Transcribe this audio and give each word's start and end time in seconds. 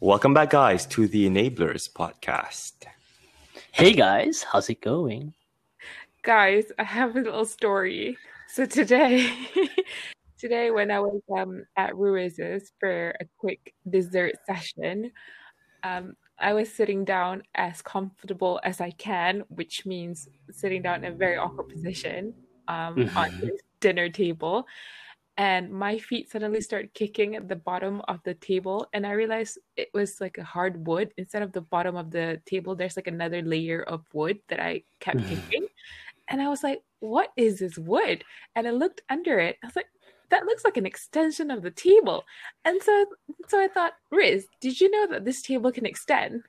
Welcome 0.00 0.34
back, 0.34 0.50
guys, 0.50 0.86
to 0.86 1.06
the 1.06 1.30
Enablers 1.30 1.90
podcast. 1.90 2.72
Hey 3.70 3.92
guys, 3.92 4.42
how's 4.42 4.68
it 4.68 4.80
going? 4.80 5.34
Guys, 6.22 6.64
I 6.78 6.82
have 6.84 7.16
a 7.16 7.20
little 7.20 7.44
story. 7.46 8.18
So 8.48 8.66
today, 8.66 9.32
today 10.38 10.72
when 10.72 10.90
I 10.90 10.98
was 10.98 11.22
um, 11.34 11.64
at 11.76 11.96
Ruiz's 11.96 12.72
for 12.80 13.14
a 13.20 13.24
quick 13.38 13.72
dessert 13.88 14.34
session, 14.46 15.12
um, 15.84 16.14
I 16.40 16.52
was 16.54 16.70
sitting 16.72 17.04
down 17.04 17.44
as 17.54 17.80
comfortable 17.80 18.60
as 18.64 18.80
I 18.80 18.90
can, 18.90 19.44
which 19.48 19.86
means 19.86 20.28
sitting 20.50 20.82
down 20.82 21.04
in 21.04 21.12
a 21.12 21.16
very 21.16 21.36
awkward 21.36 21.68
position 21.68 22.34
um, 22.66 23.08
on 23.14 23.30
the 23.40 23.56
dinner 23.80 24.08
table. 24.08 24.66
And 25.36 25.70
my 25.72 25.98
feet 25.98 26.30
suddenly 26.30 26.60
started 26.60 26.94
kicking 26.94 27.34
at 27.34 27.48
the 27.48 27.56
bottom 27.56 28.02
of 28.06 28.20
the 28.24 28.34
table. 28.34 28.86
And 28.92 29.04
I 29.04 29.12
realized 29.12 29.58
it 29.76 29.88
was 29.92 30.20
like 30.20 30.38
a 30.38 30.44
hard 30.44 30.86
wood. 30.86 31.12
Instead 31.16 31.42
of 31.42 31.52
the 31.52 31.60
bottom 31.60 31.96
of 31.96 32.10
the 32.10 32.40
table, 32.46 32.76
there's 32.76 32.96
like 32.96 33.08
another 33.08 33.42
layer 33.42 33.82
of 33.82 34.04
wood 34.12 34.38
that 34.48 34.60
I 34.60 34.84
kept 35.00 35.18
kicking. 35.28 35.66
And 36.28 36.40
I 36.40 36.48
was 36.48 36.62
like, 36.62 36.82
what 37.00 37.30
is 37.36 37.58
this 37.58 37.76
wood? 37.76 38.24
And 38.54 38.68
I 38.68 38.70
looked 38.70 39.02
under 39.10 39.38
it. 39.40 39.56
I 39.62 39.66
was 39.66 39.76
like, 39.76 39.88
that 40.30 40.46
looks 40.46 40.64
like 40.64 40.76
an 40.76 40.86
extension 40.86 41.50
of 41.50 41.62
the 41.62 41.70
table. 41.70 42.24
And 42.64 42.82
so 42.82 43.06
so 43.48 43.60
I 43.60 43.68
thought, 43.68 43.92
Riz, 44.10 44.46
did 44.60 44.80
you 44.80 44.90
know 44.90 45.06
that 45.08 45.24
this 45.24 45.42
table 45.42 45.70
can 45.70 45.86
extend? 45.86 46.42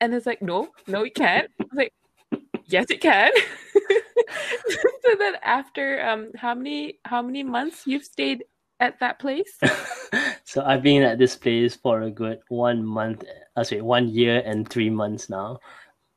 And 0.00 0.12
it's 0.12 0.26
like, 0.26 0.42
no, 0.42 0.68
no, 0.86 1.02
it 1.04 1.14
can't. 1.14 1.50
I 1.60 1.64
was 1.64 1.76
like, 1.76 1.94
yes, 2.66 2.86
it 2.90 3.00
can. 3.00 3.32
so 5.02 5.14
then 5.18 5.34
after 5.42 6.00
um 6.06 6.30
how 6.36 6.54
many 6.54 6.98
how 7.04 7.22
many 7.22 7.42
months 7.42 7.86
you've 7.86 8.04
stayed 8.04 8.44
at 8.80 8.98
that 9.00 9.18
place? 9.18 9.58
so 10.44 10.62
I've 10.64 10.82
been 10.82 11.02
at 11.02 11.18
this 11.18 11.36
place 11.36 11.76
for 11.76 12.02
a 12.02 12.10
good 12.10 12.40
one 12.48 12.84
month, 12.84 13.24
uh, 13.56 13.64
sorry, 13.64 13.82
one 13.82 14.08
year 14.08 14.42
and 14.44 14.68
three 14.68 14.90
months 14.90 15.30
now. 15.30 15.58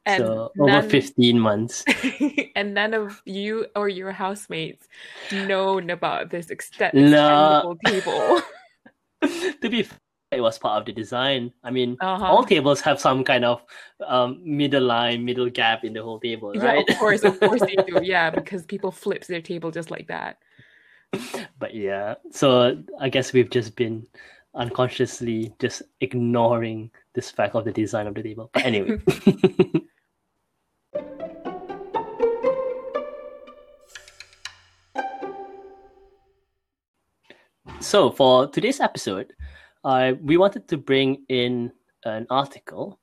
And 0.05 0.23
so 0.23 0.51
over 0.59 0.81
15 0.81 1.37
months. 1.37 1.83
and 2.55 2.73
none 2.73 2.93
of 2.93 3.21
you 3.25 3.67
or 3.75 3.89
your 3.89 4.11
housemates 4.11 4.87
known 5.33 5.89
about 5.89 6.29
this 6.29 6.49
extent 6.49 6.93
No. 6.93 7.75
table. 7.83 8.41
to 9.21 9.69
be 9.69 9.83
fair, 9.83 9.99
it 10.31 10.41
was 10.41 10.57
part 10.59 10.79
of 10.81 10.85
the 10.85 10.91
design. 10.91 11.53
I 11.63 11.71
mean, 11.71 11.97
Uh-huh. 12.01 12.25
all 12.25 12.43
tables 12.43 12.81
have 12.81 12.99
some 12.99 13.23
kind 13.23 13.45
of 13.45 13.61
um, 14.05 14.41
middle 14.43 14.83
line, 14.83 15.23
middle 15.23 15.49
gap 15.49 15.83
in 15.85 15.93
the 15.93 16.03
whole 16.03 16.19
table, 16.19 16.53
Yeah, 16.55 16.65
right? 16.65 16.89
of 16.89 16.97
course, 16.97 17.23
of 17.23 17.39
course 17.39 17.61
they 17.61 17.75
do. 17.75 17.99
Yeah, 18.03 18.29
because 18.29 18.65
people 18.65 18.91
flips 18.91 19.27
their 19.27 19.41
table 19.41 19.71
just 19.71 19.89
like 19.91 20.07
that. 20.07 20.37
but 21.59 21.73
yeah, 21.73 22.15
so 22.31 22.77
I 22.99 23.07
guess 23.09 23.31
we've 23.31 23.49
just 23.49 23.75
been 23.77 24.05
unconsciously 24.55 25.53
just 25.59 25.81
ignoring 26.01 26.91
this 27.13 27.31
fact 27.31 27.55
of 27.55 27.63
the 27.63 27.71
design 27.71 28.07
of 28.07 28.15
the 28.15 28.23
table. 28.23 28.49
But 28.53 28.65
anyway. 28.65 28.99
so 37.79 38.11
for 38.11 38.47
today's 38.47 38.79
episode, 38.79 39.33
uh, 39.83 40.13
we 40.21 40.37
wanted 40.37 40.67
to 40.69 40.77
bring 40.77 41.23
in 41.29 41.71
an 42.05 42.27
article 42.29 42.99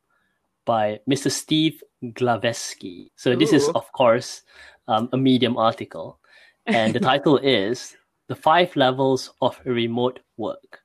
by 0.64 1.00
Mr. 1.08 1.31
Steve 1.31 1.83
Glaveski. 2.03 3.11
So 3.16 3.36
this 3.36 3.53
is, 3.53 3.69
of 3.75 3.91
course, 3.92 4.42
um, 4.89 5.08
a 5.12 5.16
Medium 5.16 5.56
article, 5.56 6.19
and 6.66 6.94
the 6.94 7.00
title 7.11 7.39
is 7.39 7.97
"The 8.28 8.34
Five 8.34 8.75
Levels 8.77 9.33
of 9.41 9.61
Remote 9.64 10.20
Work." 10.36 10.81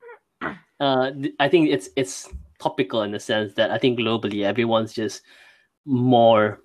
Uh, 0.80 1.12
th- 1.12 1.36
I 1.40 1.50
think 1.50 1.70
it's 1.70 1.90
it's 1.96 2.30
topical 2.60 3.04
in 3.04 3.12
the 3.12 3.20
sense 3.20 3.54
that 3.54 3.72
I 3.72 3.78
think 3.78 4.00
globally 4.00 4.44
everyone's 4.44 4.94
just 4.94 5.22
more 5.86 6.62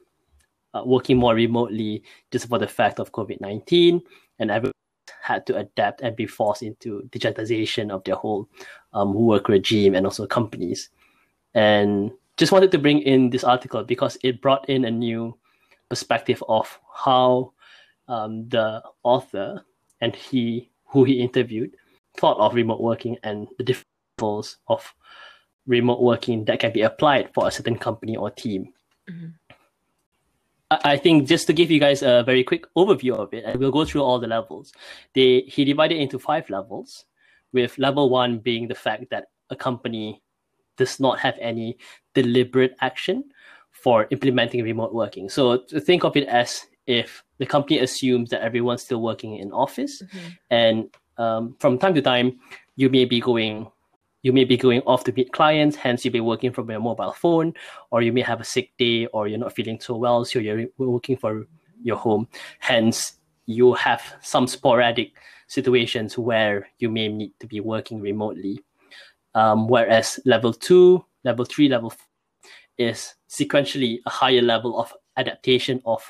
uh, 0.74 0.82
working 0.84 1.16
more 1.16 1.34
remotely 1.34 2.02
just 2.30 2.48
for 2.48 2.58
the 2.58 2.68
fact 2.68 3.00
of 3.00 3.12
COVID 3.12 3.40
nineteen, 3.40 4.02
and 4.38 4.50
everyone 4.50 4.74
had 5.24 5.46
to 5.46 5.56
adapt 5.56 6.02
and 6.02 6.14
be 6.14 6.26
forced 6.26 6.62
into 6.62 7.08
digitization 7.08 7.90
of 7.90 8.04
their 8.04 8.14
whole 8.14 8.46
um, 8.92 9.14
work 9.14 9.48
regime 9.48 9.94
and 9.94 10.04
also 10.04 10.26
companies. 10.26 10.90
And 11.54 12.12
just 12.36 12.52
wanted 12.52 12.70
to 12.72 12.78
bring 12.78 13.00
in 13.00 13.30
this 13.30 13.42
article 13.42 13.82
because 13.84 14.18
it 14.22 14.42
brought 14.42 14.68
in 14.68 14.84
a 14.84 14.90
new 14.90 15.34
perspective 15.88 16.44
of 16.46 16.78
how 16.92 17.52
um, 18.06 18.46
the 18.50 18.82
author 19.02 19.64
and 20.02 20.14
he 20.14 20.70
who 20.84 21.04
he 21.04 21.22
interviewed 21.22 21.74
thought 22.18 22.36
of 22.36 22.54
remote 22.54 22.82
working 22.82 23.16
and 23.22 23.48
the 23.56 23.64
different 23.64 23.88
levels 24.18 24.58
of 24.68 24.94
remote 25.66 26.02
working 26.02 26.44
that 26.44 26.60
can 26.60 26.70
be 26.72 26.82
applied 26.82 27.32
for 27.32 27.48
a 27.48 27.50
certain 27.50 27.78
company 27.78 28.14
or 28.14 28.30
team. 28.30 28.74
Mhm. 29.08 29.32
I 30.84 30.96
think 30.96 31.28
just 31.28 31.46
to 31.46 31.52
give 31.52 31.70
you 31.70 31.78
guys 31.80 32.02
a 32.02 32.22
very 32.24 32.44
quick 32.44 32.64
overview 32.76 33.12
of 33.16 33.32
it, 33.34 33.44
and 33.44 33.58
we'll 33.60 33.70
go 33.70 33.84
through 33.84 34.02
all 34.02 34.18
the 34.18 34.26
levels. 34.26 34.72
They 35.14 35.40
he 35.46 35.64
divided 35.64 35.98
into 35.98 36.18
five 36.18 36.48
levels, 36.50 37.04
with 37.52 37.78
level 37.78 38.08
one 38.10 38.38
being 38.38 38.68
the 38.68 38.74
fact 38.74 39.10
that 39.10 39.26
a 39.50 39.56
company 39.56 40.22
does 40.76 40.98
not 40.98 41.18
have 41.20 41.36
any 41.40 41.78
deliberate 42.14 42.74
action 42.80 43.24
for 43.70 44.06
implementing 44.10 44.62
remote 44.64 44.94
working. 44.94 45.28
So 45.28 45.58
to 45.68 45.80
think 45.80 46.04
of 46.04 46.16
it 46.16 46.26
as 46.28 46.66
if 46.86 47.22
the 47.38 47.46
company 47.46 47.78
assumes 47.78 48.30
that 48.30 48.42
everyone's 48.42 48.82
still 48.82 49.02
working 49.02 49.36
in 49.36 49.52
office, 49.52 50.02
Mhm. 50.02 50.38
and 50.50 50.94
um, 51.16 51.56
from 51.60 51.78
time 51.78 51.94
to 51.94 52.02
time 52.02 52.40
you 52.76 52.90
may 52.90 53.04
be 53.04 53.20
going 53.20 53.70
you 54.24 54.32
may 54.32 54.42
be 54.44 54.56
going 54.56 54.80
off 54.80 55.04
to 55.04 55.12
meet 55.12 55.30
clients 55.32 55.76
hence 55.76 56.04
you'll 56.04 56.12
be 56.12 56.20
working 56.20 56.52
from 56.52 56.68
your 56.68 56.80
mobile 56.80 57.12
phone 57.12 57.54
or 57.92 58.02
you 58.02 58.12
may 58.12 58.22
have 58.22 58.40
a 58.40 58.44
sick 58.44 58.72
day 58.78 59.06
or 59.12 59.28
you're 59.28 59.38
not 59.38 59.54
feeling 59.54 59.78
so 59.78 59.94
well 59.96 60.24
so 60.24 60.40
you're 60.40 60.66
working 60.78 61.16
for 61.16 61.46
your 61.84 61.96
home. 61.96 62.26
Hence 62.58 63.18
you 63.46 63.74
have 63.74 64.02
some 64.22 64.48
sporadic 64.48 65.12
situations 65.46 66.18
where 66.18 66.66
you 66.78 66.90
may 66.90 67.08
need 67.08 67.32
to 67.38 67.46
be 67.46 67.60
working 67.60 68.00
remotely. 68.00 68.58
Um, 69.34 69.68
whereas 69.68 70.18
level 70.24 70.52
two 70.52 71.04
level 71.24 71.44
three 71.44 71.68
level 71.68 71.90
four 71.90 72.06
is 72.78 73.14
sequentially 73.28 73.98
a 74.06 74.10
higher 74.10 74.42
level 74.42 74.80
of 74.80 74.92
adaptation 75.16 75.80
of 75.84 76.02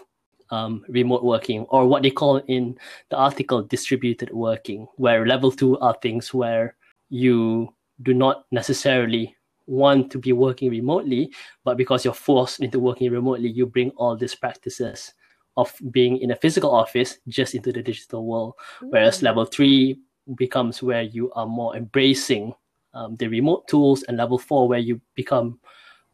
um, 0.51 0.85
remote 0.89 1.25
working 1.25 1.63
or 1.71 1.87
what 1.87 2.03
they 2.03 2.11
call 2.11 2.37
in 2.37 2.79
the 3.11 3.17
article 3.17 3.63
distributed 3.63 4.31
working 4.31 4.87
where 4.97 5.27
level 5.27 5.51
two 5.51 5.79
are 5.79 5.97
things 6.03 6.33
where 6.33 6.77
you 7.09 7.74
do 8.03 8.15
not 8.15 8.45
necessarily 8.51 9.35
want 9.67 10.11
to 10.11 10.19
be 10.19 10.33
working 10.33 10.71
remotely 10.71 11.33
but 11.65 11.77
because 11.77 12.05
you're 12.05 12.13
forced 12.13 12.61
into 12.61 12.79
working 12.79 13.11
remotely 13.11 13.49
you 13.49 13.67
bring 13.67 13.91
all 13.97 14.17
these 14.17 14.35
practices 14.35 15.15
of 15.57 15.73
being 15.91 16.19
in 16.19 16.33
a 16.33 16.37
physical 16.37 16.71
office 16.71 17.19
just 17.29 17.55
into 17.55 17.73
the 17.73 17.83
digital 17.83 18.27
world 18.27 18.55
whereas 18.91 19.21
Mm. 19.21 19.23
level 19.23 19.45
three 19.47 19.99
becomes 20.37 20.83
where 20.83 21.03
you 21.03 21.31
are 21.33 21.47
more 21.47 21.77
embracing 21.77 22.53
um, 22.95 23.17
the 23.17 23.29
remote 23.29 23.67
tools 23.69 24.03
and 24.05 24.17
level 24.17 24.39
four 24.39 24.69
where 24.69 24.79
you 24.79 25.01
become 25.15 25.59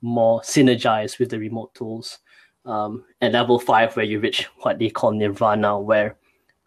more 0.02 0.40
synergized 0.42 1.18
with 1.18 1.30
the 1.30 1.38
remote 1.38 1.74
tools 1.74 2.18
um, 2.66 3.04
and 3.20 3.32
level 3.32 3.58
five 3.58 3.94
where 3.96 4.04
you 4.04 4.20
reach 4.20 4.44
what 4.62 4.78
they 4.78 4.90
call 4.90 5.12
nirvana 5.12 5.78
where 5.78 6.16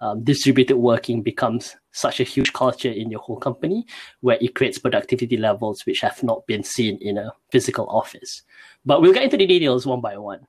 um, 0.04 0.22
distributed 0.22 0.76
working 0.76 1.22
becomes 1.22 1.78
such 1.94 2.20
a 2.20 2.26
huge 2.26 2.52
culture 2.52 2.92
in 2.92 3.10
your 3.10 3.22
whole 3.22 3.38
company 3.38 3.86
where 4.20 4.38
it 4.42 4.54
creates 4.54 4.78
productivity 4.78 5.38
levels 5.38 5.86
which 5.86 6.02
have 6.02 6.22
not 6.22 6.46
been 6.46 6.62
seen 6.62 6.98
in 7.02 7.18
a 7.18 7.32
physical 7.52 7.88
office. 7.88 8.42
But 8.86 9.02
we'll 9.02 9.14
get 9.14 9.24
into 9.24 9.38
the 9.38 9.48
details 9.48 9.86
one 9.86 10.02
by 10.02 10.18
one. 10.18 10.46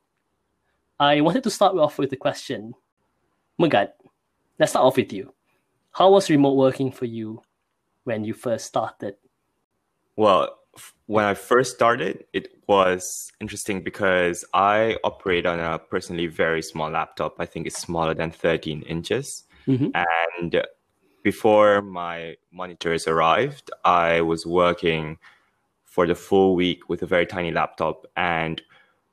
I 0.99 1.21
wanted 1.21 1.45
to 1.45 1.51
start 1.51 1.77
off 1.77 1.99
with 1.99 2.11
the 2.11 2.17
question 2.17 2.75
Mugat, 3.61 3.91
let's 4.59 4.73
start 4.73 4.87
off 4.87 4.97
with 4.97 5.13
you. 5.13 5.33
How 5.93 6.11
was 6.11 6.29
remote 6.29 6.57
working 6.57 6.91
for 6.91 7.05
you 7.05 7.41
when 8.03 8.25
you 8.25 8.35
first 8.35 8.67
started? 8.67 9.15
Well, 10.17 10.59
when 11.07 11.25
I 11.25 11.35
first 11.35 11.75
started, 11.75 12.25
it 12.33 12.49
was 12.67 13.33
interesting 13.41 13.83
because 13.83 14.45
I 14.55 14.97
operate 15.05 15.47
on 15.47 15.61
a 15.61 15.79
personally 15.79 16.27
very 16.27 16.63
small 16.63 16.91
laptop. 16.91 17.37
I 17.39 17.47
think 17.47 17.67
it's 17.67 17.81
smaller 17.81 18.15
than 18.15 18.31
13 18.31 18.83
inches. 18.83 19.45
Mhm. 19.67 19.91
And 19.95 20.65
before 21.23 21.83
my 21.83 22.37
monitors 22.53 23.07
arrived, 23.07 23.71
I 23.85 24.21
was 24.21 24.47
working 24.47 25.19
for 25.85 26.07
the 26.07 26.15
full 26.15 26.55
week 26.55 26.89
with 26.89 27.03
a 27.03 27.07
very 27.07 27.27
tiny 27.27 27.51
laptop. 27.51 28.07
And 28.17 28.61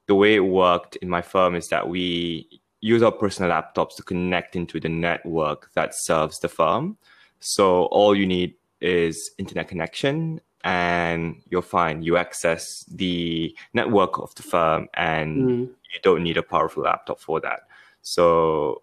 the 0.07 0.15
way 0.15 0.35
it 0.35 0.39
worked 0.39 0.95
in 0.97 1.09
my 1.09 1.21
firm 1.21 1.55
is 1.55 1.67
that 1.69 1.87
we 1.87 2.61
use 2.81 3.03
our 3.03 3.11
personal 3.11 3.51
laptops 3.51 3.95
to 3.95 4.03
connect 4.03 4.55
into 4.55 4.79
the 4.79 4.89
network 4.89 5.71
that 5.73 5.93
serves 5.93 6.39
the 6.39 6.49
firm. 6.49 6.97
So 7.39 7.85
all 7.85 8.15
you 8.15 8.25
need 8.25 8.55
is 8.81 9.31
internet 9.37 9.67
connection 9.67 10.41
and 10.63 11.41
you're 11.49 11.61
fine. 11.61 12.01
You 12.03 12.17
access 12.17 12.83
the 12.85 13.55
network 13.73 14.17
of 14.19 14.33
the 14.35 14.43
firm 14.43 14.87
and 14.93 15.37
Mm. 15.37 15.61
you 15.93 15.99
don't 16.03 16.23
need 16.23 16.37
a 16.37 16.43
powerful 16.43 16.83
laptop 16.83 17.19
for 17.19 17.39
that. 17.41 17.61
So 18.01 18.81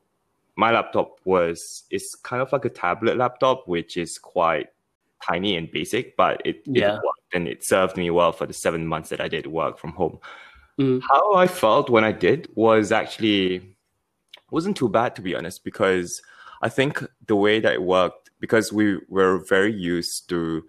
my 0.57 0.71
laptop 0.73 1.21
was 1.25 1.85
it's 1.91 2.15
kind 2.17 2.43
of 2.43 2.53
like 2.53 2.65
a 2.65 2.71
tablet 2.71 3.17
laptop, 3.17 3.67
which 3.69 3.97
is 3.97 4.19
quite 4.19 4.69
tiny 5.23 5.57
and 5.57 5.71
basic, 5.71 6.17
but 6.17 6.41
it, 6.45 6.63
Yeah. 6.67 6.95
it 6.97 7.05
worked 7.05 7.35
and 7.35 7.49
it 7.49 7.65
served 7.65 7.97
me 7.97 8.11
well 8.11 8.33
for 8.33 8.47
the 8.47 8.53
seven 8.53 8.87
months 8.87 9.09
that 9.11 9.21
I 9.21 9.29
did 9.29 9.47
work 9.47 9.79
from 9.79 9.93
home. 9.93 10.19
Mm. 10.79 11.01
How 11.09 11.35
I 11.35 11.47
felt 11.47 11.91
when 11.91 12.05
I 12.05 12.13
did 12.13 12.49
was 12.55 12.93
actually 12.93 13.75
wasn't 14.51 14.77
too 14.77 14.89
bad 14.89 15.15
to 15.17 15.23
be 15.23 15.35
honest, 15.35 15.63
because 15.65 16.23
I 16.63 16.69
think 16.69 17.05
the 17.27 17.37
way 17.37 17.61
that 17.61 17.73
it 17.75 17.83
worked, 17.83 18.31
because 18.41 18.73
we 18.73 18.99
were 19.09 19.39
very 19.39 19.73
used 19.73 20.29
to 20.31 20.65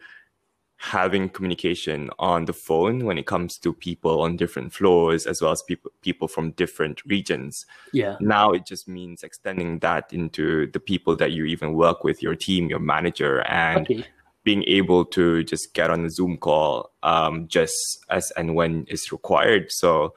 having 0.81 1.27
communication 1.27 2.09
on 2.19 2.45
the 2.45 2.53
phone 2.53 3.03
when 3.03 3.17
it 3.17 3.25
comes 3.25 3.57
to 3.57 3.73
people 3.73 4.21
on 4.21 4.37
different 4.37 4.71
floors 4.73 5.27
as 5.27 5.41
well 5.41 5.51
as 5.51 5.61
people 5.63 5.91
people 6.01 6.25
from 6.27 6.51
different 6.51 7.03
regions 7.05 7.65
Yeah. 7.91 8.15
now 8.21 8.51
it 8.53 8.65
just 8.65 8.87
means 8.87 9.21
extending 9.21 9.79
that 9.79 10.13
into 10.13 10.67
the 10.71 10.79
people 10.79 11.17
that 11.17 11.33
you 11.33 11.43
even 11.43 11.73
work 11.73 12.05
with 12.05 12.23
your 12.23 12.33
team 12.33 12.69
your 12.69 12.79
manager 12.79 13.41
and 13.41 13.81
Okay. 13.81 14.05
being 14.45 14.63
able 14.67 15.03
to 15.03 15.43
just 15.43 15.73
get 15.73 15.89
on 15.89 16.05
a 16.05 16.09
zoom 16.09 16.37
call 16.37 16.91
um, 17.03 17.49
just 17.49 17.75
as 18.09 18.31
and 18.37 18.55
when 18.55 18.85
is 18.87 19.11
required 19.11 19.65
so 19.69 20.13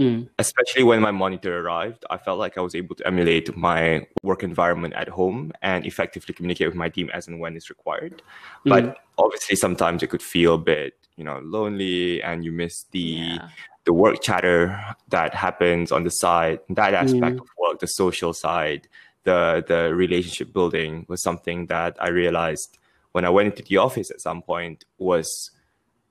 Mm. 0.00 0.26
especially 0.38 0.82
when 0.84 1.00
my 1.02 1.10
monitor 1.10 1.60
arrived 1.60 2.06
i 2.08 2.16
felt 2.16 2.38
like 2.38 2.56
i 2.56 2.62
was 2.62 2.74
able 2.74 2.94
to 2.96 3.06
emulate 3.06 3.54
my 3.56 4.06
work 4.22 4.42
environment 4.42 4.94
at 4.94 5.06
home 5.06 5.52
and 5.60 5.84
effectively 5.84 6.32
communicate 6.34 6.66
with 6.68 6.74
my 6.76 6.88
team 6.88 7.10
as 7.12 7.28
and 7.28 7.38
when 7.38 7.54
it's 7.56 7.68
required 7.68 8.22
but 8.64 8.84
Mm. 8.84 8.94
obviously 9.18 9.54
sometimes 9.54 10.02
it 10.02 10.08
could 10.08 10.22
feel 10.22 10.54
a 10.54 10.58
bit 10.58 10.94
you 11.16 11.24
know 11.24 11.40
lonely 11.44 12.22
and 12.22 12.42
you 12.42 12.52
miss 12.52 12.84
the 12.92 12.98
Yeah. 13.00 13.48
the 13.84 13.92
work 13.92 14.22
chatter 14.22 14.80
that 15.10 15.34
happens 15.34 15.92
on 15.92 16.04
the 16.04 16.10
side 16.10 16.60
that 16.70 16.94
aspect 16.94 17.36
Mm. 17.36 17.42
of 17.42 17.48
work 17.58 17.78
the 17.80 17.86
social 17.86 18.32
side 18.32 18.88
the 19.24 19.62
the 19.68 19.94
relationship 19.94 20.54
building 20.54 21.04
was 21.10 21.20
something 21.22 21.66
that 21.66 21.92
i 22.00 22.08
realized 22.08 22.78
when 23.12 23.24
i 23.26 23.30
went 23.36 23.46
into 23.50 23.62
the 23.68 23.76
office 23.76 24.10
at 24.10 24.20
some 24.22 24.40
point 24.40 24.86
was 24.98 25.28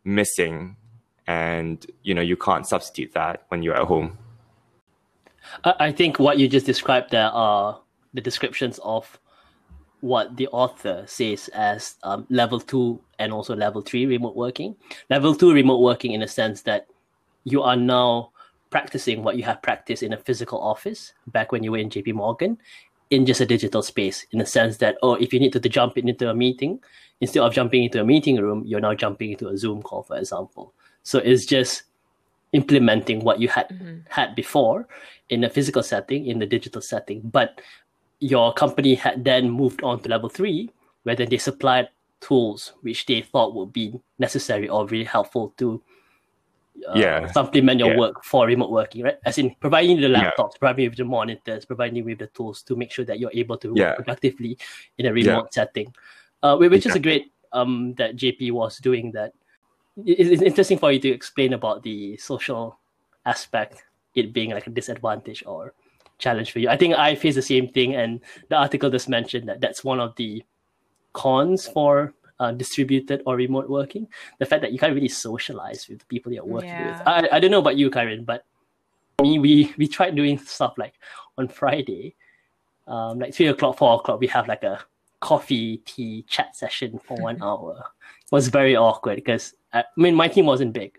missing 0.03 0.75
and 1.27 1.85
you 2.03 2.13
know 2.13 2.21
you 2.21 2.35
can't 2.35 2.67
substitute 2.67 3.13
that 3.13 3.45
when 3.49 3.61
you're 3.61 3.75
at 3.75 3.83
home 3.83 4.17
I, 5.63 5.91
think 5.91 6.19
what 6.19 6.37
you 6.37 6.47
just 6.47 6.65
described 6.65 7.11
there 7.11 7.29
are 7.29 7.81
the 8.13 8.21
descriptions 8.21 8.79
of 8.83 9.19
what 10.01 10.35
the 10.35 10.47
author 10.47 11.03
says 11.07 11.47
as 11.49 11.95
um, 12.03 12.25
level 12.29 12.59
two 12.59 12.99
and 13.19 13.31
also 13.31 13.55
level 13.55 13.81
three 13.81 14.05
remote 14.05 14.35
working. 14.35 14.75
Level 15.09 15.35
two 15.35 15.53
remote 15.53 15.79
working 15.79 16.13
in 16.13 16.23
a 16.23 16.27
sense 16.27 16.61
that 16.63 16.87
you 17.43 17.61
are 17.61 17.75
now 17.75 18.31
practicing 18.71 19.23
what 19.23 19.37
you 19.37 19.43
have 19.43 19.61
practiced 19.61 20.03
in 20.03 20.13
a 20.13 20.17
physical 20.17 20.59
office 20.59 21.13
back 21.27 21.51
when 21.51 21.63
you 21.63 21.71
were 21.71 21.77
in 21.77 21.89
JP 21.89 22.13
Morgan 22.13 22.57
in 23.09 23.25
just 23.25 23.41
a 23.41 23.45
digital 23.45 23.81
space 23.81 24.25
in 24.31 24.39
the 24.39 24.45
sense 24.45 24.77
that 24.77 24.95
oh 25.03 25.15
if 25.15 25.33
you 25.33 25.39
need 25.39 25.51
to, 25.51 25.59
to 25.59 25.67
jump 25.67 25.97
into 25.97 26.29
a 26.29 26.33
meeting 26.33 26.79
instead 27.19 27.43
of 27.43 27.53
jumping 27.53 27.83
into 27.83 27.99
a 27.99 28.05
meeting 28.05 28.37
room 28.37 28.63
you're 28.65 28.79
now 28.79 28.93
jumping 28.93 29.31
into 29.31 29.49
a 29.49 29.57
zoom 29.57 29.81
call 29.81 30.01
for 30.01 30.15
example 30.17 30.73
so 31.03 31.19
it's 31.19 31.45
just 31.45 31.83
implementing 32.53 33.23
what 33.23 33.39
you 33.39 33.47
had 33.47 33.67
Mhm. 33.69 34.03
had 34.09 34.35
before 34.35 34.87
in 35.29 35.43
a 35.43 35.49
physical 35.49 35.81
setting 35.83 36.25
in 36.27 36.39
the 36.39 36.45
digital 36.45 36.81
setting 36.81 37.21
but 37.23 37.61
your 38.19 38.53
company 38.53 38.93
had 38.95 39.23
then 39.23 39.49
moved 39.49 39.81
on 39.83 39.99
to 40.01 40.09
level 40.09 40.29
three 40.29 40.69
where 41.03 41.15
then 41.15 41.29
they 41.29 41.37
supplied 41.37 41.87
tools 42.19 42.73
which 42.81 43.05
they 43.05 43.21
thought 43.21 43.55
would 43.55 43.71
be 43.73 43.93
necessary 44.19 44.67
or 44.69 44.85
really 44.87 45.05
helpful 45.05 45.53
to 45.57 45.81
uh, 46.87 46.93
Yeah. 46.95 47.27
supplement 47.31 47.79
your 47.79 47.91
Yeah. 47.91 47.97
work 47.97 48.23
for 48.23 48.45
remote 48.47 48.69
working 48.71 49.03
right 49.03 49.17
as 49.25 49.37
in 49.37 49.55
providing 49.59 49.97
you 49.97 50.01
the 50.07 50.09
Yeah. 50.13 50.31
laptops 50.31 50.59
providing 50.59 50.83
you 50.85 50.89
with 50.89 50.97
the 50.97 51.05
monitors 51.05 51.65
providing 51.65 51.97
you 51.97 52.03
with 52.03 52.19
the 52.19 52.27
tools 52.27 52.61
to 52.63 52.75
make 52.75 52.91
sure 52.91 53.05
that 53.05 53.19
you're 53.19 53.31
able 53.33 53.57
to 53.57 53.69
work 53.69 53.77
Yeah. 53.77 53.95
productively 53.95 54.57
in 54.97 55.05
a 55.05 55.13
remote 55.13 55.53
setting 55.53 55.93
uh, 56.43 56.55
whi- 56.57 56.67
which 56.69 56.85
is 56.85 56.95
a 56.95 56.99
great 56.99 57.31
um 57.53 57.93
that 57.95 58.15
jp 58.15 58.51
was 58.51 58.77
doing 58.79 59.11
that 59.11 59.33
it- 59.33 59.40
it's 59.97 60.41
interesting 60.41 60.77
for 60.77 60.91
you 60.91 60.99
to 60.99 61.09
explain 61.09 61.53
about 61.53 61.83
the 61.83 62.17
social 62.17 62.79
aspect 63.25 63.83
it 64.15 64.33
being 64.33 64.51
like 64.51 64.67
a 64.67 64.69
disadvantage 64.69 65.43
or 65.45 65.73
challenge 66.17 66.51
for 66.51 66.59
you. 66.59 66.69
I 66.69 66.77
think 66.77 66.95
i 66.95 67.15
face 67.15 67.35
the 67.35 67.41
same 67.41 67.67
thing 67.67 67.95
and 67.95 68.21
the 68.49 68.55
article 68.55 68.89
just 68.89 69.09
mentioned 69.09 69.49
that 69.49 69.59
that's 69.59 69.83
one 69.83 69.99
of 69.99 70.15
the 70.15 70.43
cons 71.13 71.67
for 71.67 72.13
uh, 72.39 72.51
distributed 72.51 73.21
or 73.25 73.35
remote 73.35 73.69
working 73.69 74.07
the 74.39 74.45
fact 74.45 74.61
that 74.63 74.71
you 74.71 74.79
can't 74.79 74.95
really 74.95 75.07
socialize 75.07 75.87
with 75.87 75.99
the 75.99 76.05
people 76.05 76.31
you're 76.31 76.43
working 76.45 76.87
with. 76.87 77.01
I, 77.05 77.27
I 77.33 77.39
don't 77.39 77.51
know 77.51 77.59
about 77.59 77.77
you 77.77 77.91
karen 77.91 78.23
but 78.23 78.45
me 79.21 79.37
we 79.37 79.73
we 79.77 79.87
tried 79.87 80.15
doing 80.15 80.39
stuff 80.39 80.73
like 80.77 80.95
on 81.37 81.47
friday 81.47 82.15
um 82.87 83.19
like 83.19 83.35
three 83.35 83.47
o'clock 83.47 83.77
four 83.77 83.99
o'clock 83.99 84.19
we 84.19 84.27
have 84.27 84.47
like 84.47 84.63
a 84.63 84.79
coffee 85.19 85.77
tea 85.85 86.23
chat 86.27 86.55
session 86.55 86.97
for 86.97 87.15
one 87.21 87.39
hour 87.43 87.83
was 88.31 88.47
very 88.47 88.75
awkward 88.75 89.15
because 89.17 89.53
uh, 89.73 89.83
I 89.85 90.01
mean 90.01 90.15
my 90.15 90.27
team 90.27 90.45
wasn't 90.45 90.73
big 90.73 90.97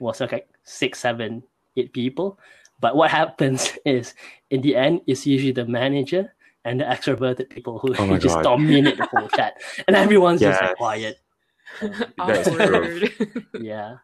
it 0.00 0.02
was 0.02 0.20
like 0.20 0.48
six 0.64 0.98
seven 1.00 1.42
eight 1.76 1.92
people 1.92 2.38
but 2.80 2.96
what 2.96 3.10
happens 3.20 3.76
is 3.84 4.14
in 4.50 4.60
the 4.62 4.74
end 4.76 5.00
it's 5.06 5.26
usually 5.26 5.52
the 5.52 5.66
manager 5.66 6.32
and 6.64 6.80
the 6.80 6.84
extroverted 6.84 7.48
people 7.50 7.78
who 7.78 7.94
Oh 7.98 8.06
my 8.06 8.18
just 8.26 8.36
God. 8.36 8.42
dominate 8.44 8.96
the 8.96 9.06
whole 9.06 9.28
chat 9.28 9.54
and 9.86 9.96
everyone's 9.96 10.40
just 10.40 10.60
like 10.62 10.76
quiet 10.76 11.18
That 11.80 12.30
is 12.30 12.46
true. 12.54 12.64
Awkward. 12.64 13.46
yeah 13.60 13.96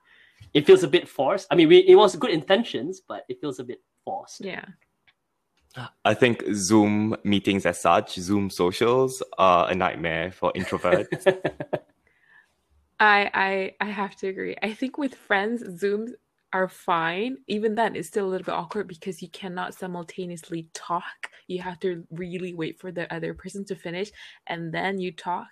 it 0.54 0.66
feels 0.66 0.82
a 0.84 0.88
bit 0.88 1.08
forced 1.08 1.46
i 1.50 1.54
mean 1.54 1.69
we, 1.69 1.78
it 1.78 1.94
was 1.96 2.14
good 2.16 2.30
intentions 2.30 3.00
but 3.00 3.24
it 3.28 3.40
feels 3.40 3.58
a 3.58 3.64
bit 3.64 3.80
forced 4.04 4.40
yeah. 4.44 4.64
I 6.06 6.14
think 6.14 6.42
Zoom 6.54 7.14
meetings 7.22 7.66
as 7.66 7.78
such, 7.78 8.14
Zoom 8.14 8.48
socials, 8.48 9.22
are 9.36 9.69
a 9.70 9.74
nightmare 9.74 10.32
for 10.32 10.50
introverts. 10.54 11.26
I 13.00 13.31
I 13.81 13.87
I 13.87 13.90
have 13.90 14.16
to 14.16 14.28
agree. 14.28 14.56
I 14.62 14.72
think 14.75 14.98
with 14.98 15.14
friends, 15.14 15.62
Zooms 15.62 16.12
are 16.52 16.69
fine. 16.69 17.38
Even 17.48 17.75
then, 17.75 17.96
it's 17.96 18.08
still 18.08 18.26
a 18.26 18.31
little 18.31 18.44
bit 18.44 18.52
awkward 18.54 18.88
because 18.88 19.20
you 19.22 19.28
cannot 19.31 19.75
simultaneously 19.75 20.70
talk. 20.75 21.31
You 21.48 21.60
have 21.62 21.78
to 21.81 22.06
really 22.10 22.54
wait 22.54 22.81
for 22.81 22.90
the 22.93 23.12
other 23.12 23.34
person 23.34 23.64
to 23.66 23.76
finish 23.76 24.10
and 24.46 24.72
then 24.72 24.98
you 24.98 25.12
talk. 25.12 25.48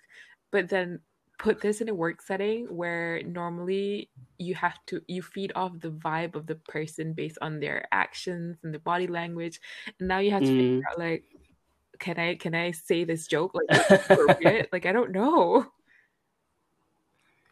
But 0.52 0.69
then 0.70 1.00
put 1.38 1.61
this 1.61 1.81
in 1.81 1.88
a 1.88 1.94
work 1.94 2.23
setting 2.23 2.67
where 2.75 3.23
normally 3.25 4.11
you 4.38 4.55
have 4.55 4.79
to 4.87 5.02
you 5.08 5.20
feed 5.23 5.52
off 5.55 5.79
the 5.81 5.91
vibe 5.91 6.35
of 6.37 6.46
the 6.46 6.55
person 6.56 7.12
based 7.12 7.38
on 7.43 7.61
their 7.61 7.87
actions 7.93 8.58
and 8.62 8.73
their 8.73 8.81
body 8.81 9.06
language. 9.06 9.61
And 9.99 10.08
now 10.08 10.19
you 10.20 10.31
have 10.31 10.44
to 10.44 10.50
Mm. 10.50 10.87
figure 10.91 10.93
out 10.93 10.99
like 10.99 11.25
can 12.00 12.19
I 12.19 12.35
can 12.37 12.55
I 12.55 12.73
say 12.73 13.05
this 13.05 13.26
joke 13.26 13.52
like 13.55 13.64
appropriate? 14.12 14.69
like 14.73 14.87
I 14.87 14.93
don't 14.93 15.12
know. 15.12 15.73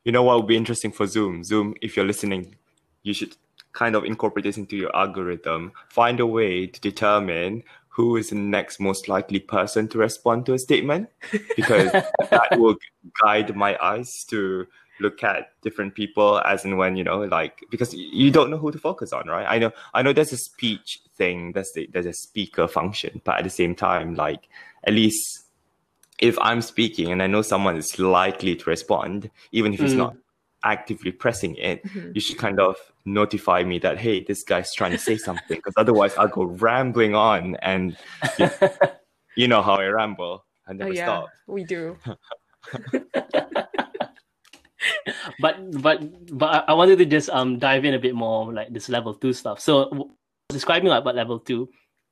You 0.05 0.13
know 0.13 0.23
what 0.23 0.37
would 0.39 0.47
be 0.47 0.57
interesting 0.57 0.93
for 0.93 1.07
Zoom? 1.07 1.45
Zoom, 1.45 1.75
if 1.81 1.97
you're 1.97 2.07
listening, 2.07 2.57
you 3.03 3.15
should 3.15 3.37
kind 3.73 3.95
of 3.95 4.05
incorporate 4.05 4.45
this 4.45 4.59
into 4.59 4.77
your 4.77 4.95
algorithm. 4.95 5.73
Find 5.89 6.21
a 6.21 6.27
way 6.27 6.67
to 6.67 6.81
determine 6.81 7.63
who 7.89 8.17
is 8.17 8.31
the 8.31 8.37
next 8.37 8.81
most 8.81 9.07
likely 9.07 9.39
person 9.39 9.87
to 9.89 9.99
respond 9.99 10.47
to 10.47 10.55
a 10.55 10.59
statement, 10.59 11.09
because 11.57 11.93
that 11.93 12.49
will 12.59 12.77
guide 13.23 13.55
my 13.55 13.77
eyes 13.83 14.25
to 14.31 14.67
look 15.01 15.23
at 15.23 15.61
different 15.63 15.95
people 15.95 16.41
as 16.45 16.65
and 16.65 16.79
when 16.79 16.97
you 16.97 17.03
know 17.03 17.23
like 17.25 17.61
because 17.71 17.93
you 17.93 18.31
don't 18.31 18.51
know 18.51 18.57
who 18.57 18.71
to 18.71 18.79
focus 18.79 19.13
on 19.13 19.27
right 19.27 19.47
i 19.49 19.59
know 19.59 19.73
i 19.95 20.03
know 20.03 20.13
there's 20.13 20.33
a 20.33 20.37
speech 20.37 21.01
thing 21.17 21.51
there's 21.53 21.73
the, 21.73 21.89
there's 21.93 22.07
a 22.07 22.13
speaker 22.13 22.69
function 22.69 23.21
but 23.25 23.37
at 23.39 23.43
the 23.43 23.51
same 23.51 23.75
time 23.75 24.15
like 24.15 24.49
at 24.85 24.93
least 24.93 25.42
if 26.23 26.39
i'm 26.39 26.63
speaking 26.63 27.11
and 27.13 27.21
i 27.23 27.27
know 27.27 27.43
someone 27.43 27.77
is 27.77 27.99
likely 27.99 28.55
to 28.57 28.71
respond 28.71 29.29
even 29.51 29.75
if 29.75 29.81
he's 29.81 29.93
Mm. 29.95 30.05
not 30.05 30.17
actively 30.65 31.11
pressing 31.11 31.57
it 31.57 31.83
Mhm. 31.85 32.15
you 32.15 32.21
should 32.21 32.39
kind 32.39 32.61
of 32.61 32.77
notify 33.05 33.65
me 33.65 33.79
that 33.81 33.99
hey 33.99 34.23
this 34.23 34.45
guy's 34.45 34.73
trying 34.73 34.93
to 34.93 34.99
say 34.99 35.17
something 35.19 35.59
because 35.59 35.75
otherwise 35.77 36.15
i'll 36.17 36.29
go 36.29 36.45
rambling 36.45 37.15
on 37.15 37.57
and 37.63 37.97
you, 38.39 38.49
you 39.37 39.49
know 39.49 39.61
how 39.61 39.75
i 39.75 39.87
ramble 39.87 40.45
i 40.69 40.71
Oh 40.71 40.75
never 40.75 40.93
yeah, 40.95 41.05
stop 41.07 41.29
we 41.49 41.65
do. 41.65 41.99
but 45.41 45.57
but 45.83 45.99
but 46.39 46.65
I- 46.69 46.75
wanted 46.75 46.99
to 46.99 47.07
just 47.07 47.29
um 47.31 47.59
dive 47.59 47.85
in 47.85 47.95
a 47.95 47.99
bit 47.99 48.15
more 48.15 48.53
like 48.53 48.73
this 48.73 48.89
level 48.89 49.15
two 49.15 49.33
stuff. 49.33 49.61
So 49.61 50.11
describing 50.49 50.89
like 50.91 51.03
about 51.03 51.15
level 51.17 51.39
two, 51.39 51.69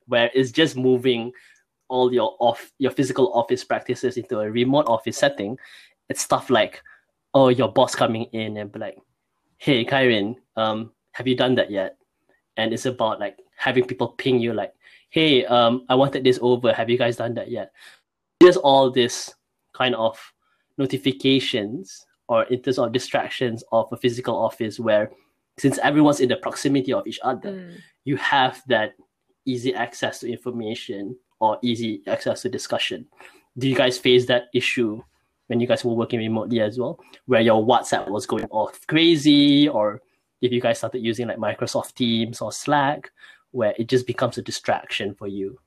where 0.07 0.29
it's 0.33 0.51
just 0.51 0.75
moving 0.77 1.31
all 1.91 2.13
your 2.13 2.35
off 2.39 2.71
your 2.79 2.91
physical 2.91 3.31
office 3.33 3.63
practices 3.63 4.17
into 4.17 4.39
a 4.39 4.49
remote 4.49 4.87
office 4.87 5.17
setting. 5.17 5.57
It's 6.09 6.21
stuff 6.21 6.49
like, 6.49 6.81
oh, 7.33 7.49
your 7.49 7.71
boss 7.71 7.93
coming 7.95 8.25
in 8.31 8.57
and 8.57 8.71
be 8.71 8.79
like, 8.79 8.97
hey, 9.57 9.83
Kyrin, 9.85 10.35
um, 10.55 10.91
have 11.11 11.27
you 11.27 11.35
done 11.35 11.55
that 11.55 11.69
yet? 11.69 11.97
And 12.57 12.73
it's 12.73 12.85
about 12.85 13.19
like 13.19 13.37
having 13.57 13.85
people 13.85 14.09
ping 14.17 14.39
you 14.39 14.53
like, 14.53 14.73
hey, 15.09 15.45
um, 15.45 15.85
I 15.89 15.95
wanted 15.95 16.23
this 16.23 16.39
over. 16.41 16.73
Have 16.73 16.89
you 16.89 16.97
guys 16.97 17.17
done 17.17 17.33
that 17.35 17.51
yet? 17.51 17.71
Just 18.41 18.57
all 18.63 18.89
this 18.89 19.33
kind 19.73 19.95
of 19.95 20.17
notifications 20.77 22.05
or 22.27 22.43
in 22.45 22.61
terms 22.61 22.79
of 22.79 22.91
distractions 22.91 23.63
of 23.71 23.87
a 23.91 23.97
physical 23.97 24.35
office 24.35 24.79
where 24.79 25.11
since 25.57 25.77
everyone's 25.79 26.19
in 26.21 26.29
the 26.29 26.37
proximity 26.37 26.93
of 26.93 27.05
each 27.05 27.19
other, 27.23 27.51
Mm. 27.51 27.77
you 28.05 28.15
have 28.17 28.61
that 28.67 28.93
easy 29.45 29.73
access 29.75 30.19
to 30.19 30.31
information 30.31 31.15
or 31.41 31.57
easy 31.61 32.01
access 32.07 32.43
to 32.43 32.49
discussion. 32.49 33.05
Do 33.57 33.67
you 33.67 33.75
guys 33.75 33.97
face 33.97 34.27
that 34.27 34.43
issue 34.53 35.03
when 35.47 35.59
you 35.59 35.67
guys 35.67 35.83
were 35.83 35.93
working 35.93 36.19
remotely 36.19 36.61
as 36.61 36.79
well, 36.79 36.97
where 37.25 37.41
your 37.41 37.61
WhatsApp 37.65 38.07
was 38.09 38.25
going 38.25 38.45
off 38.51 38.87
crazy, 38.87 39.67
or 39.67 40.01
if 40.39 40.51
you 40.53 40.61
guys 40.61 40.77
started 40.77 40.99
using 40.99 41.27
like 41.27 41.37
Microsoft 41.37 41.95
Teams 41.95 42.39
or 42.39 42.53
Slack, 42.53 43.11
where 43.51 43.73
it 43.77 43.89
just 43.89 44.07
becomes 44.07 44.37
a 44.37 44.41
distraction 44.41 45.13
for 45.13 45.27
you? 45.27 45.59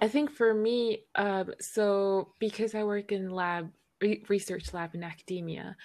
I 0.00 0.08
think 0.08 0.30
for 0.30 0.54
me, 0.54 1.02
um, 1.16 1.52
so 1.60 2.32
because 2.38 2.74
I 2.74 2.84
work 2.84 3.10
in 3.10 3.30
lab 3.30 3.70
re- 4.00 4.24
research 4.28 4.72
lab 4.72 4.94
in 4.94 5.02
academia, 5.02 5.76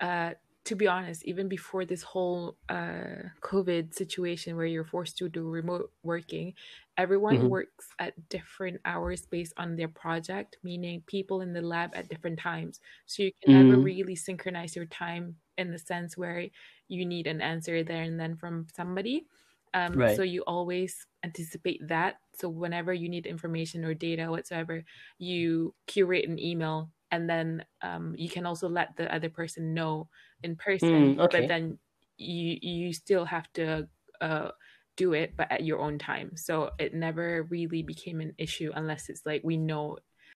uh, 0.00 0.32
to 0.64 0.74
be 0.74 0.86
honest, 0.86 1.24
even 1.24 1.48
before 1.48 1.86
this 1.86 2.02
whole 2.02 2.56
uh, 2.68 3.30
COVID 3.40 3.94
situation 3.94 4.56
where 4.56 4.66
you're 4.66 4.84
forced 4.84 5.16
to 5.18 5.28
do 5.28 5.48
remote 5.48 5.90
working, 6.02 6.54
everyone 6.98 7.48
Mhm. 7.48 7.48
works 7.48 7.88
at 8.00 8.28
different 8.28 8.80
hours 8.84 9.26
based 9.26 9.54
on 9.56 9.76
their 9.76 9.88
project, 9.88 10.58
meaning 10.64 11.02
people 11.06 11.40
in 11.40 11.54
the 11.54 11.62
lab 11.62 11.92
at 11.94 12.08
different 12.10 12.38
times. 12.40 12.80
So 13.06 13.22
you 13.24 13.32
can 13.42 13.52
never 13.52 13.78
Mm. 13.78 13.80
really 13.80 14.16
synchronize 14.16 14.76
your 14.76 14.86
time 14.86 15.38
in 15.56 15.72
the 15.72 15.78
sense 15.78 16.16
where 16.18 16.48
you 16.88 17.06
need 17.06 17.26
an 17.28 17.40
answer 17.40 17.84
there 17.84 18.02
and 18.02 18.20
then 18.20 18.36
from 18.36 18.66
somebody. 18.76 19.26
Um, 19.74 20.02
Right. 20.02 20.06
So 20.06 20.22
you 20.22 20.42
always 20.46 21.06
anticipate 21.24 21.80
that. 21.88 22.16
So 22.34 22.48
whenever 22.48 22.92
you 22.92 23.08
need 23.08 23.26
information 23.26 23.84
or 23.84 23.94
data 23.94 24.30
whatsoever, 24.30 24.82
you 25.18 25.74
curate 25.86 26.28
an 26.28 26.38
email 26.38 26.90
and 27.10 27.28
then 27.28 27.64
um, 27.82 28.14
you 28.16 28.28
can 28.28 28.46
also 28.46 28.68
let 28.68 28.96
the 28.96 29.12
other 29.14 29.30
person 29.30 29.74
know 29.74 30.08
in 30.42 30.56
person. 30.56 31.16
Mm, 31.16 31.18
okay. 31.20 31.46
But 31.46 31.48
then 31.48 31.78
you 32.16 32.58
you 32.62 32.92
still 32.92 33.24
have 33.26 33.52
to 33.54 33.88
uh, 34.20 34.50
do 34.98 35.14
it, 35.14 35.32
but 35.38 35.50
at 35.50 35.64
your 35.64 35.78
own 35.78 35.96
time. 35.98 36.36
So 36.36 36.70
it 36.78 36.92
never 36.92 37.46
really 37.48 37.82
became 37.82 38.20
an 38.20 38.34
issue 38.36 38.70
unless 38.74 39.08
it's 39.08 39.24
like 39.24 39.40
we 39.44 39.56
know 39.56 39.96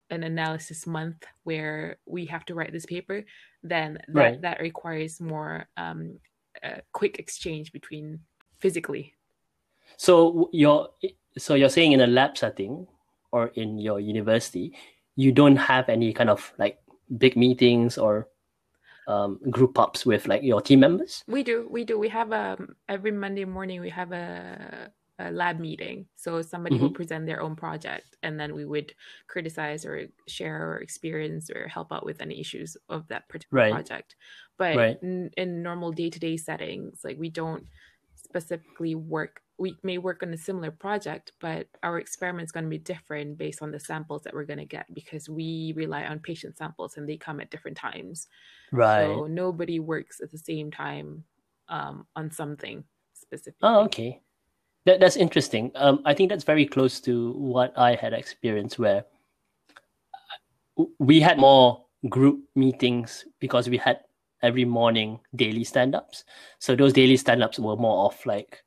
an 0.09 0.23
analysis 0.23 0.85
month 0.87 1.25
where 1.43 1.97
we 2.05 2.25
have 2.27 2.45
to 2.45 2.53
write 2.55 2.71
this 2.71 2.85
paper. 2.85 3.25
Then 3.63 3.97
that 4.07 4.13
Right. 4.13 4.41
that 4.41 4.61
requires 4.61 5.19
more 5.19 5.67
um, 5.75 6.19
quick 6.93 7.19
exchange 7.19 7.71
between 7.71 8.19
physically. 8.59 9.13
So 9.97 10.49
you're 10.53 10.89
so 11.37 11.55
you're 11.55 11.73
saying 11.77 11.91
in 11.93 12.01
a 12.01 12.07
lab 12.07 12.37
setting 12.37 12.87
or 13.31 13.51
in 13.55 13.79
your 13.79 13.99
university, 13.99 14.73
you 15.15 15.31
don't 15.31 15.57
have 15.57 15.89
any 15.89 16.13
kind 16.13 16.29
of 16.29 16.53
like 16.57 16.79
big 17.17 17.35
meetings 17.35 17.97
or 17.97 18.27
um, 19.08 19.39
group 19.50 19.77
ups 19.79 20.05
with 20.05 20.27
like 20.27 20.43
your 20.43 20.62
team 20.62 20.79
members. 20.81 21.24
We 21.27 21.43
do, 21.43 21.67
we 21.70 21.84
do. 21.86 21.98
We 21.98 22.10
have 22.10 22.31
um 22.31 22.75
every 22.88 23.12
Monday 23.12 23.46
morning 23.46 23.81
we 23.81 23.89
have 23.89 24.12
a, 24.12 24.91
a 25.20 25.31
lab 25.31 25.60
meeting. 25.60 26.08
So 26.15 26.41
somebody 26.41 26.77
will 26.77 26.91
present 26.91 27.25
their 27.25 27.41
own 27.41 27.55
project, 27.55 28.17
and 28.24 28.39
then 28.39 28.53
we 28.55 28.65
would 28.65 28.93
criticize 29.27 29.86
or 29.86 30.08
share 30.27 30.58
our 30.58 30.77
experience 30.79 31.50
or 31.50 31.67
help 31.67 31.91
out 31.91 32.05
with 32.05 32.22
any 32.22 32.39
issues 32.39 32.77
of 32.89 33.08
that 33.10 33.27
particular 33.29 33.63
Right. 33.63 33.74
project. 33.74 34.15
But 34.58 34.77
Right. 34.77 34.98
in, 35.01 35.29
in 35.38 35.63
normal 35.63 35.91
day 35.91 36.10
to 36.10 36.20
day 36.20 36.38
settings, 36.38 37.01
like 37.03 37.17
we 37.17 37.29
don't 37.29 37.65
specifically 38.15 38.96
work. 38.96 39.41
We 39.61 39.77
may 39.83 39.99
work 39.99 40.23
on 40.23 40.33
a 40.33 40.37
similar 40.37 40.71
project, 40.71 41.33
but 41.39 41.67
our 41.83 41.99
experiment 41.99 42.47
is 42.47 42.51
going 42.51 42.63
to 42.63 42.69
be 42.69 42.79
different 42.79 43.37
based 43.37 43.61
on 43.61 43.69
the 43.69 43.79
samples 43.79 44.23
that 44.23 44.33
we're 44.33 44.49
going 44.51 44.57
to 44.57 44.65
get 44.65 44.87
because 44.91 45.29
we 45.29 45.71
rely 45.77 46.03
on 46.05 46.17
patient 46.17 46.57
samples 46.57 46.97
and 46.97 47.07
they 47.07 47.15
come 47.15 47.39
at 47.39 47.51
different 47.51 47.77
times. 47.77 48.27
Right. 48.71 49.05
So 49.05 49.27
nobody 49.27 49.79
works 49.79 50.19
at 50.19 50.31
the 50.31 50.37
same 50.39 50.71
time 50.71 51.23
um, 51.69 52.07
on 52.15 52.31
something 52.31 52.83
specific. 53.13 53.59
Oh, 53.61 53.83
okay. 53.83 54.19
That 54.85 54.99
that's 54.99 55.15
interesting. 55.15 55.71
Um, 55.75 56.01
I 56.05 56.15
think 56.15 56.31
that's 56.31 56.43
very 56.43 56.65
close 56.65 56.99
to 57.01 57.33
what 57.33 57.71
I 57.77 57.93
had 57.93 58.13
experienced, 58.13 58.79
where 58.79 59.05
uh, 60.79 60.85
we 60.97 61.21
had 61.21 61.37
more 61.37 61.85
group 62.09 62.39
meetings 62.55 63.25
because 63.39 63.69
we 63.69 63.77
had 63.77 63.99
every 64.41 64.65
morning 64.65 65.19
daily 65.35 65.63
stand-ups. 65.63 66.25
So 66.57 66.75
those 66.75 66.93
daily 66.93 67.15
stand-ups 67.15 67.59
were 67.59 67.77
more 67.77 68.05
of 68.05 68.17
like, 68.25 68.63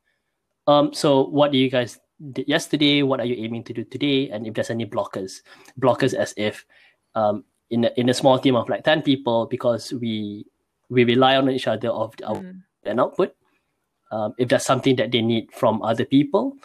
um, 0.67 0.93
so 0.93 1.25
what 1.27 1.53
do 1.53 1.59
you 1.59 1.71
guys 1.71 1.99
did 2.33 2.49
yesterday? 2.49 3.03
What 3.03 3.21
are 3.21 3.27
you 3.27 3.37
aiming 3.45 3.65
to 3.65 3.73
do 3.73 3.85
today? 3.85 4.31
And 4.31 4.47
if 4.47 4.55
there's 4.55 4.71
any 4.71 4.87
blockers, 4.87 5.43
blockers 5.81 6.15
as 6.15 6.33
if 6.37 6.65
um, 7.15 7.45
in 7.71 7.85
a, 7.85 7.91
in 7.97 8.09
a 8.09 8.15
small 8.15 8.39
team 8.39 8.57
of 8.57 8.69
like 8.69 8.85
ten 8.85 9.03
people, 9.03 9.47
because 9.47 9.93
we 9.93 10.47
we 10.91 11.05
rely 11.05 11.37
on 11.37 11.51
each 11.51 11.67
other 11.67 11.89
of 11.89 12.15
our 12.25 12.37
Mhm. 12.37 12.63
and 12.85 13.01
output. 13.01 13.35
Um, 14.13 14.35
if 14.39 14.49
that's 14.49 14.67
something 14.67 14.97
that 14.97 15.11
they 15.11 15.23
need 15.23 15.51
from 15.53 15.83
other 15.83 16.05
people, 16.05 16.57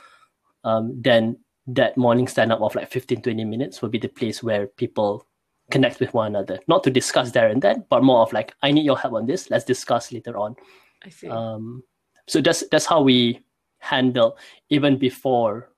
um, 0.63 1.01
then 1.01 1.37
that 1.67 1.97
morning 1.97 2.27
stand 2.27 2.51
up 2.51 2.61
of 2.61 2.75
like 2.75 2.91
15, 2.91 3.21
20 3.21 3.45
minutes 3.45 3.81
will 3.81 3.89
be 3.89 3.97
the 3.97 4.09
place 4.09 4.43
where 4.43 4.67
people 4.67 5.25
connect 5.71 5.99
with 5.99 6.13
one 6.13 6.27
another. 6.35 6.59
Not 6.67 6.83
to 6.83 6.91
discuss 6.91 7.31
there 7.31 7.47
and 7.47 7.61
then, 7.61 7.85
but 7.89 8.03
more 8.03 8.21
of 8.21 8.33
like, 8.33 8.53
I 8.61 8.71
need 8.71 8.85
your 8.85 8.97
help 8.97 9.13
on 9.13 9.25
this. 9.25 9.49
Let's 9.49 9.65
discuss 9.65 10.11
later 10.11 10.37
on. 10.37 10.55
I 11.03 11.09
see. 11.09 11.27
Um, 11.27 11.83
so 12.27 12.41
that's 12.41 12.63
that's 12.69 12.85
how 12.85 13.01
we 13.01 13.41
handle 13.79 14.37
even 14.69 14.97
before 14.97 15.69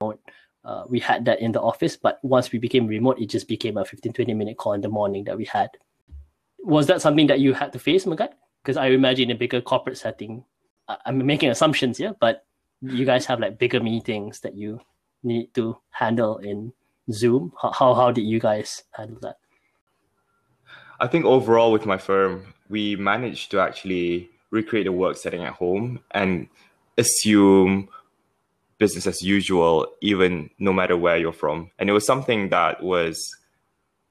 uh, 0.00 0.84
we 0.88 0.98
had 1.00 1.24
that 1.24 1.40
in 1.40 1.52
the 1.52 1.60
office. 1.60 1.96
But 1.96 2.18
once 2.22 2.52
we 2.52 2.58
became 2.58 2.86
remote, 2.86 3.20
it 3.20 3.26
just 3.26 3.48
became 3.48 3.76
a 3.76 3.84
15, 3.84 4.12
20 4.12 4.34
minute 4.34 4.56
call 4.56 4.72
in 4.72 4.80
the 4.80 4.88
morning 4.88 5.24
that 5.24 5.36
we 5.36 5.44
had. 5.44 5.70
Was 6.58 6.86
that 6.88 7.00
something 7.00 7.26
that 7.28 7.40
you 7.40 7.54
had 7.54 7.72
to 7.72 7.78
face, 7.78 8.04
Magat? 8.04 8.30
Because 8.62 8.76
I 8.76 8.88
imagine 8.88 9.30
a 9.30 9.34
bigger 9.34 9.60
corporate 9.60 9.96
setting, 9.96 10.44
I'm 11.06 11.24
making 11.24 11.50
assumptions 11.50 11.98
here, 11.98 12.14
but 12.20 12.44
you 12.82 13.04
guys 13.04 13.24
have 13.26 13.40
like 13.40 13.58
bigger 13.58 13.80
meetings 13.80 14.40
that 14.40 14.54
you 14.54 14.80
need 15.22 15.54
to 15.54 15.78
handle 15.90 16.38
in 16.38 16.72
Zoom. 17.12 17.52
How, 17.60 17.72
how, 17.72 17.94
how 17.94 18.10
did 18.10 18.22
you 18.22 18.40
guys 18.40 18.82
handle 18.92 19.18
that? 19.22 19.38
I 21.00 21.06
think 21.06 21.24
overall 21.24 21.70
with 21.72 21.86
my 21.86 21.96
firm, 21.96 22.54
we 22.68 22.96
managed 22.96 23.50
to 23.52 23.60
actually 23.60 24.30
recreate 24.50 24.86
a 24.86 24.92
work 24.92 25.16
setting 25.16 25.44
at 25.44 25.52
home 25.52 26.00
and 26.10 26.48
assume 26.98 27.88
business 28.78 29.06
as 29.06 29.22
usual, 29.22 29.86
even 30.00 30.50
no 30.58 30.72
matter 30.72 30.96
where 30.96 31.16
you're 31.16 31.32
from. 31.32 31.70
And 31.78 31.88
it 31.88 31.92
was 31.92 32.06
something 32.06 32.50
that 32.50 32.82
was 32.82 33.34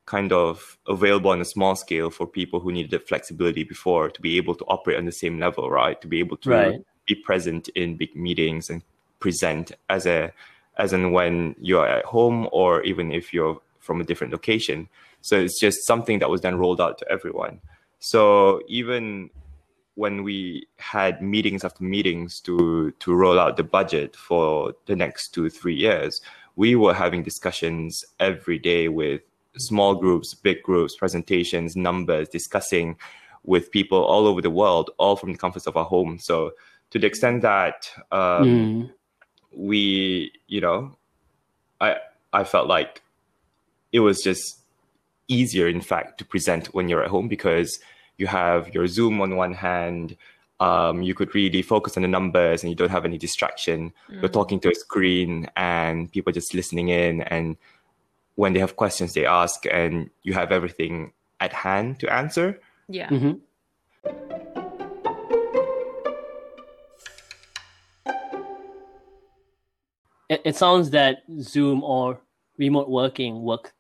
kind 0.05 0.31
of 0.31 0.77
available 0.87 1.31
on 1.31 1.41
a 1.41 1.45
small 1.45 1.75
scale 1.75 2.09
for 2.09 2.25
people 2.25 2.59
who 2.59 2.71
needed 2.71 3.03
flexibility 3.07 3.63
before 3.63 4.09
to 4.09 4.21
be 4.21 4.37
able 4.37 4.55
to 4.55 4.65
operate 4.65 4.97
on 4.97 5.05
the 5.05 5.11
same 5.11 5.39
level, 5.39 5.69
right? 5.69 6.01
To 6.01 6.07
be 6.07 6.19
able 6.19 6.37
to 6.37 6.49
Right. 6.49 6.81
be 7.05 7.15
present 7.15 7.67
in 7.69 7.97
big 7.97 8.15
meetings 8.15 8.69
and 8.69 8.81
present 9.19 9.71
as 9.89 10.05
a 10.05 10.31
as 10.77 10.93
and 10.93 11.11
when 11.11 11.55
you're 11.59 11.87
at 11.87 12.05
home 12.05 12.47
or 12.51 12.83
even 12.83 13.11
if 13.11 13.33
you're 13.33 13.59
from 13.79 13.99
a 13.99 14.03
different 14.03 14.31
location. 14.31 14.87
So 15.21 15.37
it's 15.39 15.59
just 15.59 15.85
something 15.87 16.19
that 16.19 16.29
was 16.29 16.41
then 16.41 16.57
rolled 16.57 16.79
out 16.79 16.99
to 16.99 17.11
everyone. 17.11 17.61
So 17.99 18.61
even 18.67 19.29
when 19.97 20.21
we 20.23 20.67
had 20.77 21.21
meetings 21.23 21.63
after 21.65 21.83
meetings 21.83 22.39
to 22.41 22.91
to 22.99 23.15
roll 23.15 23.39
out 23.39 23.57
the 23.57 23.63
budget 23.63 24.15
for 24.15 24.73
the 24.85 24.95
next 24.95 25.33
two 25.33 25.49
three 25.49 25.75
years, 25.75 26.21
we 26.55 26.75
were 26.75 26.93
having 26.93 27.23
discussions 27.23 28.05
every 28.19 28.59
day 28.59 28.87
with 28.89 29.21
small 29.57 29.95
groups, 29.95 30.35
big 30.35 30.61
groups, 30.61 30.95
presentations, 30.95 31.75
numbers, 31.75 32.29
discussing 32.29 32.95
with 33.43 33.71
people 33.71 34.03
all 34.03 34.27
over 34.27 34.41
the 34.41 34.51
world, 34.51 34.91
all 34.99 35.15
from 35.15 35.31
the 35.31 35.37
comforts 35.37 35.65
of 35.67 35.75
our 35.75 35.85
home. 35.85 36.19
So 36.19 36.51
to 36.91 36.99
the 36.99 37.07
extent 37.07 37.41
that 37.41 37.89
um, 38.11 38.47
Mm. 38.47 38.89
we, 39.51 40.31
you 40.47 40.61
know, 40.61 40.95
I 41.81 41.97
I 42.31 42.43
felt 42.43 42.67
like 42.67 43.01
it 43.91 44.01
was 44.01 44.21
just 44.21 44.43
easier, 45.27 45.67
in 45.67 45.81
fact, 45.81 46.19
to 46.19 46.25
present 46.25 46.67
when 46.75 46.87
you're 46.87 47.03
at 47.03 47.09
home 47.09 47.27
because 47.27 47.79
you 48.17 48.27
have 48.27 48.73
your 48.73 48.87
Zoom 48.87 49.21
on 49.21 49.35
one 49.35 49.53
hand. 49.53 50.15
Um, 50.59 51.03
you 51.03 51.13
could 51.13 51.33
really 51.35 51.61
focus 51.61 51.97
on 51.97 52.01
the 52.01 52.07
numbers 52.07 52.63
and 52.63 52.69
you 52.71 52.75
don't 52.75 52.89
have 52.89 53.05
any 53.05 53.17
distraction. 53.19 53.93
You're 54.09 54.27
talking 54.29 54.59
to 54.61 54.71
a 54.71 54.75
screen 54.75 55.47
and 55.55 56.11
people 56.11 56.33
just 56.33 56.53
listening 56.55 56.89
in. 56.89 57.21
And 57.21 57.57
when 58.35 58.53
they 58.53 58.59
have 58.59 58.75
questions, 58.75 59.13
they 59.13 59.25
ask, 59.25 59.65
and 59.69 60.09
you 60.23 60.33
have 60.33 60.51
everything 60.51 61.13
at 61.39 61.53
hand 61.53 61.99
to 61.99 62.11
answer. 62.11 62.59
yeah. 62.89 63.09
Mhm. 63.09 63.41
It, 70.29 70.41
it 70.45 70.55
sounds 70.55 70.89
that 70.91 71.19
Zoom 71.39 71.83
or 71.83 72.19
remote 72.57 72.89
working 72.89 73.41
work 73.43 73.73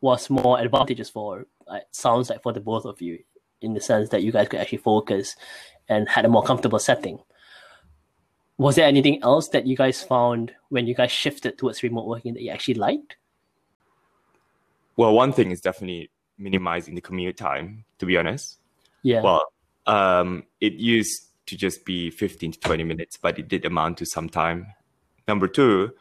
was 0.00 0.30
more 0.30 0.58
advantageous 0.60 1.10
for. 1.10 1.46
uh, 1.68 1.76
It 1.76 1.88
sounds 1.90 2.30
like 2.30 2.42
for 2.42 2.52
the 2.52 2.60
both 2.60 2.84
of 2.84 3.00
you, 3.02 3.18
in 3.64 3.74
the 3.74 3.80
sense 3.80 4.10
that 4.10 4.22
you 4.22 4.32
guys 4.32 4.48
could 4.48 4.60
actually 4.60 4.78
focus 4.78 5.36
and 5.88 6.08
had 6.08 6.24
a 6.24 6.28
more 6.28 6.42
comfortable 6.42 6.78
setting. 6.78 7.18
Was 8.56 8.76
there 8.76 8.86
anything 8.86 9.22
else 9.22 9.48
that 9.48 9.66
you 9.66 9.76
guys 9.76 10.02
found 10.02 10.52
when 10.68 10.86
you 10.86 10.94
guys 10.94 11.10
shifted 11.10 11.58
towards 11.58 11.82
remote 11.82 12.06
working 12.06 12.34
that 12.34 12.42
you 12.42 12.50
actually 12.50 12.74
liked? 12.74 13.16
Well, 14.96 15.12
one 15.12 15.32
thing 15.32 15.50
is 15.50 15.60
definitely 15.60 16.10
minimizing 16.38 16.94
the 16.94 17.00
commute 17.00 17.36
time, 17.36 17.84
to 17.98 18.06
be 18.06 18.16
honest. 18.16 18.58
Yeah. 19.02 19.22
Well, 19.22 19.44
um, 19.86 20.44
it 20.60 20.74
used 20.74 21.30
to 21.46 21.56
just 21.56 21.84
be 21.84 22.10
15 22.10 22.52
to 22.52 22.60
20 22.60 22.84
minutes, 22.84 23.16
but 23.16 23.38
it 23.38 23.48
did 23.48 23.64
amount 23.64 23.98
to 23.98 24.06
some 24.06 24.28
time. 24.28 24.68
Number 25.26 25.48
two, 25.48 25.92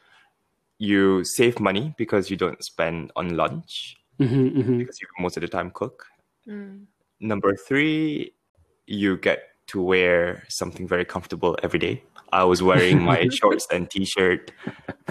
you 0.78 1.24
save 1.24 1.60
money 1.60 1.96
because 1.98 2.30
you 2.30 2.38
don't 2.38 2.64
spend 2.64 3.12
on 3.16 3.36
lunch. 3.36 3.98
Mm-hmm, 4.20 4.60
mm-hmm. 4.60 4.78
because 4.78 5.02
you 5.02 5.08
most 5.20 5.38
of 5.38 5.42
the 5.42 5.48
time 5.48 5.72
cook. 5.72 6.06
Mm. 6.48 6.86
Number 7.24 7.56
three, 7.56 8.34
you 8.86 9.16
get 9.16 9.44
to 9.68 9.82
wear 9.82 10.44
something 10.50 10.86
very 10.86 11.06
comfortable 11.06 11.58
every 11.64 11.80
day. 11.80 12.04
I 12.34 12.44
was 12.44 12.62
wearing 12.62 13.02
my 13.02 13.30
shorts 13.32 13.66
and 13.72 13.90
t-shirt 13.90 14.52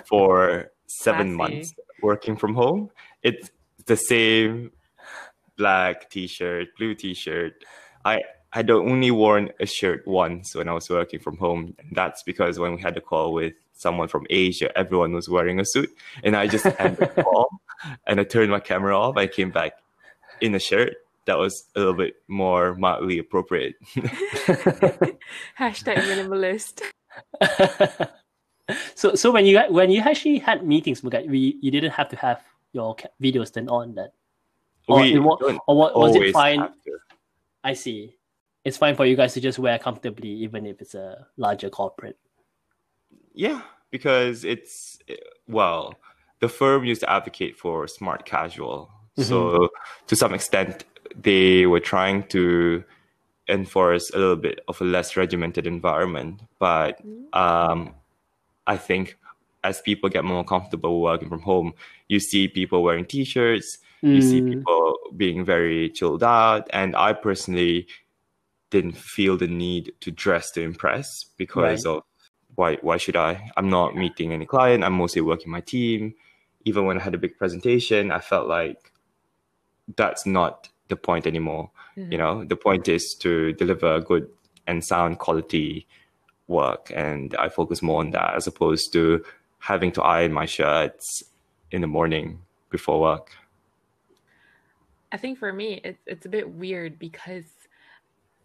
for 0.04 0.70
seven 0.86 1.36
Classy. 1.36 1.54
months 1.54 1.74
working 2.02 2.36
from 2.36 2.54
home. 2.54 2.90
It's 3.22 3.50
the 3.86 3.96
same 3.96 4.72
black 5.56 6.10
t-shirt, 6.10 6.76
blue 6.76 6.94
t-shirt. 6.94 7.64
I 8.04 8.20
had 8.50 8.70
only 8.70 9.10
worn 9.10 9.48
a 9.58 9.64
shirt 9.64 10.06
once 10.06 10.54
when 10.54 10.68
I 10.68 10.74
was 10.74 10.90
working 10.90 11.18
from 11.18 11.38
home. 11.38 11.74
And 11.78 11.96
that's 11.96 12.22
because 12.22 12.58
when 12.58 12.74
we 12.74 12.82
had 12.82 12.98
a 12.98 13.00
call 13.00 13.32
with 13.32 13.54
someone 13.72 14.08
from 14.08 14.26
Asia, 14.28 14.70
everyone 14.76 15.14
was 15.14 15.30
wearing 15.30 15.60
a 15.60 15.64
suit. 15.64 15.88
And 16.22 16.36
I 16.36 16.46
just 16.46 16.66
ended 16.78 17.10
the 17.16 17.22
call 17.22 17.48
and 18.06 18.20
I 18.20 18.24
turned 18.24 18.50
my 18.50 18.60
camera 18.60 18.98
off. 18.98 19.16
I 19.16 19.28
came 19.28 19.50
back 19.50 19.72
in 20.42 20.54
a 20.54 20.58
shirt 20.58 20.96
that 21.26 21.38
was 21.38 21.64
a 21.76 21.78
little 21.78 21.94
bit 21.94 22.16
more 22.28 22.74
mildly 22.76 23.18
appropriate. 23.18 23.74
Hashtag 25.58 25.96
minimalist. 26.08 26.82
so 28.94 29.14
so 29.14 29.30
when 29.30 29.46
you 29.46 29.60
when 29.70 29.90
you 29.90 30.00
actually 30.00 30.38
had 30.38 30.66
meetings, 30.66 31.02
Mugat, 31.02 31.28
we 31.28 31.58
you 31.60 31.70
didn't 31.70 31.92
have 31.92 32.08
to 32.08 32.16
have 32.16 32.42
your 32.72 32.96
videos 33.22 33.52
turned 33.52 33.70
on 33.70 33.94
then. 33.94 34.08
Or, 34.88 35.00
we 35.00 35.12
it 35.12 35.14
don't 35.14 35.60
or 35.66 35.76
what, 35.76 35.96
was 35.96 36.16
it 36.16 36.32
fine? 36.32 36.68
I 37.62 37.74
see. 37.74 38.16
It's 38.64 38.76
fine 38.76 38.94
for 38.94 39.06
you 39.06 39.16
guys 39.16 39.34
to 39.34 39.40
just 39.40 39.58
wear 39.58 39.78
comfortably, 39.78 40.28
even 40.28 40.66
if 40.66 40.80
it's 40.80 40.94
a 40.94 41.26
larger 41.36 41.70
corporate. 41.70 42.18
Yeah, 43.34 43.62
because 43.90 44.44
it's 44.44 44.98
well, 45.46 45.94
the 46.40 46.48
firm 46.48 46.84
used 46.84 47.00
to 47.02 47.10
advocate 47.10 47.56
for 47.56 47.86
smart 47.86 48.24
casual. 48.24 48.90
Mm-hmm. 49.16 49.28
So 49.28 49.68
to 50.06 50.16
some 50.16 50.34
extent, 50.34 50.84
they 51.16 51.66
were 51.66 51.80
trying 51.80 52.24
to 52.28 52.84
enforce 53.48 54.10
a 54.10 54.18
little 54.18 54.36
bit 54.36 54.60
of 54.68 54.80
a 54.80 54.84
less 54.84 55.16
regimented 55.16 55.66
environment. 55.66 56.40
But 56.58 57.00
um, 57.32 57.94
I 58.66 58.76
think 58.76 59.18
as 59.64 59.80
people 59.80 60.08
get 60.08 60.24
more 60.24 60.44
comfortable 60.44 61.00
working 61.02 61.28
from 61.28 61.40
home, 61.40 61.74
you 62.08 62.20
see 62.20 62.48
people 62.48 62.82
wearing 62.82 63.04
t-shirts, 63.04 63.78
you 64.02 64.20
see 64.20 64.40
Mm. 64.42 64.48
people 64.48 64.96
being 65.16 65.44
very 65.44 65.88
chilled 65.90 66.22
out, 66.24 66.68
and 66.72 66.96
I 66.96 67.12
personally 67.12 67.86
didn't 68.70 68.96
feel 68.96 69.36
the 69.36 69.46
need 69.46 69.92
to 70.00 70.10
dress 70.10 70.50
to 70.52 70.62
impress 70.62 71.24
because 71.36 71.84
Right. 71.84 71.96
of 71.96 72.02
why 72.54 72.76
why 72.82 72.96
should 72.96 73.16
I? 73.16 73.50
I'm 73.56 73.70
not 73.70 73.94
meeting 73.96 74.32
any 74.32 74.46
client. 74.46 74.82
I'm 74.84 74.94
mostly 74.94 75.22
working 75.22 75.50
my 75.52 75.60
team. 75.60 76.14
Even 76.64 76.84
when 76.86 76.98
I 76.98 77.02
had 77.02 77.14
a 77.14 77.18
big 77.18 77.36
presentation, 77.38 78.10
I 78.10 78.20
felt 78.20 78.46
like 78.48 78.92
that's 79.96 80.26
not 80.26 80.68
the 80.92 80.96
point 80.96 81.26
anymore. 81.26 81.70
You 81.96 82.18
know, 82.18 82.44
the 82.44 82.56
point 82.56 82.88
is 82.88 83.14
to 83.20 83.52
deliver 83.52 84.00
good 84.00 84.28
and 84.66 84.84
sound 84.84 85.18
quality 85.18 85.86
work, 86.46 86.92
and 86.94 87.34
I 87.44 87.48
focus 87.48 87.82
more 87.82 88.00
on 88.00 88.10
that 88.12 88.34
as 88.34 88.46
opposed 88.46 88.92
to 88.92 89.24
having 89.58 89.92
to 89.92 90.02
iron 90.02 90.32
my 90.32 90.46
shirts 90.46 91.22
in 91.70 91.80
the 91.80 91.86
morning 91.86 92.26
before 92.70 93.00
work. 93.00 93.26
I 95.12 95.18
think 95.18 95.38
for 95.38 95.52
me, 95.52 95.80
it's 95.84 96.02
it's 96.06 96.26
a 96.26 96.32
bit 96.38 96.46
weird 96.48 96.98
because 96.98 97.48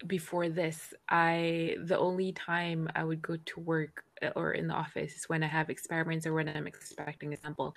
before 0.05 0.49
this, 0.49 0.93
I 1.09 1.77
the 1.91 1.97
only 1.97 2.31
time 2.33 2.89
I 2.95 3.03
would 3.03 3.21
go 3.21 3.37
to 3.37 3.59
work 3.59 4.03
uh, 4.21 4.31
or 4.35 4.51
in 4.51 4.67
the 4.67 4.73
office 4.73 5.15
is 5.15 5.29
when 5.29 5.41
I 5.43 5.47
have 5.47 5.69
experiments 5.69 6.25
or 6.27 6.33
when 6.33 6.49
I'm 6.49 6.67
expecting 6.67 7.33
a 7.33 7.37
sample. 7.37 7.75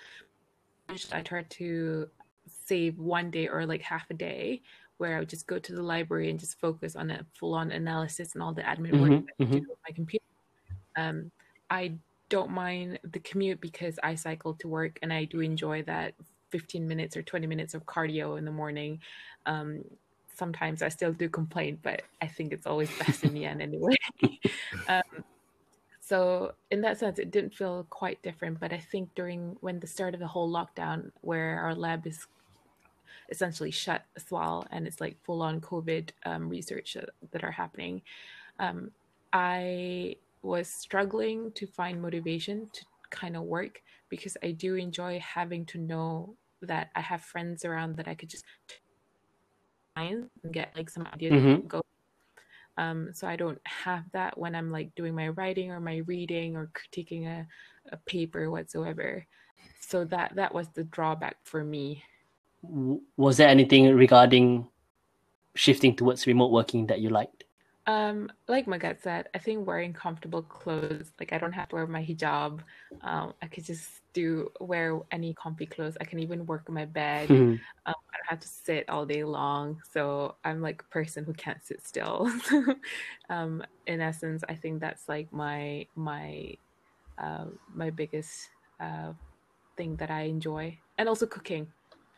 I 0.89 1.21
try 1.21 1.43
to 1.43 2.09
save 2.47 2.97
one 2.99 3.31
day 3.31 3.47
or 3.47 3.65
like 3.65 3.81
half 3.81 4.09
a 4.09 4.13
day 4.13 4.61
where 4.97 5.15
I 5.15 5.19
would 5.19 5.29
just 5.29 5.47
go 5.47 5.59
to 5.59 5.75
the 5.75 5.81
library 5.83 6.29
and 6.29 6.39
just 6.39 6.59
focus 6.59 6.95
on 6.95 7.09
a 7.11 7.25
full 7.39 7.55
on 7.55 7.71
analysis 7.71 8.33
and 8.35 8.43
all 8.43 8.53
the 8.53 8.61
admin 8.61 8.97
work 8.97 9.13
Mhm, 9.13 9.25
that 9.27 9.35
I 9.41 9.45
do 9.59 9.71
on 9.71 9.77
my 9.87 9.93
computer. 9.95 10.23
Um, 10.97 11.31
I 11.69 11.99
don't 12.29 12.51
mind 12.51 12.99
the 13.03 13.19
commute 13.19 13.61
because 13.61 13.99
I 14.03 14.15
cycle 14.15 14.55
to 14.55 14.67
work 14.67 14.99
and 15.01 15.11
I 15.13 15.25
do 15.25 15.41
enjoy 15.41 15.83
that 15.83 16.15
15 16.51 16.87
minutes 16.87 17.17
or 17.17 17.23
20 17.23 17.47
minutes 17.47 17.73
of 17.73 17.85
cardio 17.85 18.37
in 18.37 18.45
the 18.45 18.51
morning. 18.51 19.01
Um, 19.45 19.83
sometimes 20.35 20.81
I 20.81 20.89
still 20.89 21.13
do 21.13 21.29
complain, 21.29 21.79
but 21.81 22.03
I 22.21 22.27
think 22.27 22.53
it's 22.53 22.67
always 22.67 22.91
best 22.93 23.23
in 23.23 23.33
the 23.33 23.45
end 23.45 23.61
anyway. 23.61 23.95
um, 24.87 25.01
so 26.01 26.55
in 26.71 26.81
that 26.81 26.99
sense, 26.99 27.19
it 27.19 27.31
didn't 27.31 27.55
feel 27.55 27.85
quite 27.89 28.23
different. 28.23 28.59
But 28.59 28.73
I 28.73 28.79
think 28.79 29.15
during 29.15 29.57
when 29.61 29.79
the 29.81 29.87
start 29.87 30.15
of 30.15 30.19
the 30.21 30.27
whole 30.27 30.51
lockdown, 30.51 31.11
where 31.21 31.59
our 31.61 31.75
lab 31.75 32.07
is 32.07 32.27
essentially 33.29 33.71
shut 33.71 34.05
as 34.15 34.25
well, 34.31 34.67
and 34.71 34.87
it's 34.87 35.01
like 35.01 35.17
full 35.23 35.41
on 35.41 35.61
COVID 35.61 36.11
um, 36.25 36.49
research 36.49 36.93
that, 36.93 37.09
that 37.31 37.43
are 37.43 37.51
happening, 37.51 38.01
um, 38.59 38.91
I 39.33 40.17
was 40.41 40.69
struggling 40.69 41.51
to 41.53 41.67
find 41.67 42.01
motivation 42.01 42.69
to 42.73 42.85
kind 43.11 43.37
of 43.37 43.43
work 43.43 43.83
because 44.09 44.37
I 44.43 44.51
do 44.51 44.75
enjoy 44.75 45.19
having 45.19 45.65
to 45.67 45.79
know 45.79 46.37
that 46.61 46.91
I 46.95 47.01
have 47.01 47.23
friends 47.23 47.65
around 47.65 47.97
that 47.97 48.07
I 48.07 48.15
could 48.15 48.29
just 48.29 48.45
find 49.95 50.29
and 50.43 50.53
get 50.53 50.75
like 50.75 50.89
some 50.89 51.07
ideas 51.13 51.33
Mhm. 51.33 51.67
go. 51.67 51.81
Um, 52.77 53.09
so 53.13 53.27
I 53.27 53.35
don't 53.35 53.61
have 53.65 54.03
that 54.13 54.37
when 54.37 54.55
I'm 54.55 54.71
like 54.71 54.95
doing 54.95 55.13
my 55.13 55.29
writing 55.29 55.71
or 55.71 55.79
my 55.79 55.97
reading 56.07 56.55
or 56.55 56.71
critiquing 56.73 57.27
a, 57.27 57.47
a 57.91 57.97
paper 57.97 58.49
whatsoever. 58.49 59.25
So 59.79 60.05
that 60.05 60.35
that 60.35 60.53
was 60.53 60.69
the 60.69 60.83
drawback 60.83 61.37
for 61.43 61.63
me. 61.63 62.03
Was 63.17 63.37
there 63.37 63.49
anything 63.49 63.93
regarding 63.93 64.67
shifting 65.55 65.95
towards 65.95 66.27
remote 66.27 66.51
working 66.51 66.87
that 66.87 67.01
you 67.01 67.09
liked? 67.09 67.43
Um, 67.87 68.31
like 68.47 68.67
Magat 68.67 69.01
said, 69.01 69.27
I 69.33 69.39
think 69.39 69.65
wearing 69.65 69.93
comfortable 69.93 70.43
clothes, 70.43 71.11
like 71.19 71.33
I 71.33 71.37
don't 71.37 71.51
have 71.53 71.69
to 71.69 71.75
wear 71.75 71.87
my 71.87 72.03
hijab. 72.03 72.61
Um, 73.01 73.33
I 73.41 73.47
could 73.47 73.65
just 73.65 74.01
do 74.13 74.49
wear 74.59 74.99
any 75.11 75.33
comfy 75.33 75.65
clothes. 75.65 75.97
I 75.99 76.05
can 76.05 76.19
even 76.19 76.45
work 76.45 76.65
in 76.67 76.75
my 76.75 76.85
bed. 76.85 77.29
Mhm. 77.29 77.59
Um, 77.85 77.95
I 78.13 78.17
don't 78.17 78.29
have 78.29 78.39
to 78.41 78.47
sit 78.47 78.87
all 78.89 79.05
day 79.05 79.23
long. 79.23 79.81
So 79.89 80.35
I'm 80.43 80.61
like 80.61 80.81
a 80.83 80.93
person 80.93 81.23
who 81.25 81.33
can't 81.33 81.63
sit 81.63 81.85
still. 81.85 82.31
um, 83.29 83.63
in 83.87 84.01
essence, 84.01 84.43
I 84.47 84.53
think 84.55 84.79
that's 84.81 85.09
like 85.09 85.33
my 85.33 85.87
my 85.95 86.55
uh, 87.17 87.45
my 87.73 87.89
biggest 87.89 88.49
uh, 88.79 89.13
thing 89.75 89.95
that 89.97 90.11
I 90.11 90.23
enjoy, 90.23 90.77
and 90.97 91.09
also 91.09 91.25
cooking. 91.25 91.67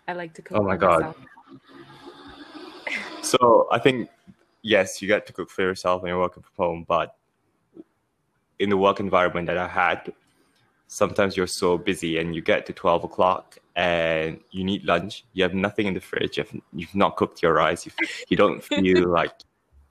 I 0.08 0.14
like 0.14 0.34
to 0.34 0.42
cook. 0.42 0.58
Oh 0.58 0.64
my 0.64 0.76
God. 0.76 1.00
myself. 1.00 1.16
So 3.22 3.68
I 3.72 3.80
think 3.80 4.10
yes, 4.64 5.02
you 5.02 5.08
get 5.08 5.28
to 5.28 5.34
cook 5.34 5.50
for 5.50 5.62
yourself 5.62 6.02
when 6.02 6.10
you're 6.10 6.20
working 6.20 6.42
from 6.42 6.66
home, 6.66 6.86
but 6.88 7.16
in 8.60 8.70
the 8.70 8.78
work 8.78 9.00
environment 9.00 9.48
that 9.48 9.58
I 9.58 9.68
had, 9.68 10.12
sometimes 10.88 11.38
you're 11.38 11.48
so 11.48 11.78
busy 11.78 12.18
and 12.18 12.34
you 12.34 12.42
get 12.42 12.66
to 12.68 12.74
twelve 12.74 13.04
o'clock 13.04 13.58
and 13.76 14.40
you 14.52 14.64
need 14.64 14.86
lunch. 14.86 15.26
You 15.34 15.44
have 15.44 15.54
nothing 15.54 15.88
in 15.88 15.94
the 15.94 16.00
fridge. 16.00 16.38
You've, 16.38 16.62
you've 16.74 16.96
not 16.96 17.16
cooked 17.18 17.42
your 17.42 17.54
rice. 17.54 17.86
You, 17.86 17.92
you 18.30 18.38
don't 18.38 18.64
feel 18.64 19.08
like 19.08 19.34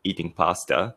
eating 0.05 0.33
pasta. 0.33 0.95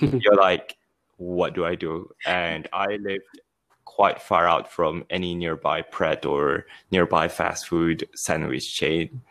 You're 0.00 0.36
like, 0.36 0.76
what 1.16 1.54
do 1.54 1.64
I 1.64 1.74
do? 1.74 2.10
And 2.26 2.68
I 2.72 2.96
lived 2.96 3.40
quite 3.84 4.22
far 4.22 4.46
out 4.46 4.70
from 4.70 5.04
any 5.10 5.34
nearby 5.34 5.82
Pret 5.82 6.24
or 6.24 6.66
nearby 6.90 7.28
fast 7.28 7.66
food 7.68 8.08
sandwich 8.14 8.74
chain. 8.74 9.22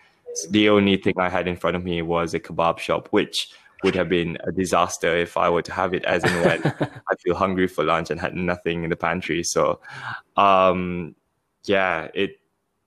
The 0.49 0.69
only 0.69 0.97
thing 0.97 1.13
I 1.17 1.29
had 1.29 1.47
in 1.47 1.55
front 1.55 1.75
of 1.75 1.83
me 1.83 2.01
was 2.01 2.33
a 2.33 2.39
kebab 2.39 2.79
shop, 2.79 3.07
which 3.11 3.49
would 3.83 3.95
have 3.95 4.09
been 4.09 4.37
a 4.47 4.51
disaster 4.51 5.15
if 5.15 5.37
I 5.37 5.49
were 5.49 5.61
to 5.61 5.71
have 5.71 5.93
it 5.93 6.03
as 6.05 6.23
and 6.23 6.41
when 6.41 6.59
I 7.09 7.15
feel 7.23 7.35
hungry 7.35 7.67
for 7.67 7.83
lunch 7.83 8.09
and 8.11 8.19
had 8.19 8.35
nothing 8.35 8.83
in 8.83 8.89
the 8.89 8.95
pantry. 8.95 9.43
So, 9.43 9.79
um, 10.35 11.15
yeah, 11.65 12.07
it 12.13 12.39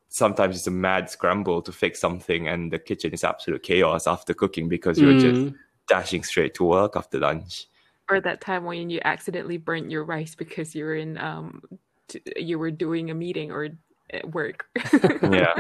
sometimes 0.09 0.57
it's 0.57 0.67
a 0.67 0.71
mad 0.73 1.09
scramble 1.09 1.63
to 1.63 1.73
fix 1.73 2.01
something, 2.01 2.49
and 2.49 2.73
the 2.73 2.79
kitchen 2.79 3.13
is 3.13 3.23
absolute 3.25 3.63
chaos 3.63 4.07
after 4.07 4.35
cooking 4.35 4.69
because 4.69 4.99
you're 5.01 5.13
just 5.15 5.41
Mm. 5.41 5.55
dashing 5.89 6.25
straight 6.25 6.55
to 6.55 6.65
work 6.65 6.97
after 6.97 7.19
lunch. 7.19 7.67
or 8.11 8.21
that 8.21 8.41
time 8.41 8.65
when 8.65 8.91
you 8.91 9.01
accidentally 9.05 9.57
burnt 9.57 9.89
your 9.89 10.03
rice 10.03 10.35
because 10.35 10.75
you 10.75 10.85
were 10.85 10.97
in 10.97 11.17
um 11.19 11.63
t- 12.09 12.21
you 12.37 12.59
were 12.59 12.73
doing 12.73 13.09
a 13.09 13.15
meeting 13.15 13.53
or 13.53 13.69
at 14.13 14.29
work 14.35 14.67
Yeah, 15.23 15.55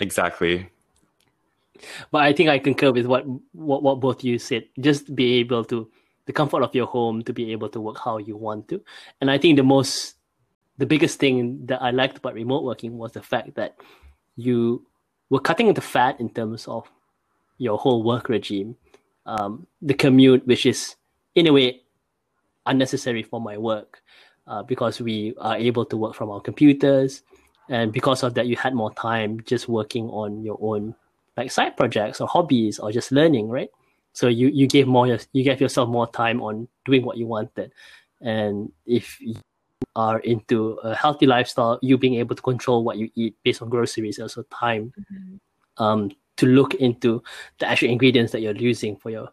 exactly. 0.00 0.71
But 2.10 2.22
I 2.22 2.32
think 2.32 2.48
I 2.48 2.58
concur 2.58 2.92
with 2.92 3.06
what, 3.06 3.24
what 3.52 3.82
what 3.82 4.00
both 4.00 4.24
you 4.24 4.38
said. 4.38 4.64
Just 4.78 5.14
be 5.14 5.34
able 5.34 5.64
to 5.66 5.90
the 6.26 6.32
comfort 6.32 6.62
of 6.62 6.74
your 6.74 6.86
home 6.86 7.22
to 7.24 7.32
be 7.32 7.52
able 7.52 7.68
to 7.70 7.80
work 7.80 7.98
how 7.98 8.18
you 8.18 8.36
want 8.36 8.68
to. 8.68 8.80
And 9.20 9.30
I 9.30 9.38
think 9.38 9.56
the 9.56 9.62
most 9.62 10.16
the 10.78 10.86
biggest 10.86 11.18
thing 11.18 11.66
that 11.66 11.82
I 11.82 11.90
liked 11.90 12.18
about 12.18 12.34
remote 12.34 12.64
working 12.64 12.98
was 12.98 13.12
the 13.12 13.22
fact 13.22 13.54
that 13.54 13.76
you 14.36 14.86
were 15.30 15.40
cutting 15.40 15.72
the 15.74 15.80
fat 15.80 16.20
in 16.20 16.30
terms 16.30 16.66
of 16.68 16.90
your 17.58 17.78
whole 17.78 18.02
work 18.02 18.28
regime. 18.28 18.76
Um, 19.24 19.66
the 19.80 19.94
commute, 19.94 20.46
which 20.46 20.66
is 20.66 20.96
in 21.34 21.46
a 21.46 21.52
way 21.52 21.82
unnecessary 22.66 23.22
for 23.22 23.40
my 23.40 23.56
work, 23.56 24.02
uh, 24.46 24.62
because 24.62 25.00
we 25.00 25.34
are 25.38 25.56
able 25.56 25.84
to 25.86 25.96
work 25.96 26.14
from 26.14 26.30
our 26.30 26.40
computers 26.40 27.22
and 27.68 27.92
because 27.92 28.22
of 28.22 28.34
that, 28.34 28.46
you 28.46 28.56
had 28.56 28.74
more 28.74 28.92
time 28.92 29.40
just 29.44 29.68
working 29.68 30.08
on 30.08 30.42
your 30.42 30.58
own 30.60 30.94
like 31.36 31.50
side 31.50 31.76
projects 31.76 32.20
or 32.20 32.28
hobbies 32.28 32.78
or 32.78 32.92
just 32.92 33.12
learning, 33.12 33.48
right? 33.48 33.70
So 34.12 34.28
you 34.28 34.48
you 34.48 34.66
gave 34.66 34.86
more 34.86 35.06
you 35.06 35.44
gave 35.44 35.60
yourself 35.60 35.88
more 35.88 36.10
time 36.10 36.42
on 36.42 36.68
doing 36.84 37.04
what 37.04 37.16
you 37.16 37.26
wanted, 37.26 37.72
and 38.20 38.70
if 38.86 39.20
you 39.20 39.36
are 39.96 40.20
into 40.20 40.72
a 40.84 40.94
healthy 40.94 41.26
lifestyle, 41.26 41.78
you 41.82 41.98
being 41.98 42.14
able 42.14 42.36
to 42.36 42.42
control 42.42 42.84
what 42.84 42.98
you 42.98 43.10
eat 43.14 43.36
based 43.42 43.62
on 43.62 43.68
groceries, 43.68 44.18
also 44.18 44.42
time 44.44 44.92
mm-hmm. 44.98 45.82
um, 45.82 46.10
to 46.36 46.46
look 46.46 46.74
into 46.74 47.22
the 47.58 47.68
actual 47.68 47.90
ingredients 47.90 48.32
that 48.32 48.40
you're 48.40 48.56
using 48.56 48.96
for 48.96 49.10
your 49.10 49.28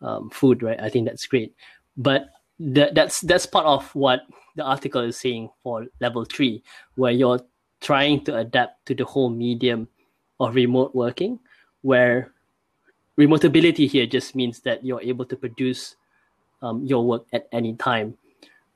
um, 0.00 0.30
food, 0.30 0.62
right? 0.62 0.80
I 0.80 0.88
think 0.88 1.06
that's 1.06 1.26
great. 1.26 1.54
But 1.96 2.26
that, 2.58 2.94
that's 2.94 3.20
that's 3.20 3.46
part 3.46 3.66
of 3.66 3.94
what 3.94 4.22
the 4.56 4.64
article 4.64 5.02
is 5.02 5.18
saying 5.18 5.50
for 5.62 5.86
level 6.00 6.24
three, 6.24 6.62
where 6.94 7.12
you're 7.12 7.40
trying 7.80 8.24
to 8.24 8.36
adapt 8.36 8.86
to 8.86 8.94
the 8.94 9.04
whole 9.04 9.30
medium 9.30 9.88
of 10.42 10.54
remote 10.54 10.94
working, 10.94 11.38
where 11.82 12.32
remotability 13.18 13.88
here 13.88 14.06
just 14.06 14.34
means 14.34 14.60
that 14.60 14.84
you're 14.84 15.02
able 15.02 15.24
to 15.26 15.36
produce 15.36 15.96
um, 16.62 16.84
your 16.84 17.04
work 17.04 17.26
at 17.32 17.48
any 17.52 17.74
time, 17.74 18.16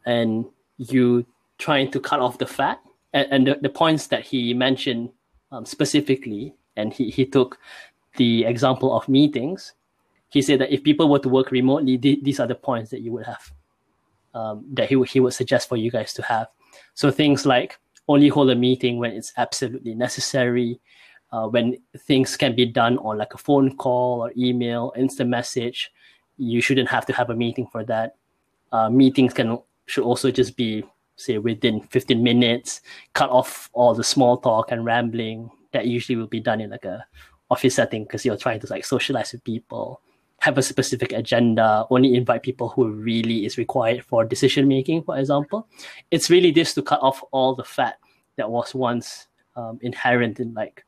and 0.07 0.45
you 0.79 1.25
trying 1.59 1.91
to 1.91 2.01
cut 2.01 2.21
off 2.21 2.39
the 2.39 2.47
fat. 2.47 2.81
And, 3.13 3.29
and 3.33 3.47
the, 3.47 3.59
the 3.63 3.69
points 3.69 4.09
that 4.09 4.25
he 4.25 4.53
mentioned 4.53 5.11
um, 5.53 5.65
specifically, 5.65 6.55
and 6.77 6.93
he, 6.93 7.11
he 7.11 7.25
took 7.25 7.59
the 8.17 8.45
example 8.45 8.97
of 8.97 9.09
meetings. 9.09 9.73
He 10.29 10.43
said 10.43 10.61
that 10.61 10.73
if 10.73 10.83
people 10.83 11.09
were 11.09 11.21
to 11.21 11.29
work 11.29 11.51
remotely, 11.51 11.97
th- 11.97 12.23
these 12.23 12.41
are 12.41 12.47
the 12.47 12.55
points 12.55 12.91
that 12.91 13.01
you 13.01 13.13
would 13.13 13.27
have 13.27 13.53
um, 14.35 14.65
that 14.75 14.89
he, 14.89 15.03
he 15.05 15.21
would 15.21 15.33
suggest 15.33 15.69
for 15.69 15.77
you 15.77 15.91
guys 15.91 16.13
to 16.15 16.23
have. 16.23 16.49
So 16.95 17.11
things 17.11 17.47
like 17.47 17.79
only 18.07 18.29
hold 18.29 18.51
a 18.51 18.55
meeting 18.55 18.99
when 18.99 19.13
it's 19.13 19.33
absolutely 19.37 19.95
necessary, 19.95 20.79
uh, 21.33 21.47
when 21.49 21.77
things 21.99 22.37
can 22.37 22.55
be 22.55 22.67
done 22.67 22.99
on 22.99 23.19
like 23.19 23.35
a 23.35 23.39
phone 23.39 23.77
call 23.77 24.25
or 24.25 24.33
email, 24.37 24.93
instant 24.97 25.31
message. 25.31 25.91
You 26.39 26.61
shouldn't 26.61 26.89
have 26.89 27.07
to 27.07 27.13
have 27.13 27.31
a 27.31 27.35
meeting 27.35 27.67
for 27.67 27.85
that. 27.85 28.17
Uh, 28.73 28.91
meetings 28.91 29.33
can 29.33 29.59
should 29.87 30.05
also 30.05 30.31
just 30.31 30.57
be 30.57 30.85
say 31.17 31.39
within 31.39 31.81
15 31.81 32.23
minutes. 32.23 32.81
Cut 33.15 33.31
off 33.31 33.71
all 33.73 33.95
the 33.95 34.05
small 34.05 34.37
talk 34.39 34.71
and 34.71 34.85
rambling 34.85 35.51
that 35.73 35.87
usually 35.87 36.17
will 36.17 36.27
be 36.27 36.41
done 36.41 36.61
in 36.61 36.71
like 36.71 36.85
a 36.85 37.07
office 37.51 37.77
setting 37.77 38.05
because 38.05 38.25
you're 38.25 38.37
trying 38.37 38.61
to 38.61 38.67
like 38.69 38.85
socialize 38.85 39.33
with 39.33 39.45
people 39.45 40.01
have 40.41 40.59
a 40.59 40.63
specific 40.63 41.13
agenda, 41.13 41.87
only 41.91 42.15
invite 42.15 42.43
people 42.43 42.69
who 42.69 42.91
really 42.91 43.45
is 43.45 43.59
required 43.59 44.05
for 44.05 44.25
decision 44.25 44.69
making, 44.69 45.03
for 45.03 45.19
example. 45.19 45.67
It's 46.11 46.31
really 46.31 46.51
this 46.51 46.75
to 46.75 46.83
cut 46.83 47.01
off 47.03 47.21
all 47.33 47.55
the 47.55 47.65
fat 47.65 47.99
that 48.37 48.51
was 48.51 48.75
once 48.75 49.29
um, 49.57 49.79
inherent 49.83 50.39
in 50.39 50.53
like 50.55 50.85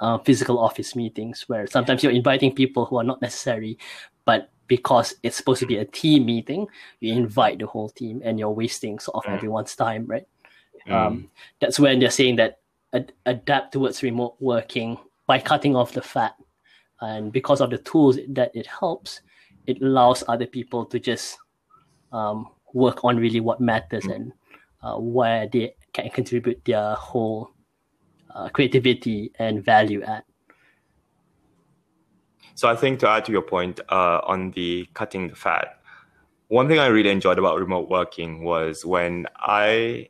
uh, 0.00 0.18
physical 0.18 0.58
office 0.58 0.96
meetings, 0.96 1.44
where 1.48 1.66
sometimes 1.66 2.02
you're 2.02 2.12
inviting 2.12 2.54
people 2.54 2.86
who 2.86 2.96
are 2.96 3.04
not 3.04 3.22
necessary, 3.22 3.78
but 4.24 4.50
because 4.66 5.14
it's 5.22 5.36
supposed 5.36 5.60
to 5.60 5.66
be 5.66 5.76
a 5.76 5.84
team 5.84 6.26
meeting, 6.26 6.66
you 7.00 7.12
invite 7.12 7.58
the 7.58 7.66
whole 7.66 7.90
team 7.90 8.22
and 8.24 8.38
you're 8.38 8.50
wasting 8.50 8.98
sort 8.98 9.16
of 9.16 9.30
mm. 9.30 9.34
everyone's 9.34 9.76
time, 9.76 10.06
right? 10.06 10.26
Mm. 10.88 10.92
Um, 10.92 11.30
that's 11.60 11.78
when 11.78 11.98
they're 11.98 12.10
saying 12.10 12.36
that 12.36 12.60
ad- 12.94 13.12
adapt 13.26 13.72
towards 13.72 14.02
remote 14.02 14.36
working 14.40 14.98
by 15.26 15.38
cutting 15.38 15.76
off 15.76 15.92
the 15.92 16.02
fat 16.02 16.34
and 17.00 17.32
because 17.32 17.60
of 17.60 17.70
the 17.70 17.78
tools 17.78 18.18
that 18.28 18.50
it 18.54 18.66
helps 18.66 19.20
it 19.66 19.80
allows 19.82 20.22
other 20.28 20.46
people 20.46 20.84
to 20.84 20.98
just 20.98 21.38
um, 22.12 22.48
work 22.72 23.04
on 23.04 23.16
really 23.16 23.40
what 23.40 23.60
matters 23.60 24.04
and 24.04 24.32
uh, 24.82 24.96
where 24.96 25.48
they 25.48 25.74
can 25.92 26.10
contribute 26.10 26.62
their 26.64 26.94
whole 26.94 27.50
uh, 28.34 28.48
creativity 28.48 29.32
and 29.38 29.64
value 29.64 30.02
add. 30.02 30.22
so 32.54 32.68
i 32.68 32.76
think 32.76 32.98
to 33.00 33.08
add 33.08 33.24
to 33.24 33.32
your 33.32 33.42
point 33.42 33.80
uh, 33.88 34.20
on 34.24 34.50
the 34.52 34.88
cutting 34.94 35.28
the 35.28 35.36
fat 35.36 35.80
one 36.48 36.68
thing 36.68 36.78
i 36.78 36.86
really 36.86 37.10
enjoyed 37.10 37.38
about 37.38 37.58
remote 37.58 37.88
working 37.88 38.44
was 38.44 38.84
when 38.84 39.26
i 39.36 40.08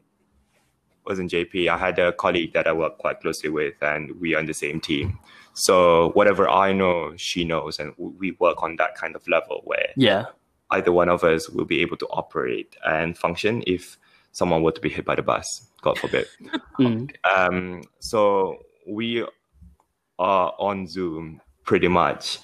was 1.04 1.18
in 1.18 1.28
jp 1.28 1.68
i 1.68 1.76
had 1.76 1.98
a 1.98 2.12
colleague 2.12 2.52
that 2.52 2.66
i 2.66 2.72
worked 2.72 2.98
quite 2.98 3.20
closely 3.20 3.50
with 3.50 3.74
and 3.82 4.10
we 4.20 4.34
are 4.34 4.38
on 4.38 4.46
the 4.46 4.54
same 4.54 4.80
team. 4.80 5.18
So 5.54 6.10
whatever 6.10 6.48
I 6.48 6.72
know, 6.72 7.14
she 7.16 7.44
knows, 7.44 7.78
and 7.78 7.94
we 7.96 8.32
work 8.40 8.62
on 8.62 8.76
that 8.76 8.96
kind 8.96 9.14
of 9.14 9.26
level 9.28 9.62
where 9.64 9.90
yeah, 9.96 10.26
either 10.70 10.90
one 10.90 11.08
of 11.08 11.22
us 11.22 11.48
will 11.48 11.64
be 11.64 11.80
able 11.80 11.96
to 11.98 12.06
operate 12.08 12.76
and 12.84 13.16
function 13.16 13.62
if 13.66 13.96
someone 14.32 14.64
were 14.64 14.72
to 14.72 14.80
be 14.80 14.88
hit 14.88 15.04
by 15.04 15.14
the 15.14 15.22
bus, 15.22 15.68
God 15.84 15.98
forbid. 15.98 16.26
mm. 16.80 17.10
um, 17.24 17.82
so 18.00 18.64
we 18.86 19.24
are 20.18 20.54
on 20.58 20.86
Zoom 20.86 21.42
pretty 21.64 21.88
much 21.88 22.38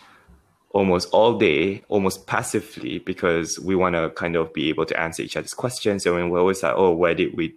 almost 0.73 1.09
all 1.13 1.39
day, 1.39 1.83
almost 1.89 2.27
passively, 2.27 2.99
because 2.99 3.59
we 3.59 3.75
want 3.75 3.95
to 3.97 4.11
kind 4.11 4.37
of 4.37 4.53
be 4.53 4.69
able 4.69 4.85
to 4.85 5.01
answer 5.01 5.23
each 5.23 5.37
other's 5.37 5.55
questions. 5.55 6.05
And 6.05 6.31
we're 6.31 6.39
always 6.39 6.63
like, 6.63 6.75
oh, 6.77 6.93
where 6.93 7.15
did 7.15 7.35
we 7.37 7.55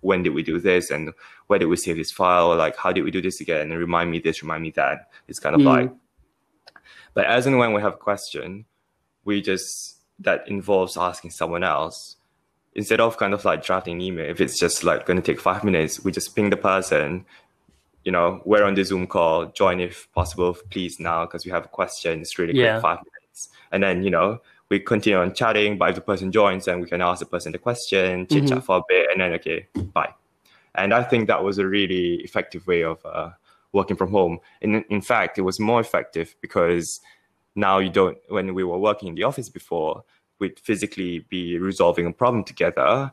when 0.00 0.22
did 0.22 0.34
we 0.34 0.42
do 0.42 0.60
this 0.60 0.90
and 0.90 1.12
where 1.46 1.58
did 1.58 1.64
we 1.64 1.76
save 1.76 1.96
this 1.96 2.12
file 2.12 2.54
like 2.54 2.76
how 2.76 2.92
did 2.92 3.04
we 3.04 3.10
do 3.10 3.22
this 3.22 3.40
again 3.40 3.72
and 3.72 3.80
remind 3.80 4.10
me 4.10 4.18
this 4.18 4.42
remind 4.42 4.62
me 4.62 4.70
that 4.70 5.08
it's 5.28 5.38
kind 5.38 5.54
of 5.54 5.62
mm. 5.62 5.64
like 5.64 5.90
but 7.14 7.24
as 7.24 7.46
and 7.46 7.58
when 7.58 7.72
we 7.72 7.80
have 7.80 7.94
a 7.94 7.96
question 7.96 8.66
we 9.24 9.40
just 9.40 9.96
that 10.18 10.46
involves 10.46 10.98
asking 10.98 11.30
someone 11.30 11.64
else 11.64 12.16
instead 12.74 13.00
of 13.00 13.16
kind 13.16 13.34
of 13.34 13.44
like 13.44 13.64
drafting 13.64 13.94
an 13.96 14.00
email 14.00 14.28
if 14.28 14.40
it's 14.40 14.58
just 14.58 14.84
like 14.84 15.06
going 15.06 15.16
to 15.16 15.22
take 15.22 15.40
five 15.40 15.64
minutes 15.64 16.02
we 16.04 16.12
just 16.12 16.34
ping 16.34 16.50
the 16.50 16.56
person 16.56 17.24
you 18.04 18.12
know 18.12 18.40
we're 18.44 18.64
on 18.64 18.74
the 18.74 18.84
zoom 18.84 19.06
call 19.06 19.46
join 19.46 19.80
if 19.80 20.12
possible 20.12 20.56
please 20.70 20.98
now 21.00 21.24
because 21.24 21.44
we 21.44 21.50
have 21.50 21.64
a 21.64 21.68
question 21.68 22.20
it's 22.20 22.38
really 22.38 22.52
quick 22.52 22.64
yeah. 22.64 22.80
five 22.80 22.98
minutes 22.98 23.48
and 23.72 23.82
then 23.82 24.02
you 24.02 24.10
know 24.10 24.40
we 24.68 24.80
continue 24.80 25.18
on 25.18 25.34
chatting, 25.34 25.78
but 25.78 25.90
if 25.90 25.94
the 25.96 26.00
person 26.00 26.32
joins, 26.32 26.64
then 26.64 26.80
we 26.80 26.88
can 26.88 27.00
ask 27.00 27.20
the 27.20 27.26
person 27.26 27.52
the 27.52 27.58
question, 27.58 28.26
chit 28.26 28.48
chat 28.48 28.58
mm-hmm. 28.58 28.60
for 28.60 28.78
a 28.78 28.82
bit, 28.88 29.08
and 29.10 29.20
then 29.20 29.32
okay, 29.34 29.66
bye. 29.92 30.12
And 30.74 30.92
I 30.92 31.02
think 31.02 31.28
that 31.28 31.44
was 31.44 31.58
a 31.58 31.66
really 31.66 32.16
effective 32.22 32.66
way 32.66 32.82
of 32.82 33.04
uh, 33.04 33.30
working 33.72 33.96
from 33.96 34.10
home. 34.10 34.40
And 34.62 34.84
in 34.88 35.00
fact, 35.00 35.38
it 35.38 35.42
was 35.42 35.60
more 35.60 35.80
effective 35.80 36.34
because 36.40 37.00
now 37.54 37.78
you 37.78 37.90
don't. 37.90 38.18
When 38.28 38.54
we 38.54 38.64
were 38.64 38.78
working 38.78 39.08
in 39.08 39.14
the 39.14 39.24
office 39.24 39.48
before, 39.48 40.02
we'd 40.38 40.58
physically 40.60 41.20
be 41.28 41.58
resolving 41.58 42.06
a 42.06 42.12
problem 42.12 42.44
together, 42.44 43.10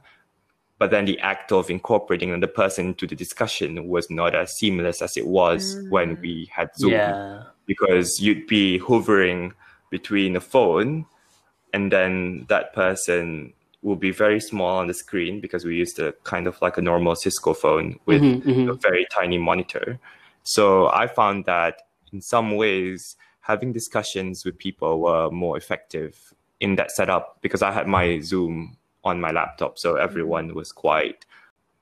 but 0.80 0.92
then 0.92 1.06
the 1.06 1.20
act 1.20 1.52
of 1.52 1.70
incorporating 1.70 2.32
another 2.32 2.52
person 2.52 2.88
into 2.88 3.06
the 3.06 3.16
discussion 3.16 3.88
was 3.88 4.10
not 4.10 4.34
as 4.34 4.58
seamless 4.58 5.02
as 5.02 5.16
it 5.16 5.28
was 5.28 5.76
mm. 5.76 5.90
when 5.90 6.20
we 6.22 6.50
had 6.52 6.76
Zoom. 6.76 6.92
Yeah. 6.92 7.44
Because 7.68 8.20
you'd 8.20 8.48
be 8.48 8.80
hovering 8.80 9.54
between 9.92 10.36
a 10.36 10.42
phone 10.42 11.06
and 11.74 11.92
then 11.92 12.46
that 12.50 12.74
person 12.74 13.54
will 13.82 13.96
be 13.96 14.12
very 14.12 14.40
small 14.40 14.78
on 14.78 14.88
the 14.88 14.94
screen 14.94 15.40
because 15.40 15.66
we 15.66 15.76
used 15.76 16.00
a 16.00 16.14
kind 16.24 16.48
of 16.48 16.62
like 16.62 16.78
a 16.78 16.82
normal 16.82 17.16
Cisco 17.16 17.54
phone 17.54 18.00
with 18.06 18.22
mm-hmm, 18.22 18.50
mm-hmm. 18.50 18.70
a 18.70 18.74
very 18.74 19.06
tiny 19.12 19.38
monitor. 19.38 20.00
So 20.44 20.88
I 20.88 21.08
found 21.08 21.46
that 21.46 21.84
in 22.14 22.22
some 22.22 22.56
ways 22.56 23.16
having 23.42 23.72
discussions 23.72 24.46
with 24.46 24.58
people 24.58 25.00
were 25.02 25.30
more 25.32 25.58
effective 25.58 26.34
in 26.62 26.76
that 26.76 26.92
setup 26.92 27.40
because 27.42 27.62
I 27.62 27.72
had 27.72 27.88
my 27.88 28.22
Zoom 28.22 28.78
on 29.04 29.20
my 29.20 29.32
laptop, 29.32 29.78
so 29.78 29.96
everyone 29.96 30.54
was 30.54 30.72
quite 30.72 31.26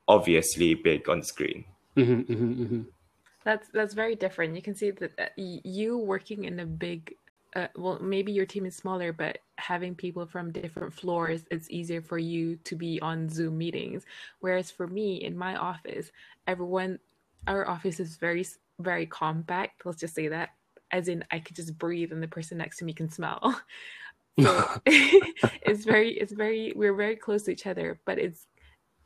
obviously 0.08 0.74
big 0.74 1.08
on 1.08 1.20
the 1.20 1.26
screen. 1.26 1.64
Mm-hmm, 1.96 2.32
mm-hmm, 2.32 2.62
mm-hmm. 2.62 2.82
That's 3.44 3.68
that's 3.68 3.94
very 3.94 4.16
different. 4.16 4.56
You 4.56 4.62
can 4.62 4.74
see 4.74 4.90
that 4.90 5.12
uh, 5.18 5.26
you 5.36 5.98
working 5.98 6.44
in 6.44 6.58
a 6.60 6.66
big 6.66 7.14
uh, 7.56 7.66
well 7.76 7.98
maybe 8.00 8.32
your 8.32 8.46
team 8.46 8.64
is 8.64 8.76
smaller 8.76 9.12
but 9.12 9.38
having 9.56 9.94
people 9.94 10.24
from 10.24 10.52
different 10.52 10.92
floors 10.92 11.42
it's 11.50 11.68
easier 11.68 12.00
for 12.00 12.18
you 12.18 12.56
to 12.62 12.76
be 12.76 13.00
on 13.00 13.28
zoom 13.28 13.58
meetings 13.58 14.04
whereas 14.38 14.70
for 14.70 14.86
me 14.86 15.16
in 15.16 15.36
my 15.36 15.56
office 15.56 16.12
everyone 16.46 16.96
our 17.48 17.68
office 17.68 17.98
is 17.98 18.16
very 18.16 18.46
very 18.78 19.04
compact 19.04 19.84
let's 19.84 19.98
just 19.98 20.14
say 20.14 20.28
that 20.28 20.50
as 20.92 21.08
in 21.08 21.24
i 21.32 21.40
could 21.40 21.56
just 21.56 21.76
breathe 21.76 22.12
and 22.12 22.22
the 22.22 22.28
person 22.28 22.56
next 22.56 22.78
to 22.78 22.84
me 22.84 22.92
can 22.92 23.10
smell 23.10 23.60
so 24.42 24.70
it's 24.86 25.84
very 25.84 26.12
it's 26.12 26.32
very 26.32 26.72
we're 26.76 26.94
very 26.94 27.16
close 27.16 27.44
to 27.44 27.50
each 27.50 27.66
other 27.66 28.00
but 28.04 28.18
it's 28.18 28.46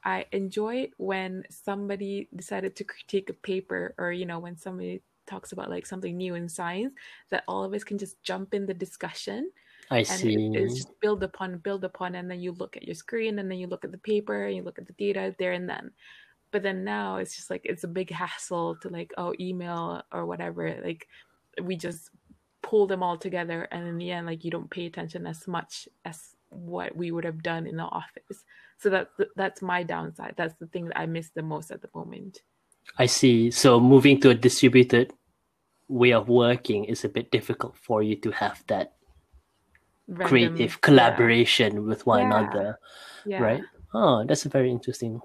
i 0.04 0.24
enjoy 0.32 0.76
it 0.76 0.90
when 0.96 1.42
somebody 1.50 2.28
decided 2.36 2.76
to 2.76 2.84
critique 2.84 3.30
a 3.30 3.34
paper 3.34 3.94
or 3.98 4.12
you 4.12 4.26
know 4.26 4.38
when 4.38 4.56
somebody 4.56 5.02
talks 5.26 5.52
about 5.52 5.70
like 5.70 5.86
something 5.86 6.16
new 6.16 6.34
in 6.34 6.48
science 6.48 6.92
that 7.30 7.44
all 7.48 7.64
of 7.64 7.72
us 7.72 7.84
can 7.84 7.96
just 7.96 8.22
jump 8.22 8.52
in 8.52 8.66
the 8.66 8.74
discussion 8.74 9.50
I 9.90 9.98
and 9.98 10.06
see. 10.06 10.34
It, 10.34 10.56
it's 10.56 10.74
just 10.74 11.00
build 11.00 11.22
upon, 11.22 11.58
build 11.58 11.84
upon, 11.84 12.14
and 12.14 12.30
then 12.30 12.40
you 12.40 12.52
look 12.52 12.76
at 12.76 12.84
your 12.84 12.94
screen, 12.94 13.38
and 13.38 13.50
then 13.50 13.58
you 13.58 13.66
look 13.66 13.84
at 13.84 13.92
the 13.92 13.98
paper, 13.98 14.46
and 14.46 14.56
you 14.56 14.62
look 14.62 14.78
at 14.78 14.86
the 14.86 14.92
data 14.94 15.34
there 15.38 15.52
and 15.52 15.68
then. 15.68 15.90
But 16.50 16.62
then 16.62 16.84
now 16.84 17.16
it's 17.16 17.36
just 17.36 17.50
like 17.50 17.62
it's 17.64 17.84
a 17.84 17.88
big 17.88 18.10
hassle 18.10 18.76
to 18.76 18.88
like 18.88 19.12
oh 19.18 19.34
email 19.40 20.02
or 20.12 20.26
whatever. 20.26 20.80
Like 20.82 21.08
we 21.60 21.76
just 21.76 22.10
pull 22.68 22.86
them 22.88 23.02
all 23.06 23.18
together, 23.26 23.68
and 23.70 23.86
in 23.86 23.96
the 23.98 24.10
end, 24.10 24.26
like 24.26 24.42
you 24.44 24.50
don't 24.50 24.70
pay 24.76 24.86
attention 24.86 25.26
as 25.26 25.46
much 25.46 25.72
as 26.04 26.34
what 26.50 26.96
we 26.96 27.10
would 27.12 27.24
have 27.30 27.42
done 27.42 27.66
in 27.66 27.76
the 27.76 27.84
office. 27.84 28.38
So 28.78 28.90
that's 28.90 29.10
that's 29.36 29.60
my 29.62 29.82
downside. 29.84 30.34
That's 30.36 30.54
the 30.62 30.66
thing 30.72 30.84
that 30.88 30.98
I 30.98 31.06
miss 31.06 31.28
the 31.30 31.42
most 31.42 31.70
at 31.70 31.80
the 31.82 31.90
moment. 31.94 32.40
I 32.98 33.06
see. 33.06 33.50
So 33.50 33.78
moving 33.80 34.20
to 34.22 34.30
a 34.30 34.34
distributed 34.48 35.12
way 35.88 36.12
of 36.12 36.28
working 36.28 36.84
is 36.84 37.04
a 37.04 37.08
bit 37.08 37.30
difficult 37.30 37.76
for 37.76 38.02
you 38.02 38.16
to 38.24 38.30
have 38.32 38.62
that 38.72 38.94
Random- 40.08 40.28
creative 40.28 40.80
collaboration 40.80 41.86
with 41.86 42.06
one 42.06 42.20
Yeah. 42.20 42.26
another, 42.26 42.78
yeah. 43.26 43.42
right? 43.42 43.62
Oh, 43.94 44.24
that's 44.24 44.44
a 44.44 44.48
very 44.48 44.70
interesting 44.70 45.20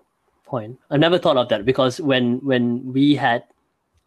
point. 0.45 0.77
I 0.89 0.97
never 0.97 1.17
thought 1.17 1.37
of 1.37 1.49
that 1.49 1.65
because 1.65 1.99
when 2.01 2.39
when 2.45 2.93
we 2.93 3.15
had 3.15 3.43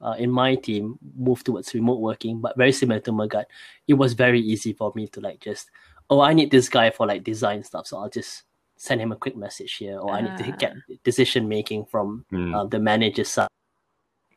uh, 0.03 0.15
in 0.19 0.31
my 0.31 0.55
team 0.57 0.99
moved 1.17 1.47
towards 1.47 1.73
remote 1.75 2.01
working, 2.01 2.41
but 2.41 2.57
very 2.57 2.73
similar 2.73 3.01
to 3.01 3.13
Magat, 3.13 3.45
it 3.89 3.95
was 3.95 4.13
very 4.15 4.41
easy 4.41 4.73
for 4.73 4.93
me 4.95 5.07
to 5.09 5.21
like 5.21 5.41
just 5.41 5.71
oh 6.11 6.21
I 6.21 6.35
need 6.35 6.51
this 6.51 6.69
guy 6.69 6.91
for 6.91 7.07
like 7.07 7.25
design 7.25 7.63
stuff, 7.63 7.87
so 7.87 7.99
I'll 7.99 8.11
just 8.11 8.43
send 8.77 9.01
him 9.01 9.13
a 9.13 9.17
quick 9.17 9.37
message 9.37 9.75
here, 9.75 9.99
or 9.99 10.13
I 10.13 10.21
need 10.23 10.37
to 10.37 10.45
Ah. 10.53 10.57
get 10.57 10.75
decision 11.05 11.49
making 11.49 11.87
from 11.87 12.25
Mm. 12.33 12.55
uh, 12.55 12.65
the 12.65 12.79
manager's 12.81 13.29
side. 13.29 13.49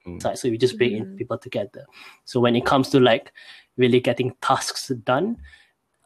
Mm. 0.05 0.21
side. 0.21 0.37
So 0.37 0.49
we 0.49 0.57
just 0.57 0.77
bring 0.77 0.95
in 0.95 1.05
Mhm. 1.05 1.17
people 1.17 1.37
together. 1.39 1.83
So 2.25 2.39
when 2.39 2.55
it 2.55 2.63
comes 2.63 2.89
to 2.91 2.99
like 2.99 3.33
really 3.75 3.99
getting 3.99 4.35
tasks 4.39 4.89
done, 5.03 5.37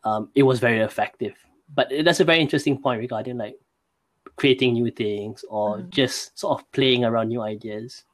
um, 0.05 0.31
it 0.35 0.43
was 0.43 0.59
very 0.59 0.79
effective. 0.79 1.35
But 1.75 1.91
that's 2.05 2.21
a 2.21 2.23
very 2.23 2.39
interesting 2.39 2.81
point 2.81 2.99
regarding 3.01 3.37
like 3.37 3.59
creating 4.37 4.73
new 4.73 4.89
things 4.89 5.43
or 5.49 5.79
Mhm. 5.79 5.89
just 5.89 6.39
sort 6.39 6.59
of 6.61 6.71
playing 6.71 7.03
around 7.03 7.27
new 7.27 7.41
ideas. 7.41 8.05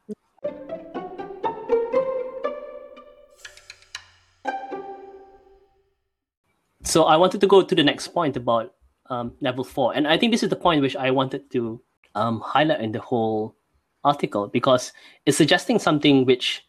So 6.86 7.06
I 7.06 7.18
wanted 7.18 7.42
to 7.42 7.48
go 7.48 7.64
to 7.64 7.76
the 7.76 7.84
next 7.84 8.10
point 8.10 8.38
about 8.38 8.74
um, 9.10 9.34
level 9.42 9.64
four, 9.64 9.96
and 9.96 10.08
I 10.08 10.18
think 10.18 10.32
this 10.32 10.44
is 10.44 10.50
the 10.50 10.56
point 10.56 10.82
which 10.82 10.96
I 10.96 11.10
wanted 11.10 11.52
to 11.52 11.82
um, 12.14 12.40
highlight 12.40 12.80
in 12.80 12.92
the 12.92 13.02
whole 13.02 13.56
article 14.04 14.48
because 14.48 14.94
it's 15.26 15.36
suggesting 15.36 15.80
something 15.80 16.26
which 16.26 16.64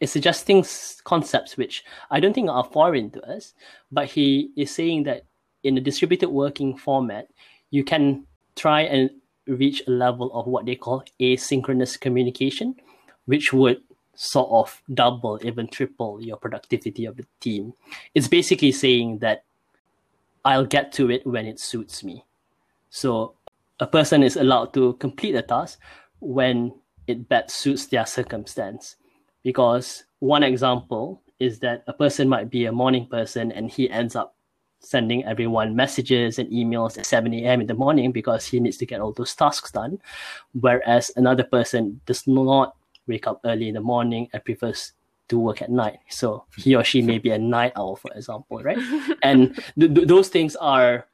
is 0.00 0.12
suggesting 0.12 0.64
concepts 1.04 1.56
which 1.56 1.82
I 2.10 2.20
don't 2.20 2.34
think 2.34 2.50
are 2.50 2.62
foreign 2.62 3.10
to 3.12 3.22
us, 3.22 3.54
but 3.90 4.06
he 4.06 4.50
is 4.54 4.70
saying 4.70 5.04
that 5.04 5.24
in 5.62 5.78
a 5.78 5.80
distributed 5.80 6.28
working 6.28 6.76
format, 6.76 7.28
you 7.70 7.84
can 7.84 8.26
try 8.56 8.82
and 8.82 9.10
reach 9.46 9.82
a 9.86 9.90
level 9.90 10.30
of 10.34 10.46
what 10.46 10.66
they 10.66 10.76
call 10.76 11.04
asynchronous 11.20 11.98
communication, 11.98 12.76
which 13.24 13.52
would 13.52 13.80
sort 14.14 14.50
of 14.50 14.82
double, 14.92 15.40
even 15.42 15.66
triple 15.68 16.22
your 16.22 16.36
productivity 16.36 17.06
of 17.06 17.16
the 17.16 17.24
team. 17.40 17.72
It's 18.14 18.28
basically 18.28 18.72
saying 18.72 19.18
that 19.20 19.44
I'll 20.44 20.66
get 20.66 20.92
to 20.92 21.10
it 21.10 21.26
when 21.26 21.46
it 21.46 21.58
suits 21.58 22.04
me. 22.04 22.24
So 22.90 23.34
a 23.80 23.86
person 23.86 24.22
is 24.22 24.36
allowed 24.36 24.74
to 24.74 24.94
complete 24.94 25.34
a 25.34 25.42
task 25.42 25.78
when 26.20 26.74
it 27.06 27.28
best 27.28 27.56
suits 27.56 27.86
their 27.86 28.06
circumstance. 28.06 28.96
Because 29.42 30.04
one 30.20 30.42
example 30.42 31.22
is 31.38 31.58
that 31.60 31.84
a 31.86 31.92
person 31.92 32.28
might 32.28 32.50
be 32.50 32.66
a 32.66 32.72
morning 32.72 33.06
person 33.06 33.52
and 33.52 33.70
he 33.70 33.90
ends 33.90 34.16
up 34.16 34.34
sending 34.80 35.24
everyone 35.24 35.74
messages 35.74 36.38
and 36.38 36.50
emails 36.50 36.98
at 36.98 37.06
7 37.06 37.32
a.m. 37.34 37.62
in 37.62 37.66
the 37.66 37.74
morning 37.74 38.12
because 38.12 38.46
he 38.46 38.60
needs 38.60 38.76
to 38.76 38.86
get 38.86 39.00
all 39.00 39.12
those 39.12 39.34
tasks 39.34 39.70
done. 39.70 39.98
Whereas 40.52 41.10
another 41.16 41.44
person 41.44 42.00
does 42.06 42.26
not 42.26 42.76
wake 43.06 43.26
up 43.26 43.40
early 43.44 43.68
in 43.68 43.74
the 43.74 43.80
morning 43.80 44.28
and 44.32 44.44
prefers 44.44 44.92
to 45.28 45.38
work 45.38 45.62
at 45.62 45.70
night. 45.70 45.98
So 46.10 46.44
he 46.56 46.74
or 46.74 46.84
she 46.84 47.00
may 47.02 47.18
be 47.18 47.30
a 47.30 47.38
night 47.38 47.72
owl, 47.76 47.96
for 47.96 48.10
example, 48.14 48.58
right? 48.62 48.78
and 49.22 49.54
th- 49.78 49.94
th- 49.94 50.06
those 50.08 50.28
things 50.28 50.54
are, 50.56 51.06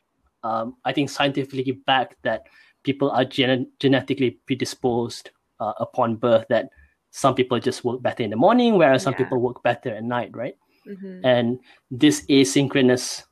um, 0.43 0.77
I 0.85 0.93
think, 0.93 1.11
scientifically 1.11 1.73
backed 1.87 2.17
that 2.23 2.47
people 2.83 3.11
are 3.11 3.25
gen- 3.25 3.71
genetically 3.79 4.33
predisposed 4.47 5.31
uh, 5.61 5.75
upon 5.79 6.17
birth 6.17 6.47
that 6.49 6.71
some 7.11 7.35
people 7.35 7.59
just 7.61 7.85
work 7.85 8.03
better 8.03 8.23
in 8.23 8.31
the 8.31 8.37
morning, 8.37 8.79
whereas 8.79 9.03
some 9.03 9.13
Yeah. 9.13 9.19
people 9.19 9.39
work 9.39 9.63
better 9.63 9.91
at 9.95 10.03
night, 10.05 10.31
right? 10.35 10.57
Mhm. 10.87 11.21
And 11.25 11.59
this 11.91 12.25
asynchronous 12.27 13.25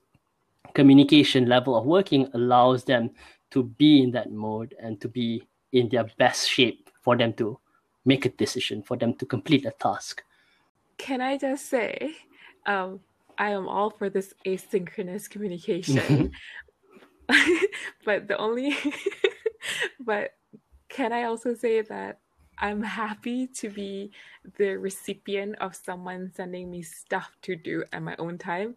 communication 0.74 1.46
level 1.46 1.76
of 1.76 1.86
working 1.86 2.28
allows 2.34 2.84
them 2.84 3.10
to 3.50 3.64
be 3.64 4.02
in 4.02 4.10
that 4.12 4.30
mode 4.30 4.74
and 4.78 5.00
to 5.00 5.08
be 5.08 5.42
in 5.72 5.88
their 5.88 6.04
best 6.18 6.48
shape 6.48 6.90
for 7.00 7.16
them 7.16 7.32
to 7.34 7.58
make 8.04 8.26
a 8.26 8.28
decision, 8.30 8.82
for 8.82 8.96
them 8.96 9.14
to 9.14 9.26
complete 9.26 9.64
a 9.64 9.70
task. 9.72 10.22
Can 10.98 11.20
I 11.20 11.38
just 11.38 11.66
say, 11.66 12.16
um, 12.66 13.00
I 13.38 13.50
am 13.50 13.68
all 13.68 13.90
for 13.90 14.10
this 14.10 14.34
asynchronous 14.44 15.30
communication, 15.30 16.32
but 18.04 18.28
the 18.28 18.36
only, 18.36 18.76
but 20.00 20.32
can 20.88 21.12
I 21.12 21.24
also 21.24 21.54
say 21.54 21.82
that 21.82 22.18
I'm 22.60 22.82
happy 22.82 23.46
to 23.46 23.70
be 23.70 24.10
the 24.56 24.76
recipient 24.76 25.56
of 25.60 25.76
someone 25.76 26.32
sending 26.34 26.70
me 26.70 26.82
stuff 26.82 27.30
to 27.42 27.54
do 27.54 27.84
at 27.92 28.02
my 28.02 28.16
own 28.18 28.38
time. 28.38 28.74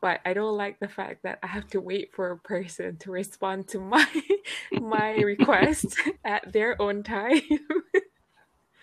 But 0.00 0.20
I 0.24 0.34
don't 0.34 0.56
like 0.56 0.78
the 0.78 0.88
fact 0.88 1.22
that 1.22 1.38
I 1.42 1.46
have 1.46 1.68
to 1.68 1.80
wait 1.80 2.14
for 2.14 2.30
a 2.30 2.38
person 2.38 2.96
to 2.98 3.10
respond 3.10 3.68
to 3.68 3.80
my 3.80 4.06
my 4.72 5.12
request 5.12 5.96
at 6.24 6.52
their 6.52 6.80
own 6.80 7.02
time. 7.02 7.40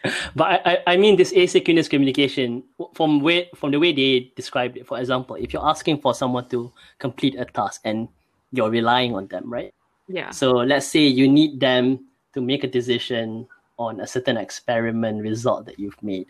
But 0.36 0.62
I, 0.66 0.80
I, 0.88 0.98
mean 0.98 1.16
this 1.16 1.32
asynchronous 1.32 1.90
communication 1.90 2.64
from 2.94 3.22
way 3.22 3.50
from 3.56 3.72
the 3.72 3.80
way 3.80 3.94
they 3.94 4.32
described 4.36 4.78
it. 4.78 4.86
For 4.86 5.00
example, 5.00 5.38
if 5.38 5.54
you're 5.54 5.66
asking 5.66 6.02
for 6.02 6.14
someone 6.14 6.50
to 6.50 6.72
complete 7.00 7.36
a 7.40 7.46
task 7.46 7.82
and 7.86 8.10
you're 8.52 8.70
relying 8.70 9.16
on 9.16 9.28
them, 9.28 9.52
right? 9.52 9.74
yeah. 10.08 10.30
So 10.32 10.52
let's 10.52 10.88
say 10.88 11.08
you 11.08 11.28
need 11.28 11.60
them 11.60 12.06
to 12.34 12.42
make 12.42 12.64
a 12.64 12.68
decision 12.68 13.48
on 13.78 14.00
a 14.00 14.08
certain 14.08 14.38
experiment 14.38 15.22
result 15.24 15.66
that 15.66 15.80
you've 15.80 16.02
made. 16.04 16.28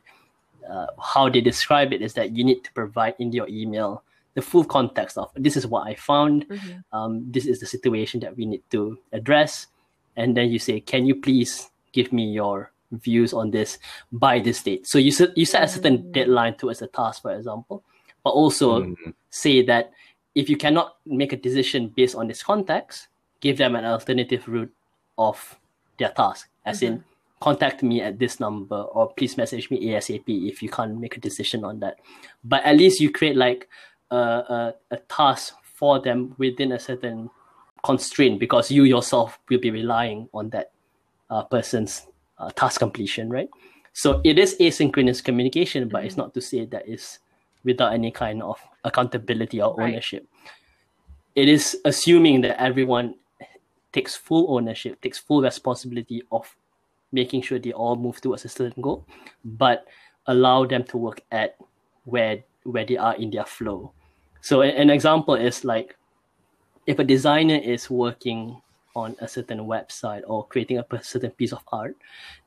Uh, 0.70 0.88
how 1.02 1.28
they 1.28 1.42
describe 1.42 1.92
it 1.92 2.02
is 2.02 2.14
that 2.14 2.32
you 2.36 2.44
need 2.44 2.64
to 2.64 2.72
provide 2.74 3.16
in 3.20 3.32
your 3.32 3.48
email 3.50 4.04
the 4.36 4.42
full 4.42 4.64
context 4.64 5.18
of 5.18 5.30
this 5.36 5.56
is 5.56 5.68
what 5.68 5.86
I 5.86 5.94
found, 5.94 6.48
Mhm. 6.50 6.84
um, 6.92 7.32
this 7.32 7.46
is 7.46 7.60
the 7.60 7.68
situation 7.68 8.20
that 8.22 8.36
we 8.36 8.46
need 8.46 8.64
to 8.72 8.98
address, 9.12 9.68
and 10.16 10.36
then 10.36 10.50
you 10.50 10.58
say, 10.58 10.80
can 10.80 11.06
you 11.06 11.16
please 11.16 11.70
give 11.92 12.12
me 12.12 12.32
your 12.32 12.73
views 13.00 13.34
on 13.34 13.52
this 13.52 13.80
by 14.12 14.40
this 14.40 14.64
date? 14.64 14.88
So 14.88 14.98
you 14.98 15.12
set 15.12 15.38
you 15.38 15.46
set 15.46 15.64
a 15.64 15.68
certain 15.68 15.98
Mm. 15.98 16.12
deadline 16.12 16.56
towards 16.56 16.82
a 16.82 16.88
task, 16.88 17.22
for 17.22 17.34
example, 17.34 17.84
but 18.24 18.32
also 18.32 18.82
Mm. 18.82 19.14
say 19.30 19.62
that 19.64 19.92
if 20.36 20.50
you 20.50 20.58
cannot 20.58 20.98
make 21.06 21.34
a 21.34 21.38
decision 21.38 21.90
based 21.90 22.16
on 22.16 22.28
this 22.28 22.44
context, 22.44 23.08
give 23.40 23.58
them 23.58 23.76
an 23.76 23.86
alternative 23.86 24.48
route 24.48 24.74
of 25.18 25.60
their 25.98 26.10
task, 26.10 26.50
as 26.66 26.82
in 26.82 27.04
contact 27.40 27.84
me 27.84 28.02
at 28.02 28.18
this 28.18 28.40
number 28.40 28.78
or 28.96 29.12
please 29.14 29.36
message 29.36 29.70
me 29.70 29.78
ASAP 29.88 30.48
if 30.48 30.64
you 30.64 30.70
can't 30.70 30.98
make 30.98 31.18
a 31.18 31.20
decision 31.20 31.66
on 31.66 31.80
that. 31.82 32.00
But 32.44 32.64
at 32.64 32.78
least 32.78 33.02
you 33.02 33.12
create 33.12 33.36
like 33.36 33.68
a, 34.12 34.16
a, 34.16 34.76
a 34.92 34.98
task 35.10 35.56
for 35.62 36.00
them 36.00 36.36
within 36.38 36.72
a 36.72 36.80
certain 36.80 37.30
constraint 37.84 38.40
because 38.40 38.72
you 38.72 38.86
yourself 38.86 39.40
will 39.50 39.60
be 39.60 39.72
relying 39.72 40.30
on 40.34 40.50
that 40.52 40.72
uh, 41.30 41.44
person's 41.44 42.08
uh, 42.38 42.50
task 42.52 42.80
completion, 42.80 43.30
right? 43.30 43.50
So 43.94 44.22
it 44.24 44.40
is 44.40 44.58
asynchronous 44.60 45.24
communication, 45.24 45.90
but 45.90 46.06
it's 46.06 46.16
Mhm. 46.16 46.18
not 46.18 46.34
to 46.34 46.42
say 46.42 46.66
that 46.66 46.88
is 46.88 47.20
without 47.64 47.94
any 47.94 48.12
kind 48.12 48.42
of 48.44 48.60
accountability 48.84 49.62
or 49.62 49.74
Right. 49.76 49.84
ownership. 49.84 50.28
It 51.36 51.48
is 51.50 51.78
assuming 51.86 52.42
that 52.42 52.62
everyone 52.62 53.16
takes 53.94 54.16
full 54.16 54.56
ownership, 54.56 55.02
takes 55.02 55.20
full 55.20 55.42
responsibility 55.42 56.24
of 56.32 56.56
making 57.12 57.44
sure 57.44 57.60
they 57.60 57.74
all 57.74 57.96
move 57.98 58.22
towards 58.22 58.46
a 58.46 58.50
certain 58.50 58.82
goal, 58.84 59.08
but 59.46 59.86
allow 60.28 60.66
them 60.66 60.84
to 60.86 60.98
work 60.98 61.22
at 61.32 61.58
where 62.06 62.46
where 62.66 62.86
they 62.86 62.98
are 62.98 63.16
in 63.18 63.32
their 63.32 63.46
flow. 63.46 63.94
So 64.42 64.62
an 64.64 64.90
example 64.92 65.36
is 65.36 65.66
like 65.66 65.98
if 66.88 67.00
a 67.00 67.06
designer 67.06 67.58
is 67.58 67.90
working 67.92 68.62
on 68.96 69.16
a 69.20 69.28
certain 69.28 69.60
website 69.60 70.22
or 70.28 70.46
creating 70.48 70.78
a 70.78 70.86
certain 71.04 71.32
piece 71.32 71.54
of 71.54 71.64
art, 71.72 71.96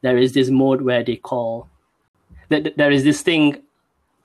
there 0.02 0.18
is 0.18 0.32
this 0.32 0.50
mode 0.50 0.80
where 0.80 1.02
they 1.02 1.16
call 1.16 1.68
that 2.48 2.76
there 2.76 2.90
is 2.90 3.04
this 3.04 3.22
thing 3.22 3.62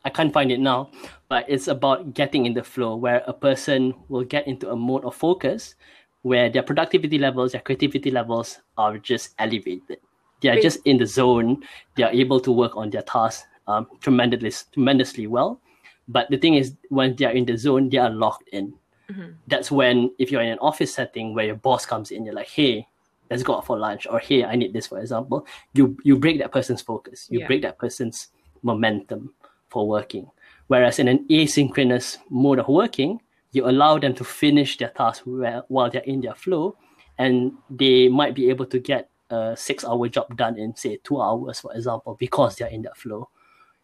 I 0.03 0.09
can't 0.09 0.33
find 0.33 0.51
it 0.51 0.59
now, 0.59 0.89
but 1.29 1.45
it's 1.47 1.67
about 1.67 2.13
getting 2.13 2.45
in 2.45 2.53
the 2.53 2.63
flow 2.63 2.95
where 2.95 3.23
a 3.27 3.33
person 3.33 3.93
will 4.09 4.23
get 4.23 4.47
into 4.47 4.71
a 4.71 4.75
mode 4.75 5.05
of 5.05 5.15
focus 5.15 5.75
where 6.23 6.49
their 6.49 6.63
productivity 6.63 7.17
levels, 7.17 7.51
their 7.51 7.61
creativity 7.61 8.09
levels 8.09 8.59
are 8.77 8.97
just 8.97 9.35
elevated. 9.37 9.97
They 10.41 10.49
are 10.49 10.59
just 10.59 10.79
in 10.85 10.97
the 10.97 11.05
zone. 11.05 11.63
They 11.95 12.03
are 12.03 12.11
able 12.11 12.39
to 12.41 12.51
work 12.51 12.75
on 12.75 12.89
their 12.89 13.03
tasks 13.03 13.45
um, 13.67 13.87
tremendously, 14.01 14.51
tremendously 14.73 15.27
well. 15.27 15.61
But 16.07 16.29
the 16.29 16.37
thing 16.37 16.55
is, 16.55 16.73
when 16.89 17.15
they 17.15 17.25
are 17.25 17.31
in 17.31 17.45
the 17.45 17.57
zone, 17.57 17.89
they 17.89 17.97
are 17.97 18.09
locked 18.09 18.49
in. 18.49 18.73
Mhm. 19.11 19.35
That's 19.47 19.69
when, 19.71 20.11
if 20.19 20.31
you're 20.31 20.41
in 20.41 20.49
an 20.51 20.59
office 20.59 20.93
setting 20.93 21.33
where 21.35 21.45
your 21.45 21.55
boss 21.55 21.85
comes 21.85 22.11
in, 22.11 22.25
you're 22.25 22.35
like, 22.35 22.47
"Hey, 22.49 22.87
let's 23.29 23.43
go 23.43 23.55
out 23.57 23.65
for 23.65 23.77
lunch," 23.77 24.07
or 24.07 24.19
"Hey, 24.19 24.43
I 24.45 24.55
need 24.55 24.73
this," 24.73 24.87
for 24.87 24.99
example. 24.99 25.45
You 25.73 25.97
you 26.03 26.17
break 26.17 26.39
that 26.39 26.51
person's 26.51 26.81
focus. 26.81 27.27
You 27.29 27.39
Yeah. 27.39 27.47
break 27.47 27.61
that 27.63 27.77
person's 27.77 28.29
momentum 28.63 29.33
for 29.69 29.87
working. 29.87 30.29
Whereas 30.67 30.99
in 30.99 31.07
an 31.07 31.25
asynchronous 31.29 32.17
mode 32.29 32.59
of 32.59 32.67
working, 32.67 33.21
you 33.51 33.67
allow 33.67 33.97
them 33.99 34.13
to 34.15 34.23
finish 34.23 34.77
their 34.77 34.89
task 34.89 35.23
where, 35.25 35.63
while 35.67 35.89
they're 35.89 36.03
in 36.03 36.21
their 36.21 36.35
flow, 36.35 36.77
and 37.17 37.51
they 37.69 38.07
might 38.07 38.33
be 38.35 38.49
able 38.49 38.65
to 38.67 38.79
get 38.79 39.09
a 39.29 39.55
six 39.57 39.83
hour 39.83 40.07
job 40.09 40.35
done 40.37 40.57
in 40.57 40.75
say 40.75 40.97
two 41.03 41.19
hours, 41.21 41.59
for 41.59 41.73
example, 41.73 42.15
because 42.19 42.55
they're 42.55 42.69
in 42.71 42.81
that 42.83 42.97
flow. 42.97 43.29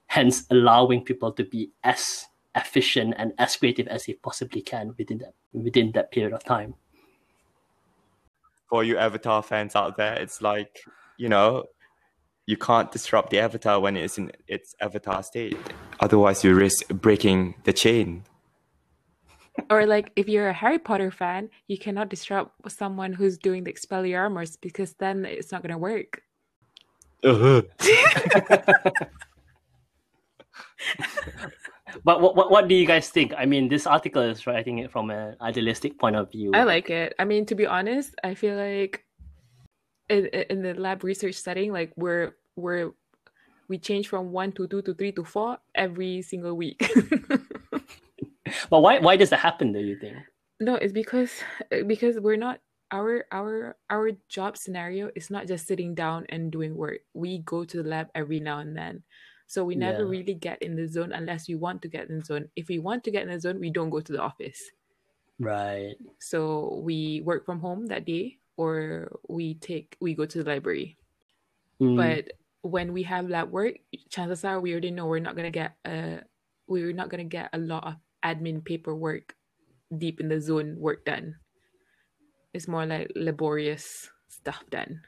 Hence 0.08 0.46
allowing 0.52 1.04
people 1.04 1.32
to 1.34 1.44
be 1.44 1.72
as 1.84 2.27
efficient 2.58 3.14
and 3.18 3.32
as 3.38 3.56
creative 3.56 3.88
as 3.88 4.06
they 4.06 4.14
possibly 4.14 4.62
can 4.62 4.94
within 4.98 5.20
that 5.20 5.34
within 5.54 5.92
that 5.94 6.12
period 6.12 6.34
of 6.34 6.44
time. 6.44 6.74
For 8.70 8.84
you 8.84 8.98
Avatar 8.98 9.42
fans 9.44 9.76
out 9.76 9.96
there, 9.96 10.16
it's 10.16 10.42
like, 10.42 10.82
you 11.18 11.30
know, 11.30 11.66
you 12.48 12.58
can't 12.58 12.92
disrupt 12.92 13.30
the 13.30 13.40
avatar 13.40 13.80
when 13.80 13.96
it's 13.96 14.18
in 14.18 14.32
its 14.48 14.76
avatar 14.82 15.24
state. 15.24 15.58
Otherwise 16.00 16.44
you 16.44 16.54
risk 16.54 16.88
breaking 16.90 17.56
the 17.64 17.74
chain. 17.74 18.24
Or 19.70 19.86
like 19.86 20.12
if 20.16 20.28
you're 20.28 20.50
a 20.50 20.54
Harry 20.54 20.80
Potter 20.80 21.12
fan, 21.12 21.50
you 21.68 21.78
cannot 21.78 22.10
disrupt 22.10 22.72
someone 22.72 23.14
who's 23.14 23.38
doing 23.38 23.64
the 23.64 23.74
Expelliarmus 23.74 24.58
because 24.62 24.94
then 24.94 25.26
it's 25.26 25.52
not 25.52 25.62
gonna 25.62 25.78
work. 25.78 26.22
Uh-huh. 27.24 27.62
But 32.04 32.22
what, 32.22 32.36
what 32.36 32.52
what 32.52 32.68
do 32.68 32.76
you 32.76 32.86
guys 32.86 33.10
think? 33.10 33.34
I 33.38 33.46
mean, 33.46 33.70
this 33.70 33.88
article 33.88 34.22
is 34.22 34.46
writing 34.46 34.80
it 34.80 34.92
from 34.92 35.10
an 35.10 35.36
idealistic 35.42 36.00
point 36.00 36.16
of 36.16 36.32
view. 36.32 36.52
I 36.54 36.64
like 36.64 36.90
it. 36.90 37.14
I 37.20 37.26
mean, 37.26 37.46
to 37.48 37.56
be 37.56 37.66
honest, 37.66 38.14
I 38.24 38.34
feel 38.36 38.56
like 38.56 39.06
in 40.10 40.28
in 40.28 40.62
the 40.62 40.74
lab 40.74 41.04
research 41.04 41.36
setting, 41.36 41.72
like 41.72 41.94
we're 41.96 42.36
we're 42.56 42.92
we 43.70 43.78
change 43.78 44.08
from 44.08 44.32
one 44.32 44.52
to 44.54 44.68
two 44.68 44.82
to 44.82 44.94
three 44.94 45.12
to 45.14 45.24
four 45.24 45.58
every 45.76 46.22
single 46.22 46.56
week. 46.56 46.84
But 48.70 48.82
why 48.82 49.00
why 49.00 49.18
does 49.18 49.30
that 49.32 49.40
happen? 49.40 49.74
Do 49.74 49.80
you 49.80 49.98
think? 50.00 50.18
no, 50.60 50.76
it's 50.76 50.94
because 50.94 51.32
because 51.86 52.20
we're 52.20 52.38
not 52.38 52.60
our 52.92 53.26
our 53.32 53.76
our 53.90 54.12
job 54.30 54.58
scenario 54.58 55.12
is 55.16 55.30
not 55.30 55.48
just 55.48 55.68
sitting 55.68 55.94
down 55.94 56.26
and 56.30 56.52
doing 56.52 56.76
work. 56.76 57.02
We 57.14 57.40
go 57.40 57.64
to 57.66 57.84
the 57.84 57.90
lab 57.90 58.08
every 58.16 58.40
now 58.40 58.60
and 58.60 58.76
then. 58.76 59.04
So 59.48 59.64
we 59.66 59.76
never 59.76 60.06
Yeah. 60.06 60.08
really 60.08 60.36
get 60.36 60.62
in 60.62 60.76
the 60.76 60.88
zone 60.88 61.14
unless 61.14 61.48
we 61.50 61.56
want 61.56 61.82
to 61.84 61.90
get 61.90 62.10
in 62.10 62.20
the 62.20 62.26
zone. 62.26 62.52
If 62.56 62.70
we 62.70 62.80
want 62.80 63.04
to 63.06 63.12
get 63.12 63.24
in 63.24 63.30
the 63.30 63.40
zone, 63.42 63.60
we 63.60 63.72
don't 63.72 63.90
go 63.92 64.02
to 64.02 64.12
the 64.14 64.22
office. 64.22 64.72
Right. 65.40 65.98
So 66.20 66.76
we 66.84 67.22
work 67.22 67.46
from 67.46 67.60
home 67.60 67.88
that 67.88 68.06
day 68.06 68.40
or 68.58 69.20
we 69.30 69.56
take 69.56 69.98
we 70.02 70.14
go 70.14 70.26
to 70.26 70.44
the 70.44 70.50
library. 70.50 70.98
Mm, 71.80 72.22
But 72.22 72.34
when 72.64 72.94
we 72.94 73.04
have 73.06 73.30
lab 73.30 73.52
work, 73.52 73.76
chances 74.10 74.46
are 74.46 74.60
we 74.62 74.72
already 74.74 74.92
know 74.92 75.08
we're 75.08 75.20
not 75.24 75.36
gonna 75.36 75.52
get 75.52 75.78
uh 75.86 76.22
we're 76.68 76.94
not 76.94 77.10
gonna 77.10 77.26
get 77.26 77.50
a 77.54 77.60
lot 77.60 77.86
of 77.88 77.96
admin 78.26 78.66
paperwork 78.66 79.36
deep 79.98 80.22
in 80.22 80.30
the 80.30 80.42
zone 80.42 80.80
work 80.80 81.06
done. 81.06 81.38
It's 82.54 82.68
more 82.68 82.86
like 82.86 83.10
laborious 83.16 84.12
stuff 84.28 84.70
done. 84.70 85.04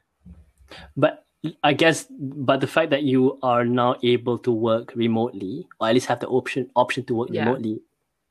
but 0.95 1.25
I 1.63 1.73
guess, 1.73 2.05
but 2.19 2.59
the 2.59 2.67
fact 2.67 2.89
that 2.89 3.03
you 3.03 3.39
are 3.41 3.63
now 3.63 3.95
able 4.03 4.37
to 4.39 4.51
work 4.51 4.93
remotely, 4.95 5.67
or 5.79 5.87
at 5.87 5.93
least 5.93 6.07
have 6.07 6.19
the 6.19 6.27
option 6.27 6.69
option 6.75 7.05
to 7.05 7.15
work 7.15 7.29
Yeah. 7.29 7.45
remotely, 7.45 7.81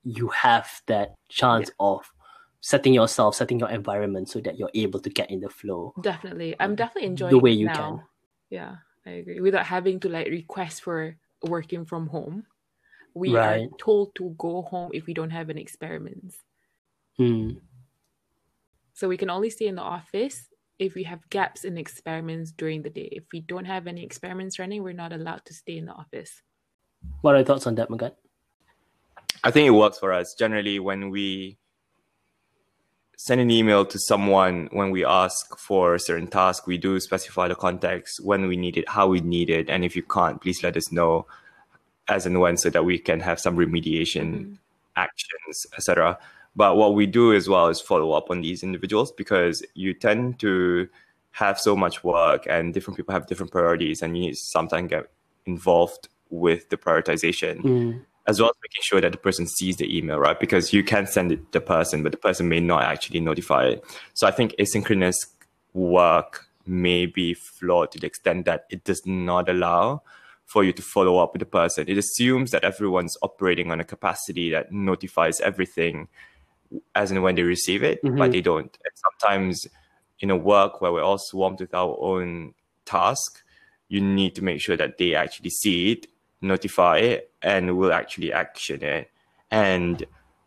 you 0.03 0.27
have 0.29 0.81
that 0.85 1.15
chance 1.27 1.71
of 1.79 2.13
setting 2.61 2.93
yourself, 2.93 3.35
setting 3.35 3.59
your 3.59 3.69
environment 3.69 4.29
so 4.29 4.39
that 4.41 4.59
you're 4.59 4.69
able 4.75 4.99
to 4.99 5.09
get 5.09 5.31
in 5.31 5.39
the 5.39 5.49
flow. 5.49 5.95
Definitely. 6.01 6.55
I'm 6.59 6.75
definitely 6.75 7.07
enjoying 7.07 7.31
the 7.33 7.39
way 7.39 7.51
you 7.51 7.65
now. 7.65 7.73
can. 7.73 8.01
Yeah, 8.51 8.75
I 9.05 9.11
agree. 9.11 9.39
Without 9.39 9.65
having 9.65 9.99
to 10.01 10.09
like 10.09 10.27
request 10.27 10.83
for 10.83 11.17
working 11.43 11.85
from 11.85 12.07
home. 12.07 12.45
We 13.15 13.33
Right. 13.33 13.69
are 13.69 13.77
told 13.79 14.15
to 14.15 14.35
go 14.37 14.61
home 14.61 14.91
if 14.93 15.07
we 15.07 15.13
don't 15.15 15.31
have 15.31 15.49
any 15.49 15.61
experiments. 15.61 16.37
Mm, 17.19 17.59
So 18.93 19.07
we 19.07 19.17
can 19.17 19.29
only 19.29 19.49
stay 19.49 19.67
in 19.67 19.75
the 19.75 19.81
office 19.81 20.49
if 20.79 20.95
we 20.95 21.03
have 21.03 21.29
gaps 21.29 21.65
in 21.65 21.77
experiments 21.77 22.51
during 22.51 22.81
the 22.81 22.89
day. 22.89 23.09
If 23.11 23.25
we 23.33 23.41
don't 23.41 23.65
have 23.65 23.85
any 23.85 24.03
experiments 24.03 24.57
running, 24.57 24.81
we're 24.81 24.93
not 24.93 25.13
allowed 25.13 25.45
to 25.45 25.53
stay 25.53 25.77
in 25.77 25.85
the 25.85 25.91
office. 25.91 26.41
What 27.21 27.35
are 27.35 27.39
your 27.39 27.45
thoughts 27.45 27.67
on 27.67 27.75
that, 27.75 27.89
Magat? 27.89 28.13
I 29.43 29.51
think 29.51 29.67
it 29.67 29.71
works 29.71 29.99
for 29.99 30.11
us. 30.13 30.33
Generally, 30.37 30.79
when 30.79 31.09
we 31.09 31.57
send 33.17 33.41
an 33.41 33.51
email 33.51 33.85
to 33.85 33.99
someone, 33.99 34.69
when 34.71 34.91
we 34.91 35.03
ask 35.03 35.57
for 35.57 35.95
a 35.95 35.99
certain 35.99 36.27
task, 36.27 36.65
we 36.65 36.77
do 36.77 36.99
specify 37.01 37.49
the 37.49 37.55
context, 37.55 38.23
when 38.23 38.47
we 38.47 38.55
need 38.55 38.77
it, 38.77 38.87
how 38.87 39.07
we 39.07 39.19
need 39.19 39.49
it. 39.49 39.69
And 39.69 39.83
if 39.83 39.95
you 39.95 40.03
can't, 40.03 40.41
please 40.41 40.63
let 40.63 40.77
us 40.77 40.91
know 40.91 41.25
as 42.07 42.25
and 42.25 42.39
when 42.39 42.55
so 42.55 42.69
that 42.69 42.85
we 42.85 42.97
can 42.97 43.19
have 43.19 43.39
some 43.39 43.57
remediation 43.57 44.33
mm. 44.33 44.57
actions, 44.95 45.65
etc. 45.73 46.17
But 46.55 46.77
what 46.77 46.93
we 46.93 47.05
do 47.05 47.33
as 47.33 47.47
well 47.47 47.67
is 47.67 47.79
follow 47.79 48.11
up 48.11 48.29
on 48.29 48.41
these 48.41 48.63
individuals 48.63 49.11
because 49.11 49.63
you 49.75 49.93
tend 49.93 50.39
to 50.39 50.89
have 51.31 51.59
so 51.59 51.75
much 51.75 52.03
work 52.03 52.45
and 52.49 52.73
different 52.73 52.97
people 52.97 53.13
have 53.13 53.27
different 53.27 53.51
priorities 53.51 54.01
and 54.01 54.17
you 54.17 54.25
need 54.25 54.31
to 54.31 54.35
sometimes 54.35 54.89
get 54.89 55.05
involved 55.45 56.09
with 56.29 56.69
the 56.69 56.77
prioritization 56.77 57.61
Mm, 57.63 58.05
as 58.27 58.39
well 58.39 58.49
as 58.49 58.55
making 58.61 58.81
sure 58.83 59.01
that 59.01 59.11
the 59.11 59.17
person 59.17 59.47
sees 59.47 59.77
the 59.77 59.97
email, 59.97 60.19
right? 60.19 60.39
Because 60.39 60.71
you 60.71 60.83
can 60.83 61.07
send 61.07 61.31
it 61.31 61.37
to 61.37 61.59
the 61.59 61.61
person, 61.61 62.03
but 62.03 62.11
the 62.11 62.17
person 62.17 62.47
may 62.47 62.59
not 62.59 62.83
actually 62.83 63.19
notify 63.19 63.65
it. 63.65 63.83
So 64.13 64.27
I 64.27 64.31
think 64.31 64.53
asynchronous 64.59 65.15
work 65.73 66.45
may 66.67 67.07
be 67.07 67.33
flawed 67.33 67.91
to 67.91 67.99
the 67.99 68.05
extent 68.05 68.45
that 68.45 68.65
it 68.69 68.83
does 68.83 69.01
not 69.05 69.49
allow 69.49 70.03
for 70.45 70.63
you 70.63 70.71
to 70.73 70.81
follow 70.81 71.17
up 71.17 71.33
with 71.33 71.39
the 71.39 71.45
person. 71.45 71.85
It 71.87 71.97
assumes 71.97 72.51
that 72.51 72.63
everyone's 72.63 73.17
operating 73.23 73.71
on 73.71 73.79
a 73.79 73.83
capacity 73.83 74.51
that 74.51 74.71
notifies 74.71 75.41
everything 75.41 76.07
as 76.95 77.11
and 77.11 77.23
when 77.23 77.35
they 77.35 77.43
receive 77.43 77.83
it, 77.83 77.99
but 78.03 78.29
Mhm. 78.29 78.31
they 78.31 78.41
don't. 78.41 78.77
And 78.83 78.93
sometimes 78.95 79.67
in 80.19 80.29
a 80.29 80.35
work 80.37 80.81
where 80.81 80.91
we're 80.91 81.03
all 81.03 81.17
swamped 81.17 81.61
with 81.61 81.73
our 81.73 81.97
own 81.99 82.53
task, 82.85 83.43
you 83.87 84.01
need 84.01 84.35
to 84.35 84.43
make 84.43 84.61
sure 84.61 84.77
that 84.77 84.97
they 84.97 85.15
actually 85.15 85.49
see 85.49 85.91
it, 85.93 86.07
notify 86.41 86.97
it, 86.99 87.31
and 87.41 87.77
will 87.77 87.91
actually 87.91 88.31
action 88.31 88.83
it. 88.83 89.09
And 89.49 90.05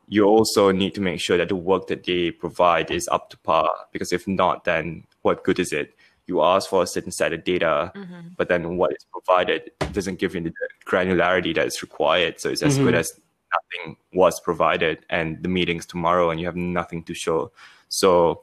you 0.08 0.24
also 0.24 0.70
need 0.70 0.94
to 0.94 1.00
make 1.00 1.20
sure 1.20 1.38
that 1.38 1.48
the 1.48 1.56
work 1.56 1.86
that 1.88 2.04
they 2.04 2.30
provide 2.30 2.90
is 2.90 3.08
up 3.08 3.30
to 3.30 3.38
par, 3.38 3.70
because 3.92 4.12
if 4.12 4.28
not, 4.28 4.64
then 4.64 5.04
what 5.22 5.42
good 5.42 5.58
is 5.58 5.72
it? 5.72 5.94
You 6.26 6.42
ask 6.42 6.70
for 6.70 6.82
a 6.82 6.86
certain 6.86 7.10
set 7.10 7.32
of 7.32 7.42
data, 7.42 7.92
but 8.36 8.48
then 8.48 8.76
what 8.76 8.92
is 8.92 9.04
provided 9.10 9.72
doesn't 9.92 10.18
give 10.20 10.34
you 10.34 10.42
the 10.42 10.52
granularity 10.86 11.54
that 11.54 11.66
is 11.66 11.82
required. 11.82 12.38
So 12.38 12.50
it's 12.50 12.62
as 12.62 12.78
good 12.78 12.94
Mhm. 12.94 12.98
as 12.98 13.20
nothing 13.54 13.96
was 14.12 14.40
provided, 14.40 15.04
and 15.10 15.42
the 15.42 15.48
meeting's 15.48 15.86
tomorrow, 15.86 16.30
and 16.30 16.40
you 16.40 16.46
have 16.46 16.56
nothing 16.56 17.04
to 17.04 17.14
show. 17.14 17.52
So 17.88 18.42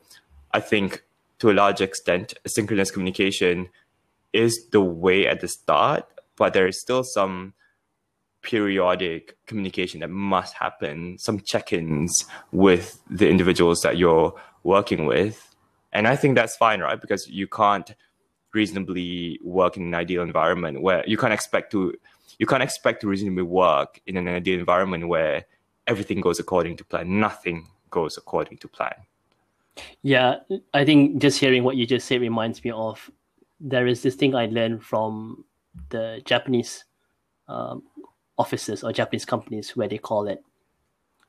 I 0.53 0.59
think 0.59 1.03
to 1.39 1.49
a 1.49 1.53
large 1.53 1.81
extent, 1.81 2.33
asynchronous 2.47 2.91
communication 2.91 3.69
is 4.33 4.67
the 4.71 4.81
way 4.81 5.27
at 5.27 5.39
the 5.39 5.47
start, 5.47 6.05
but 6.35 6.53
there 6.53 6.67
is 6.67 6.79
still 6.79 7.03
some 7.03 7.53
periodic 8.41 9.37
communication 9.47 9.99
that 9.99 10.09
must 10.09 10.53
happen, 10.53 11.17
some 11.17 11.39
check-ins 11.39 12.25
with 12.51 13.01
the 13.09 13.27
individuals 13.27 13.81
that 13.81 13.97
you're 13.97 14.33
working 14.63 15.05
with. 15.05 15.55
And 15.91 16.07
I 16.07 16.15
think 16.15 16.35
that's 16.35 16.55
fine, 16.55 16.79
right? 16.81 16.99
Because 16.99 17.27
you 17.27 17.47
can't 17.47 17.93
reasonably 18.53 19.39
work 19.43 19.77
in 19.77 19.83
an 19.83 19.93
ideal 19.93 20.23
environment 20.23 20.81
where 20.81 21.03
you 21.07 21.17
can't 21.17 21.33
expect 21.33 21.71
to 21.71 21.93
you 22.39 22.45
can't 22.45 22.63
expect 22.63 23.01
to 23.01 23.07
reasonably 23.07 23.43
work 23.43 24.01
in 24.07 24.17
an 24.17 24.27
ideal 24.27 24.59
environment 24.59 25.07
where 25.07 25.45
everything 25.87 26.21
goes 26.21 26.39
according 26.39 26.77
to 26.77 26.85
plan. 26.85 27.19
Nothing 27.19 27.67
goes 27.91 28.17
according 28.17 28.57
to 28.59 28.67
plan. 28.67 28.95
Yeah, 30.01 30.37
I 30.73 30.85
think 30.85 31.21
just 31.21 31.39
hearing 31.39 31.63
what 31.63 31.75
you 31.75 31.85
just 31.85 32.07
said 32.07 32.21
reminds 32.21 32.63
me 32.63 32.71
of 32.71 33.09
there 33.59 33.87
is 33.87 34.01
this 34.01 34.15
thing 34.15 34.35
I 34.35 34.45
learned 34.47 34.83
from 34.83 35.43
the 35.89 36.21
Japanese 36.25 36.85
um, 37.47 37.83
offices 38.37 38.83
or 38.83 38.93
Japanese 38.93 39.25
companies 39.25 39.75
where 39.75 39.87
they 39.87 39.97
call 39.97 40.27
it 40.27 40.43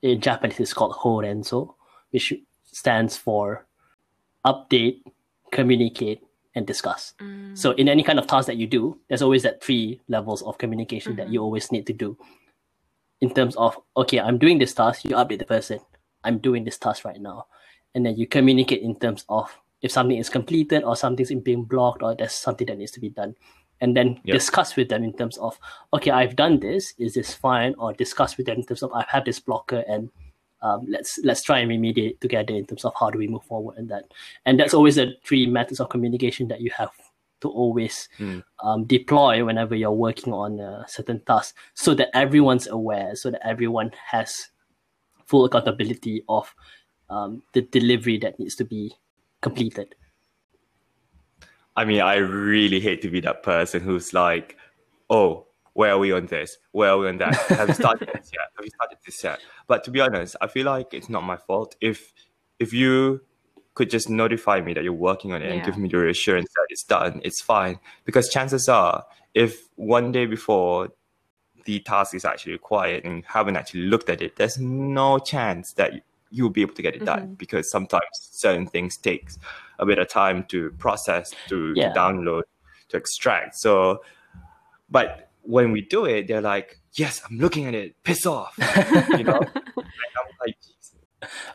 in 0.03 0.21
Japanese 0.21 0.61
it's 0.61 0.73
called 0.73 0.95
Horenso, 0.95 1.75
which 2.11 2.33
stands 2.65 3.17
for 3.17 3.67
update, 4.47 5.03
communicate, 5.53 6.23
and 6.55 6.67
discuss. 6.67 7.15
So 7.55 7.73
mm. 7.73 7.79
in 7.79 7.89
any 7.89 8.03
kind 8.03 8.19
of 8.19 8.27
task 8.27 8.47
that 8.47 8.57
you 8.57 8.67
do, 8.67 8.99
there's 9.09 9.23
always 9.23 9.43
that 9.45 9.63
three 9.63 10.01
levels 10.09 10.43
of 10.43 10.59
communication 10.59 11.17
that 11.17 11.29
you 11.29 11.39
mm-hmm. 11.39 11.45
always 11.45 11.71
need 11.71 11.87
to 11.87 11.93
do. 11.93 12.17
In 13.21 13.33
terms 13.33 13.55
of 13.57 13.79
okay, 13.97 14.19
I'm 14.19 14.39
doing 14.39 14.59
this 14.59 14.75
task, 14.75 15.05
you 15.05 15.11
update 15.11 15.39
the 15.39 15.45
person. 15.45 15.81
I'm 16.25 16.39
doing 16.39 16.65
this 16.65 16.79
task 16.79 17.05
right 17.05 17.21
now, 17.21 17.47
and 17.95 18.05
then 18.05 18.17
you 18.17 18.27
communicate 18.27 18.83
in 18.83 18.99
terms 18.99 19.25
of 19.29 19.57
if 19.83 19.91
something 19.91 20.17
is 20.17 20.29
completed 20.29 20.85
or 20.85 20.97
something's 20.97 21.33
being 21.43 21.65
blocked 21.65 22.03
or 22.03 22.15
there's 22.15 22.33
something 22.33 22.67
that 22.67 22.79
needs 22.79 22.93
to 22.93 23.01
be 23.01 23.11
done, 23.11 23.35
and 23.81 23.97
then 23.97 24.21
Yep. 24.25 24.35
discuss 24.35 24.77
with 24.77 24.89
them 24.89 25.05
in 25.05 25.13
terms 25.13 25.37
of 25.39 25.59
okay, 25.93 26.11
I've 26.11 26.37
done 26.37 26.61
this. 26.61 26.95
Is 26.99 27.15
this 27.15 27.35
fine? 27.35 27.75
Or 27.79 27.93
discuss 27.93 28.37
with 28.37 28.47
them 28.47 28.59
in 28.59 28.65
terms 28.65 28.83
of 28.83 28.93
I 28.93 29.05
have 29.09 29.25
this 29.25 29.39
blocker 29.39 29.85
and 29.87 30.11
um, 30.63 30.85
let's 30.89 31.19
let's 31.25 31.43
try 31.43 31.59
and 31.59 31.71
remediate 31.71 32.21
together 32.21 32.55
in 32.55 32.67
terms 32.67 32.85
of 32.85 32.93
how 32.99 33.11
do 33.11 33.19
we 33.19 33.29
move 33.29 33.45
forward 33.45 33.79
in 33.79 33.87
that 33.89 34.05
and 34.47 34.59
that's 34.59 34.75
always 34.75 34.97
the 34.97 35.15
three 35.25 35.47
methods 35.47 35.81
of 35.81 35.89
communication 35.89 36.49
that 36.49 36.61
you 36.61 36.71
have 36.71 36.91
to 37.41 37.49
always 37.49 38.09
Mm. 38.19 38.43
um, 38.63 38.85
deploy 38.85 39.43
whenever 39.45 39.75
you're 39.75 39.91
working 39.91 40.33
on 40.33 40.61
a 40.61 40.85
certain 40.87 41.21
task 41.21 41.57
so 41.75 41.95
that 41.95 42.15
everyone's 42.15 42.67
aware 42.67 43.17
so 43.17 43.31
that 43.31 43.47
everyone 43.47 43.91
has 44.07 44.51
full 45.25 45.47
accountability 45.47 46.23
of 46.29 46.55
um, 47.09 47.43
the 47.55 47.63
delivery 47.63 48.19
that 48.19 48.39
needs 48.39 48.55
to 48.57 48.65
be 48.65 48.93
completed 49.41 49.95
I 51.77 51.85
mean, 51.85 52.01
I 52.01 52.17
really 52.17 52.81
hate 52.81 53.01
to 53.03 53.09
be 53.09 53.21
that 53.21 53.43
person 53.43 53.81
who's 53.81 54.13
like, 54.13 54.57
oh, 55.09 55.47
where 55.73 55.93
are 55.93 55.99
we 55.99 56.13
on 56.13 56.27
this? 56.27 56.57
Where 56.73 56.91
are 56.91 56.99
we 56.99 57.09
on 57.09 57.19
that? 57.19 57.35
Have 57.49 57.69
you 57.69 57.75
started 57.75 58.09
this 58.13 58.31
yet? 58.33 58.49
Have 58.57 58.65
you 58.65 58.71
started 58.71 58.99
this 59.05 59.23
yet? 59.23 59.41
But 59.67 59.85
to 59.85 59.91
be 59.91 60.01
honest, 60.01 60.37
I 60.41 60.47
feel 60.47 60.67
like 60.67 60.93
it's 60.93 61.09
not 61.09 61.23
my 61.23 61.37
fault. 61.37 61.77
If 61.81 62.13
if 62.59 62.73
you 62.73 63.23
could 63.75 63.89
just 63.89 64.11
notify 64.11 64.61
me 64.61 64.75
that 64.75 64.85
you're 64.85 64.93
working 64.93 65.33
on 65.33 65.43
it 65.43 65.51
and 65.51 65.65
give 65.65 65.79
me 65.79 65.89
the 65.89 65.97
reassurance 65.97 66.51
that 66.55 66.67
it's 66.69 66.83
done, 66.83 67.21
it's 67.25 67.41
fine. 67.41 67.79
Because 68.05 68.29
chances 68.29 68.69
are, 68.69 69.05
if 69.33 69.69
one 69.77 70.13
day 70.13 70.27
before 70.27 70.91
the 71.65 71.81
task 71.81 72.15
is 72.15 72.25
actually 72.25 72.53
required 72.53 73.05
and 73.05 73.19
you 73.19 73.23
haven't 73.27 73.57
actually 73.57 73.83
looked 73.83 74.11
at 74.11 74.21
it, 74.21 74.37
there's 74.37 74.59
no 74.59 75.19
chance 75.19 75.73
that 75.75 75.93
you'll 76.31 76.51
be 76.51 76.63
able 76.63 76.75
to 76.75 76.83
get 76.83 76.95
it 76.95 77.05
done 77.05 77.21
mm-hmm. 77.21 77.35
because 77.35 77.71
sometimes 77.71 78.05
certain 78.13 78.67
things 78.67 78.97
takes 78.97 79.39
a 79.79 79.87
bit 79.87 79.99
of 79.99 80.09
time 80.09 80.45
to 80.45 80.71
process, 80.73 81.33
to 81.49 81.73
Yeah. 81.77 81.93
download, 81.95 82.43
to 82.89 82.97
extract. 82.97 83.57
So, 83.57 84.03
but 84.91 85.30
when 85.43 85.73
we 85.73 85.83
do 85.83 86.05
it, 86.07 86.27
they're 86.29 86.41
like, 86.41 86.79
"Yes, 86.95 87.23
I'm 87.29 87.39
looking 87.39 87.67
at 87.67 87.75
it. 87.75 88.03
Piss 88.03 88.27
off," 88.27 88.55
you 89.19 89.25
know. 89.25 89.41
I'm 89.41 90.29
like, 90.47 90.57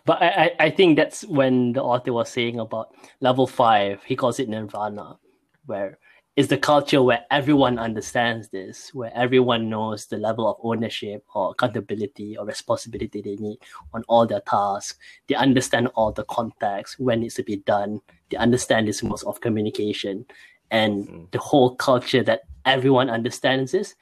But 0.05 0.21
I, 0.21 0.51
I, 0.59 0.69
think 0.69 0.95
that's 0.95 1.23
when 1.25 1.73
the 1.73 1.81
author 1.81 2.13
was 2.13 2.29
saying 2.29 2.59
about 2.59 2.93
level 3.19 3.47
five, 3.47 4.03
he 4.03 4.15
calls 4.15 4.39
it 4.39 4.47
nirvana, 4.47 5.17
where 5.65 5.97
it's 6.35 6.49
the 6.49 6.57
culture 6.57 7.01
where 7.01 7.25
everyone 7.31 7.79
understands 7.79 8.49
this, 8.49 8.93
where 8.93 9.11
everyone 9.15 9.69
knows 9.69 10.05
the 10.05 10.17
level 10.17 10.47
of 10.47 10.57
ownership 10.61 11.23
or 11.33 11.51
accountability 11.51 12.37
or 12.37 12.45
responsibility 12.45 13.21
they 13.21 13.37
need 13.37 13.57
on 13.93 14.03
all 14.07 14.27
their 14.27 14.41
tasks. 14.41 14.99
They 15.27 15.35
understand 15.35 15.87
all 15.95 16.11
the 16.11 16.25
context, 16.25 16.99
when 16.99 17.23
it's 17.23 17.35
to 17.35 17.43
be 17.43 17.57
done. 17.57 18.01
They 18.29 18.37
understand 18.37 18.87
this 18.87 19.01
modes 19.01 19.23
of 19.23 19.39
communication. 19.41 20.25
And 20.71 21.07
Mm. 21.07 21.31
the 21.31 21.39
whole 21.39 21.75
culture 21.75 22.23
that 22.23 22.41
everyone 22.65 23.09
understands 23.09 23.71
this 23.71 23.95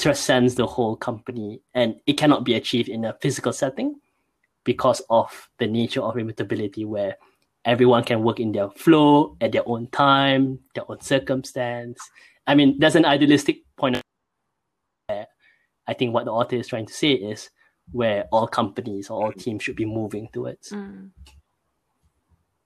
transcends 0.00 0.54
the 0.54 0.66
whole 0.66 0.96
company. 0.96 1.60
And 1.74 1.96
it 2.06 2.14
cannot 2.14 2.44
be 2.44 2.54
achieved 2.54 2.88
in 2.88 3.04
a 3.04 3.16
physical 3.20 3.52
setting 3.52 4.00
because 4.64 5.00
of 5.10 5.48
the 5.58 5.66
nature 5.66 6.00
of 6.00 6.16
immutability 6.16 6.84
where 6.84 7.16
everyone 7.64 8.04
can 8.04 8.22
work 8.22 8.40
in 8.40 8.52
their 8.52 8.70
flow 8.70 9.36
at 9.40 9.52
their 9.52 9.68
own 9.68 9.86
time, 9.88 10.58
their 10.74 10.90
own 10.90 11.00
circumstance. 11.00 12.00
I 12.46 12.54
mean, 12.54 12.78
that's 12.78 12.94
an 12.94 13.04
idealistic 13.04 13.58
point 13.76 13.96
of 13.96 14.02
where 15.06 15.26
I 15.86 15.94
think 15.94 16.14
what 16.14 16.24
the 16.24 16.32
author 16.32 16.56
is 16.56 16.68
trying 16.68 16.86
to 16.86 16.92
say 16.92 17.12
is 17.12 17.50
where 17.92 18.24
all 18.32 18.46
companies 18.46 19.10
or 19.10 19.22
all 19.22 19.32
teams 19.32 19.62
should 19.62 19.76
be 19.76 19.84
moving 19.84 20.28
towards. 20.32 20.70
Mm. 20.70 21.10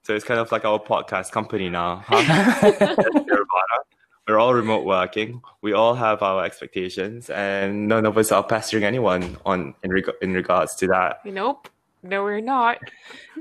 So 0.03 0.13
it's 0.13 0.23
kind 0.23 0.39
of 0.39 0.51
like 0.51 0.63
our 0.65 0.79
podcast 0.79 1.31
company 1.31 1.67
now. 1.67 2.03
Huh? 2.05 2.71
Nirvana. 4.27 4.35
We're 4.37 4.39
all 4.39 4.53
remote 4.53 4.85
working. 4.85 5.41
We 5.61 5.73
all 5.73 5.95
have 5.95 6.21
our 6.23 6.43
expectations, 6.45 7.29
and 7.29 7.87
none 7.87 8.05
of 8.05 8.17
us 8.17 8.31
are 8.31 8.43
pestering 8.43 8.83
anyone 8.83 9.37
on 9.45 9.73
in, 9.83 9.91
reg- 9.91 10.11
in 10.21 10.33
regards 10.33 10.75
to 10.75 10.87
that, 10.87 11.25
Nope. 11.25 11.69
No, 12.03 12.23
we're 12.23 12.39
not. 12.41 12.77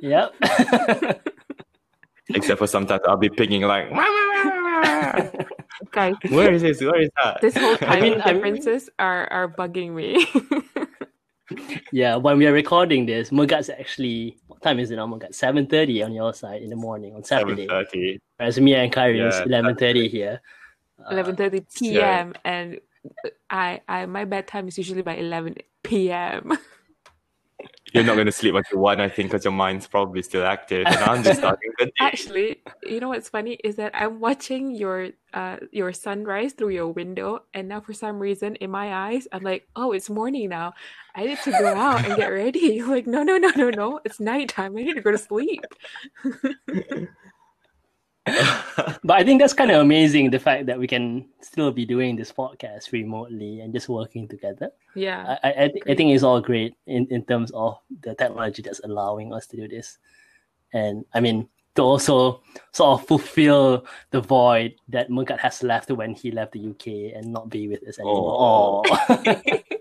yep. 0.01 0.35
except 2.30 2.59
for 2.59 2.66
sometimes 2.66 3.03
I'll 3.07 3.18
be 3.18 3.28
pinging 3.28 3.62
like, 3.62 3.91
Guys, 5.91 6.14
"Where 6.30 6.51
is 6.53 6.62
this? 6.62 6.80
Where 6.80 7.01
is 7.03 7.11
that?" 7.22 7.41
this 7.43 7.57
whole 7.57 7.76
time 7.76 8.01
mean- 8.03 8.20
I 8.22 8.32
mean- 8.32 8.35
differences 8.35 8.89
are, 8.99 9.30
are 9.30 9.49
bugging 9.49 9.93
me. 9.93 10.26
yeah, 11.93 12.16
when 12.16 12.39
we 12.39 12.47
are 12.47 12.53
recording 12.53 13.05
this, 13.07 13.28
Mugat's 13.30 13.68
actually 13.68 14.39
what 14.47 14.62
time 14.62 14.78
is 14.78 14.91
it 14.91 14.97
now, 14.97 15.07
Mugat? 15.07 15.35
Seven 15.35 15.66
thirty 15.66 16.03
on 16.03 16.12
your 16.14 16.32
side 16.32 16.62
in 16.62 16.70
the 16.70 16.76
morning 16.76 17.14
on 17.14 17.22
Saturday. 17.22 17.66
thirty. 17.68 18.18
Whereas 18.39 18.59
me 18.59 18.74
and 18.74 18.91
Kyrie 18.91 19.20
is 19.20 19.39
eleven 19.41 19.76
thirty 19.76 20.09
here. 20.09 20.41
Uh, 20.99 21.13
11.30 21.13 21.67
p.m. 21.77 22.35
and 22.45 22.81
I, 23.51 23.81
I 23.89 24.07
my 24.07 24.25
bedtime 24.25 24.69
is 24.69 24.79
usually 24.79 25.03
by 25.03 25.17
11 25.17 25.57
p.m. 25.83 26.53
You're 27.93 28.03
not 28.03 28.15
going 28.15 28.27
to 28.27 28.33
sleep 28.33 28.57
until 28.57 28.81
one, 28.81 29.01
I 29.01 29.09
think, 29.09 29.31
because 29.31 29.45
your 29.45 29.53
mind's 29.53 29.87
probably 29.87 30.21
still 30.23 30.45
active, 30.45 30.85
and 30.85 30.97
I'm 30.97 31.23
just 31.23 31.39
starting 31.39 31.71
the 31.79 31.87
day. 31.87 31.93
Actually, 32.01 32.63
you 32.83 32.99
know 32.99 33.11
what's 33.11 33.29
funny 33.29 33.53
is 33.63 33.77
that 33.77 33.93
I'm 33.95 34.19
watching 34.19 34.73
your 34.73 35.11
uh 35.33 35.59
your 35.71 35.93
sunrise 35.93 36.55
through 36.55 36.71
your 36.71 36.89
window, 36.89 37.45
and 37.55 37.69
now 37.69 37.81
for 37.81 37.93
some 37.93 38.19
reason 38.19 38.57
in 38.57 38.71
my 38.73 38.93
eyes, 38.93 39.29
I'm 39.31 39.45
like, 39.45 39.69
oh, 39.77 39.93
it's 39.93 40.11
morning 40.11 40.49
now. 40.49 40.73
I 41.15 41.25
need 41.27 41.39
to 41.45 41.53
go 41.53 41.69
out 41.69 42.05
and 42.05 42.17
get 42.17 42.27
ready. 42.29 42.83
Like, 42.83 43.07
no, 43.07 43.23
no, 43.23 43.39
no, 43.39 43.51
no, 43.55 43.71
no. 43.71 44.01
It's 44.05 44.19
nighttime. 44.19 44.77
I 44.77 44.83
need 44.83 44.95
to 44.95 45.01
go 45.01 45.13
to 45.13 45.19
sleep. 45.19 45.65
But 49.05 49.19
I 49.21 49.25
think 49.25 49.43
that's 49.43 49.53
kind 49.53 49.71
of 49.71 49.83
amazing 49.83 50.31
the 50.31 50.39
fact 50.39 50.65
that 50.65 50.79
we 50.79 50.87
can 50.87 51.29
still 51.43 51.71
be 51.71 51.85
doing 51.85 52.17
this 52.17 52.33
podcast 52.33 52.91
remotely 52.91 53.61
and 53.61 53.71
just 53.71 53.87
working 53.91 54.27
together. 54.27 54.71
Yeah. 54.95 55.37
I, 55.43 55.49
I, 55.49 55.51
I, 55.65 55.73
I 55.89 55.95
think 55.95 56.15
it's 56.15 56.23
all 56.23 56.41
great 56.41 56.75
in, 56.87 57.07
in 57.11 57.23
terms 57.23 57.51
of 57.53 57.79
the 58.01 58.15
technology 58.15 58.63
that's 58.63 58.81
allowing 58.83 59.35
us 59.35 59.47
to 59.49 59.59
do 59.59 59.69
this. 59.69 59.99
And 60.73 61.05
I 61.13 61.21
mean, 61.21 61.51
to 61.77 61.83
also 61.83 62.41
sort 62.73 63.01
of 63.01 63.07
fulfill 63.07 63.85
the 64.11 64.23
void 64.23 64.77
that 64.89 65.11
Mugat 65.11 65.41
has 65.41 65.63
left 65.63 65.91
when 65.91 66.15
he 66.15 66.31
left 66.31 66.53
the 66.53 66.71
UK 66.71 67.15
and 67.15 67.31
not 67.31 67.51
be 67.51 67.69
with 67.69 67.87
us 67.87 67.99
anymore. 67.99 68.83
Oh. 68.89 69.43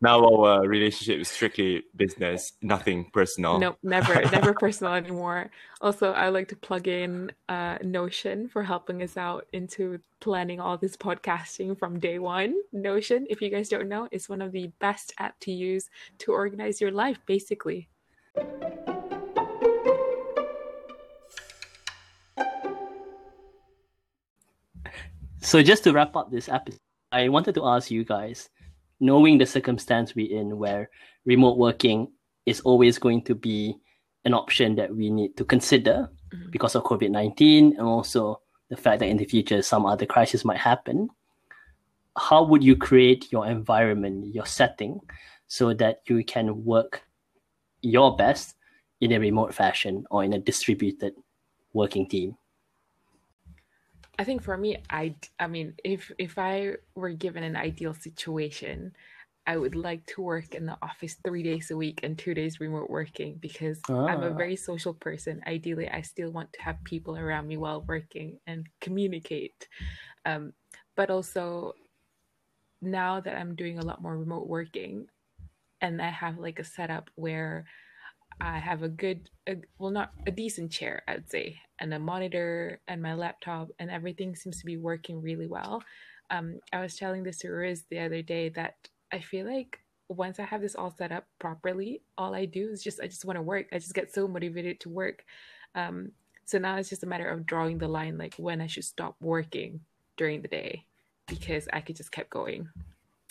now 0.00 0.24
our 0.24 0.66
relationship 0.66 1.20
is 1.20 1.28
strictly 1.28 1.84
business, 1.96 2.52
nothing 2.62 3.10
personal. 3.12 3.58
Nope, 3.58 3.78
never, 3.82 4.14
never 4.32 4.52
personal 4.52 4.94
anymore. 4.94 5.50
Also, 5.80 6.12
I 6.12 6.28
like 6.28 6.48
to 6.48 6.56
plug 6.56 6.88
in 6.88 7.32
uh, 7.48 7.78
Notion 7.82 8.48
for 8.48 8.62
helping 8.62 9.02
us 9.02 9.16
out 9.16 9.46
into 9.52 10.00
planning 10.20 10.60
all 10.60 10.76
this 10.76 10.96
podcasting 10.96 11.78
from 11.78 11.98
day 11.98 12.18
one. 12.18 12.54
Notion, 12.72 13.26
if 13.30 13.40
you 13.40 13.50
guys 13.50 13.68
don't 13.68 13.88
know, 13.88 14.08
is 14.10 14.28
one 14.28 14.42
of 14.42 14.52
the 14.52 14.68
best 14.78 15.12
app 15.18 15.38
to 15.40 15.52
use 15.52 15.88
to 16.18 16.32
organize 16.32 16.80
your 16.80 16.90
life, 16.90 17.18
basically. 17.26 17.88
So 25.40 25.62
just 25.62 25.84
to 25.84 25.92
wrap 25.92 26.16
up 26.16 26.30
this 26.30 26.48
episode, 26.48 26.80
I 27.12 27.28
wanted 27.28 27.54
to 27.56 27.66
ask 27.66 27.90
you 27.90 28.02
guys, 28.02 28.48
knowing 29.00 29.38
the 29.38 29.46
circumstance 29.46 30.14
we're 30.14 30.30
in 30.40 30.56
where 30.58 30.90
remote 31.24 31.58
working 31.58 32.10
is 32.46 32.60
always 32.60 32.98
going 32.98 33.22
to 33.22 33.34
be 33.34 33.74
an 34.24 34.34
option 34.34 34.74
that 34.76 34.94
we 34.94 35.10
need 35.10 35.36
to 35.36 35.44
consider 35.44 36.08
Mhm. 36.32 36.50
because 36.50 36.74
of 36.74 36.84
COVID-19 36.84 37.72
and 37.78 37.86
also 37.86 38.40
the 38.68 38.76
fact 38.76 39.00
that 39.00 39.08
in 39.08 39.16
the 39.16 39.24
future 39.26 39.62
some 39.62 39.84
other 39.86 40.06
crisis 40.06 40.44
might 40.44 40.58
happen. 40.58 41.08
How 42.16 42.44
would 42.44 42.62
you 42.62 42.76
create 42.76 43.30
your 43.32 43.46
environment, 43.46 44.34
your 44.34 44.46
setting, 44.46 45.00
so 45.46 45.74
that 45.74 46.02
you 46.08 46.24
can 46.24 46.64
work 46.64 47.02
your 47.82 48.16
best 48.16 48.56
in 49.00 49.12
a 49.12 49.18
remote 49.18 49.52
fashion 49.52 50.06
or 50.10 50.24
in 50.24 50.32
a 50.32 50.38
distributed 50.38 51.14
working 51.72 52.08
team? 52.08 52.36
I 54.18 54.24
think 54.24 54.42
for 54.42 54.56
me, 54.56 54.78
I, 54.90 55.14
I 55.40 55.46
mean, 55.48 55.74
if 55.84 56.10
if 56.18 56.38
I 56.38 56.76
were 56.94 57.10
given 57.10 57.42
an 57.42 57.56
ideal 57.56 57.94
situation, 57.94 58.92
I 59.46 59.56
would 59.56 59.74
like 59.74 60.06
to 60.14 60.22
work 60.22 60.54
in 60.54 60.66
the 60.66 60.78
office 60.82 61.16
three 61.24 61.42
days 61.42 61.70
a 61.70 61.76
week 61.76 62.00
and 62.02 62.16
two 62.16 62.32
days 62.34 62.60
remote 62.60 62.88
working 62.90 63.36
because 63.40 63.80
I'm 64.06 64.22
a 64.22 64.30
Ah. 64.30 64.34
very 64.34 64.56
social 64.56 64.94
person. 64.94 65.42
Ideally, 65.46 65.88
I 65.90 66.02
still 66.02 66.30
want 66.30 66.52
to 66.54 66.62
have 66.62 66.82
people 66.84 67.16
around 67.16 67.48
me 67.48 67.56
while 67.56 67.82
working 67.82 68.38
and 68.46 68.68
communicate. 68.80 69.68
Um, 70.24 70.52
but 70.96 71.10
also, 71.10 71.74
now 72.80 73.20
that 73.20 73.36
I'm 73.36 73.54
doing 73.56 73.78
a 73.78 73.84
lot 73.84 74.02
more 74.02 74.16
remote 74.16 74.46
working, 74.46 75.06
and 75.80 76.00
I 76.00 76.10
have 76.10 76.38
like 76.38 76.58
a 76.58 76.64
setup 76.64 77.10
where 77.16 77.66
I 78.40 78.58
have 78.58 78.82
a 78.82 78.88
good, 78.88 79.30
a, 79.46 79.56
well, 79.78 79.90
not 79.90 80.12
a 80.26 80.30
decent 80.30 80.70
chair, 80.70 81.02
I'd 81.08 81.30
say, 81.30 81.60
and 81.78 81.92
a 81.94 81.98
monitor 81.98 82.80
and 82.88 83.02
my 83.02 83.14
laptop, 83.14 83.70
and 83.78 83.90
everything 83.90 84.34
seems 84.36 84.58
to 84.60 84.66
be 84.66 84.76
working 84.76 85.22
really 85.22 85.46
well. 85.46 85.82
Um, 86.30 86.60
I 86.72 86.80
was 86.80 86.96
telling 86.96 87.22
this 87.22 87.38
to 87.38 87.50
Riz 87.50 87.84
the 87.90 88.00
other 88.00 88.22
day 88.22 88.48
that 88.50 88.76
I 89.12 89.20
feel 89.20 89.46
like 89.46 89.80
once 90.08 90.38
I 90.38 90.44
have 90.44 90.60
this 90.60 90.74
all 90.74 90.94
set 90.96 91.12
up 91.12 91.26
properly, 91.38 92.02
all 92.18 92.34
I 92.34 92.44
do 92.44 92.68
is 92.70 92.82
just 92.82 93.00
I 93.00 93.06
just 93.06 93.24
want 93.24 93.36
to 93.36 93.42
work. 93.42 93.66
I 93.72 93.78
just 93.78 93.94
get 93.94 94.12
so 94.12 94.28
motivated 94.28 94.80
to 94.80 94.88
work. 94.88 95.24
Um, 95.74 96.12
so 96.44 96.58
now 96.58 96.76
it's 96.76 96.90
just 96.90 97.02
a 97.04 97.06
matter 97.06 97.28
of 97.28 97.46
drawing 97.46 97.78
the 97.78 97.88
line, 97.88 98.18
like 98.18 98.34
when 98.36 98.60
I 98.60 98.66
should 98.66 98.84
stop 98.84 99.16
working 99.20 99.80
during 100.16 100.42
the 100.42 100.48
day, 100.48 100.84
because 101.26 101.68
I 101.72 101.80
could 101.80 101.96
just 101.96 102.12
keep 102.12 102.28
going. 102.30 102.68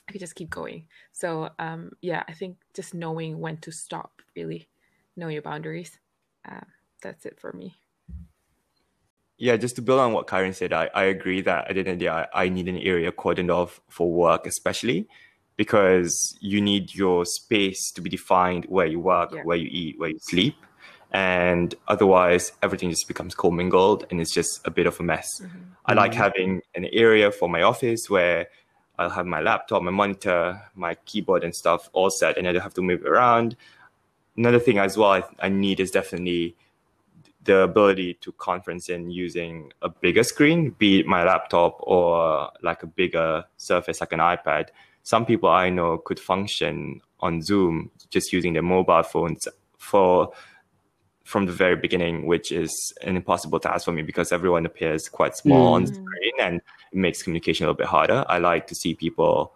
I 0.07 0.11
could 0.11 0.21
just 0.21 0.35
keep 0.35 0.49
going. 0.49 0.87
So 1.11 1.49
um, 1.59 1.91
yeah, 2.01 2.23
I 2.27 2.33
think 2.33 2.57
just 2.73 2.93
knowing 2.93 3.39
when 3.39 3.57
to 3.57 3.71
stop, 3.71 4.21
really, 4.35 4.67
know 5.15 5.27
your 5.27 5.41
boundaries. 5.41 5.97
Uh, 6.49 6.61
that's 7.01 7.25
it 7.25 7.39
for 7.39 7.53
me. 7.53 7.75
Yeah, 9.37 9.57
just 9.57 9.75
to 9.75 9.81
build 9.81 9.99
on 9.99 10.13
what 10.13 10.27
Karen 10.27 10.53
said, 10.53 10.71
I, 10.73 10.89
I 10.93 11.03
agree 11.05 11.41
that 11.41 11.67
at 11.69 11.73
the 11.73 11.79
end 11.79 11.87
of 11.89 11.99
the 11.99 12.05
day, 12.05 12.09
I, 12.09 12.27
I 12.33 12.49
need 12.49 12.67
an 12.69 12.77
area 12.77 13.11
cordoned 13.11 13.53
off 13.53 13.81
for 13.89 14.09
work, 14.11 14.45
especially 14.45 15.07
because 15.57 16.37
you 16.39 16.61
need 16.61 16.93
your 16.95 17.25
space 17.25 17.91
to 17.91 18.01
be 18.01 18.09
defined 18.09 18.65
where 18.69 18.85
you 18.85 18.99
work, 18.99 19.31
Yeah. 19.33 19.41
where 19.43 19.57
you 19.57 19.69
eat, 19.71 19.99
where 19.99 20.09
you 20.09 20.19
sleep. 20.21 20.55
And 21.11 21.75
otherwise, 21.87 22.53
everything 22.63 22.89
just 22.89 23.07
becomes 23.07 23.35
commingled 23.35 24.05
and 24.09 24.19
it's 24.19 24.33
just 24.33 24.61
a 24.65 24.71
bit 24.71 24.87
of 24.87 24.99
a 24.99 25.03
mess. 25.03 25.27
Mm-hmm. 25.41 25.57
I 25.85 25.93
like 25.93 26.13
having 26.13 26.61
an 26.73 26.85
area 26.91 27.31
for 27.31 27.47
my 27.47 27.61
office 27.61 28.09
where 28.09 28.47
I'll 28.97 29.11
have 29.11 29.25
my 29.25 29.41
laptop, 29.41 29.83
my 29.83 29.91
monitor, 29.91 30.61
my 30.75 30.95
keyboard, 31.05 31.43
and 31.43 31.53
stuff 31.53 31.89
all 31.93 32.09
set, 32.09 32.37
and 32.37 32.47
I 32.47 32.51
don't 32.51 32.61
have 32.61 32.73
to 32.75 32.81
move 32.81 33.03
around. 33.03 33.55
Another 34.35 34.59
thing 34.59 34.79
as 34.79 34.97
well 34.97 35.11
I, 35.11 35.23
I 35.39 35.49
need 35.49 35.79
is 35.79 35.91
definitely 35.91 36.55
the 37.43 37.59
ability 37.59 38.15
to 38.15 38.31
conference 38.33 38.89
in 38.89 39.09
using 39.09 39.71
a 39.81 39.89
bigger 39.89 40.23
screen, 40.23 40.71
be 40.71 41.01
it 41.01 41.05
my 41.05 41.23
laptop 41.23 41.77
or 41.81 42.49
like 42.61 42.83
a 42.83 42.87
bigger 42.87 43.43
surface 43.57 43.99
like 44.01 44.13
an 44.13 44.19
iPad. 44.19 44.69
Some 45.03 45.25
people 45.25 45.49
I 45.49 45.69
know 45.69 45.97
could 45.97 46.19
function 46.19 47.01
on 47.19 47.41
Zoom 47.41 47.91
just 48.09 48.31
using 48.31 48.53
their 48.53 48.61
mobile 48.61 49.03
phones 49.03 49.47
for 49.77 50.31
from 51.23 51.45
the 51.45 51.51
very 51.51 51.75
beginning, 51.75 52.25
which 52.25 52.51
is 52.51 52.93
an 53.01 53.15
impossible 53.15 53.59
task 53.59 53.85
for 53.85 53.91
me 53.91 54.01
because 54.01 54.31
everyone 54.31 54.65
appears 54.65 55.07
quite 55.07 55.35
small 55.35 55.71
mm. 55.71 55.75
on 55.75 55.87
screen 55.87 56.33
and 56.39 56.61
it 56.91 56.97
makes 56.97 57.23
communication 57.23 57.65
a 57.65 57.67
little 57.67 57.77
bit 57.77 57.87
harder. 57.87 58.25
I 58.27 58.39
like 58.39 58.67
to 58.67 58.75
see 58.75 58.93
people, 58.93 59.53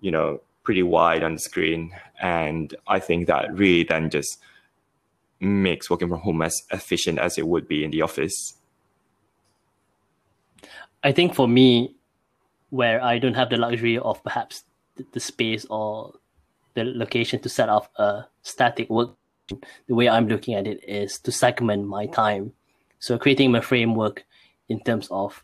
you 0.00 0.10
know, 0.10 0.40
pretty 0.66 0.82
wide 0.82 1.22
on 1.22 1.34
the 1.34 1.38
screen. 1.38 1.94
And 2.20 2.74
I 2.86 2.98
think 2.98 3.26
that 3.28 3.54
really 3.54 3.84
then 3.84 4.10
just 4.10 4.38
makes 5.40 5.88
working 5.88 6.08
from 6.08 6.20
home 6.20 6.42
as 6.42 6.62
efficient 6.70 7.18
as 7.18 7.38
it 7.38 7.46
would 7.46 7.66
be 7.66 7.84
in 7.84 7.90
the 7.90 8.02
office. 8.02 8.54
I 11.02 11.12
think 11.12 11.34
for 11.34 11.48
me, 11.48 11.94
where 12.70 13.02
I 13.02 13.18
don't 13.18 13.34
have 13.34 13.48
the 13.48 13.56
luxury 13.56 13.96
of 13.96 14.22
perhaps 14.24 14.64
the 15.12 15.20
space 15.20 15.64
or 15.70 16.14
the 16.74 16.84
location 16.84 17.40
to 17.40 17.48
set 17.48 17.68
up 17.68 17.90
a 17.96 18.26
static 18.42 18.90
work 18.90 19.10
the 19.86 19.94
way 19.94 20.08
I'm 20.08 20.28
looking 20.28 20.54
at 20.54 20.66
it 20.66 20.82
is 20.86 21.18
to 21.20 21.32
segment 21.32 21.86
my 21.86 22.06
time. 22.06 22.52
So 22.98 23.18
creating 23.18 23.52
my 23.52 23.60
framework 23.60 24.24
in 24.68 24.80
terms 24.80 25.08
of 25.10 25.42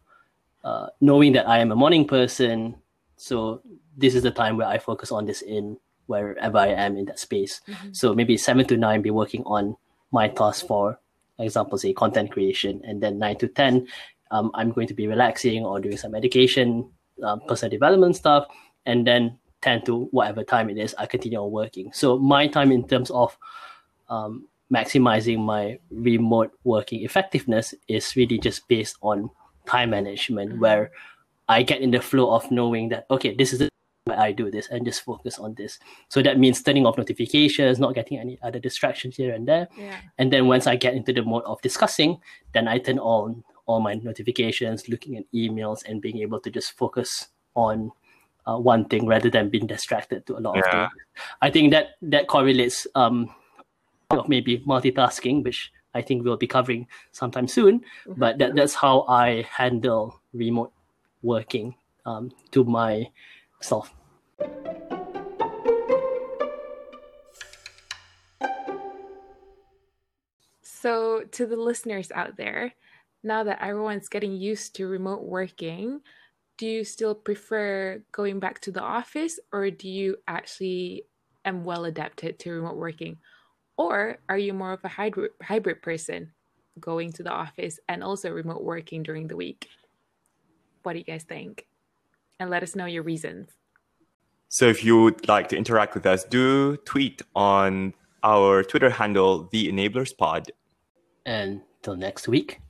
uh, 0.64 0.88
knowing 1.00 1.32
that 1.34 1.48
I 1.48 1.58
am 1.58 1.70
a 1.70 1.76
morning 1.76 2.06
person. 2.06 2.76
So 3.16 3.62
this 3.96 4.14
is 4.14 4.22
the 4.22 4.30
time 4.30 4.56
where 4.56 4.68
I 4.68 4.78
focus 4.78 5.12
on 5.12 5.26
this 5.26 5.42
in 5.42 5.78
wherever 6.06 6.58
I 6.58 6.68
am 6.68 6.96
in 6.96 7.04
that 7.06 7.18
space. 7.18 7.60
Mm-hmm. 7.68 7.92
So 7.92 8.14
maybe 8.14 8.36
seven 8.36 8.66
to 8.66 8.76
nine, 8.76 9.02
be 9.02 9.10
working 9.10 9.42
on 9.44 9.76
my 10.10 10.28
task 10.28 10.66
for 10.66 10.98
example, 11.38 11.78
say 11.78 11.92
content 11.92 12.30
creation, 12.30 12.80
and 12.84 13.02
then 13.02 13.18
nine 13.18 13.36
to 13.38 13.48
ten, 13.48 13.86
um, 14.30 14.50
I'm 14.54 14.70
going 14.72 14.86
to 14.88 14.94
be 14.94 15.06
relaxing 15.06 15.64
or 15.64 15.80
doing 15.80 15.96
some 15.96 16.12
medication, 16.12 16.88
um, 17.22 17.40
personal 17.46 17.70
development 17.70 18.16
stuff, 18.16 18.46
and 18.86 19.06
then 19.06 19.38
ten 19.60 19.82
to 19.84 20.04
whatever 20.10 20.44
time 20.44 20.70
it 20.70 20.78
is, 20.78 20.94
I 20.98 21.06
continue 21.06 21.38
on 21.38 21.50
working. 21.50 21.92
So 21.92 22.18
my 22.18 22.46
time 22.46 22.72
in 22.72 22.86
terms 22.86 23.10
of 23.10 23.36
um, 24.08 24.46
maximizing 24.72 25.38
my 25.38 25.78
remote 25.90 26.52
working 26.64 27.04
effectiveness 27.04 27.74
is 27.88 28.16
really 28.16 28.38
just 28.38 28.66
based 28.68 28.96
on 29.02 29.30
time 29.66 29.90
management, 29.90 30.52
mm-hmm. 30.52 30.60
where 30.60 30.90
I 31.48 31.62
get 31.62 31.80
in 31.80 31.90
the 31.90 32.00
flow 32.00 32.34
of 32.34 32.50
knowing 32.50 32.88
that 32.90 33.06
okay, 33.10 33.34
this 33.34 33.52
is 33.52 33.58
where 33.58 33.68
I 34.10 34.32
do 34.32 34.50
this 34.50 34.68
and 34.68 34.84
just 34.84 35.02
focus 35.02 35.38
on 35.38 35.54
this. 35.54 35.78
So 36.08 36.22
that 36.22 36.38
means 36.38 36.62
turning 36.62 36.86
off 36.86 36.98
notifications, 36.98 37.78
not 37.78 37.94
getting 37.94 38.18
any 38.18 38.38
other 38.42 38.58
distractions 38.58 39.16
here 39.16 39.34
and 39.34 39.46
there. 39.46 39.68
Yeah. 39.78 39.96
And 40.18 40.32
then 40.32 40.48
once 40.48 40.66
I 40.66 40.76
get 40.76 40.94
into 40.94 41.12
the 41.12 41.22
mode 41.22 41.44
of 41.44 41.60
discussing, 41.62 42.18
then 42.52 42.66
I 42.66 42.78
turn 42.78 42.98
on 42.98 43.44
all 43.66 43.80
my 43.80 43.94
notifications, 43.94 44.88
looking 44.88 45.16
at 45.16 45.24
emails, 45.32 45.84
and 45.86 46.02
being 46.02 46.18
able 46.18 46.40
to 46.40 46.50
just 46.50 46.76
focus 46.76 47.28
on 47.54 47.92
uh, 48.46 48.58
one 48.58 48.84
thing 48.86 49.06
rather 49.06 49.30
than 49.30 49.48
being 49.48 49.68
distracted 49.68 50.26
to 50.26 50.36
a 50.36 50.40
lot 50.40 50.56
yeah. 50.56 50.62
of 50.62 50.70
things. 50.70 51.02
I 51.40 51.50
think 51.50 51.70
that 51.70 51.90
that 52.02 52.26
correlates 52.26 52.88
um, 52.96 53.32
of 54.10 54.28
maybe 54.28 54.58
multitasking, 54.66 55.44
which 55.44 55.72
I 55.94 56.02
think 56.02 56.24
we'll 56.24 56.36
be 56.36 56.48
covering 56.48 56.88
sometime 57.12 57.46
soon. 57.46 57.80
Mm-hmm. 57.80 58.18
But 58.18 58.38
that, 58.38 58.56
that's 58.56 58.74
how 58.74 59.02
I 59.02 59.46
handle 59.48 60.20
remote 60.32 60.72
working 61.22 61.76
um, 62.04 62.32
to 62.50 62.64
So, 70.60 71.22
to 71.30 71.46
the 71.46 71.56
listeners 71.56 72.10
out 72.10 72.36
there, 72.36 72.74
now 73.22 73.44
that 73.44 73.62
everyone's 73.62 74.08
getting 74.08 74.32
used 74.32 74.74
to 74.76 74.88
remote 74.88 75.22
working, 75.22 76.00
do 76.58 76.66
you 76.66 76.84
still 76.84 77.14
prefer 77.14 78.02
going 78.10 78.40
back 78.40 78.60
to 78.62 78.72
the 78.72 78.82
office 78.82 79.38
or 79.52 79.70
do 79.70 79.88
you 79.88 80.16
actually 80.26 81.04
am 81.44 81.64
well 81.64 81.84
adapted 81.84 82.38
to 82.40 82.52
remote 82.52 82.76
working? 82.76 83.18
Or 83.76 84.18
are 84.28 84.38
you 84.38 84.52
more 84.52 84.72
of 84.72 84.84
a 84.84 84.88
hybrid 84.88 85.82
person 85.82 86.32
going 86.80 87.12
to 87.12 87.22
the 87.22 87.30
office 87.30 87.78
and 87.88 88.02
also 88.02 88.30
remote 88.30 88.62
working 88.62 89.02
during 89.02 89.28
the 89.28 89.36
week? 89.36 89.68
What 90.82 90.94
do 90.94 90.98
you 90.98 91.04
guys 91.04 91.22
think? 91.22 91.66
And 92.42 92.50
let 92.50 92.64
us 92.64 92.74
know 92.74 92.86
your 92.86 93.04
reasons. 93.04 93.50
So 94.48 94.66
if 94.66 94.84
you 94.84 95.00
would 95.00 95.28
like 95.28 95.48
to 95.50 95.56
interact 95.56 95.94
with 95.94 96.06
us, 96.06 96.24
do 96.24 96.76
tweet 96.78 97.22
on 97.36 97.94
our 98.24 98.64
Twitter 98.64 98.90
handle, 98.90 99.48
The 99.52 99.70
Enablers 99.70 100.16
Pod. 100.16 100.50
And 101.24 101.62
till 101.82 101.94
next 101.94 102.26
week, 102.26 102.60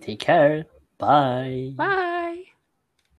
take 0.00 0.20
care. 0.20 0.64
Bye. 0.96 1.74
Bye. 1.76 2.13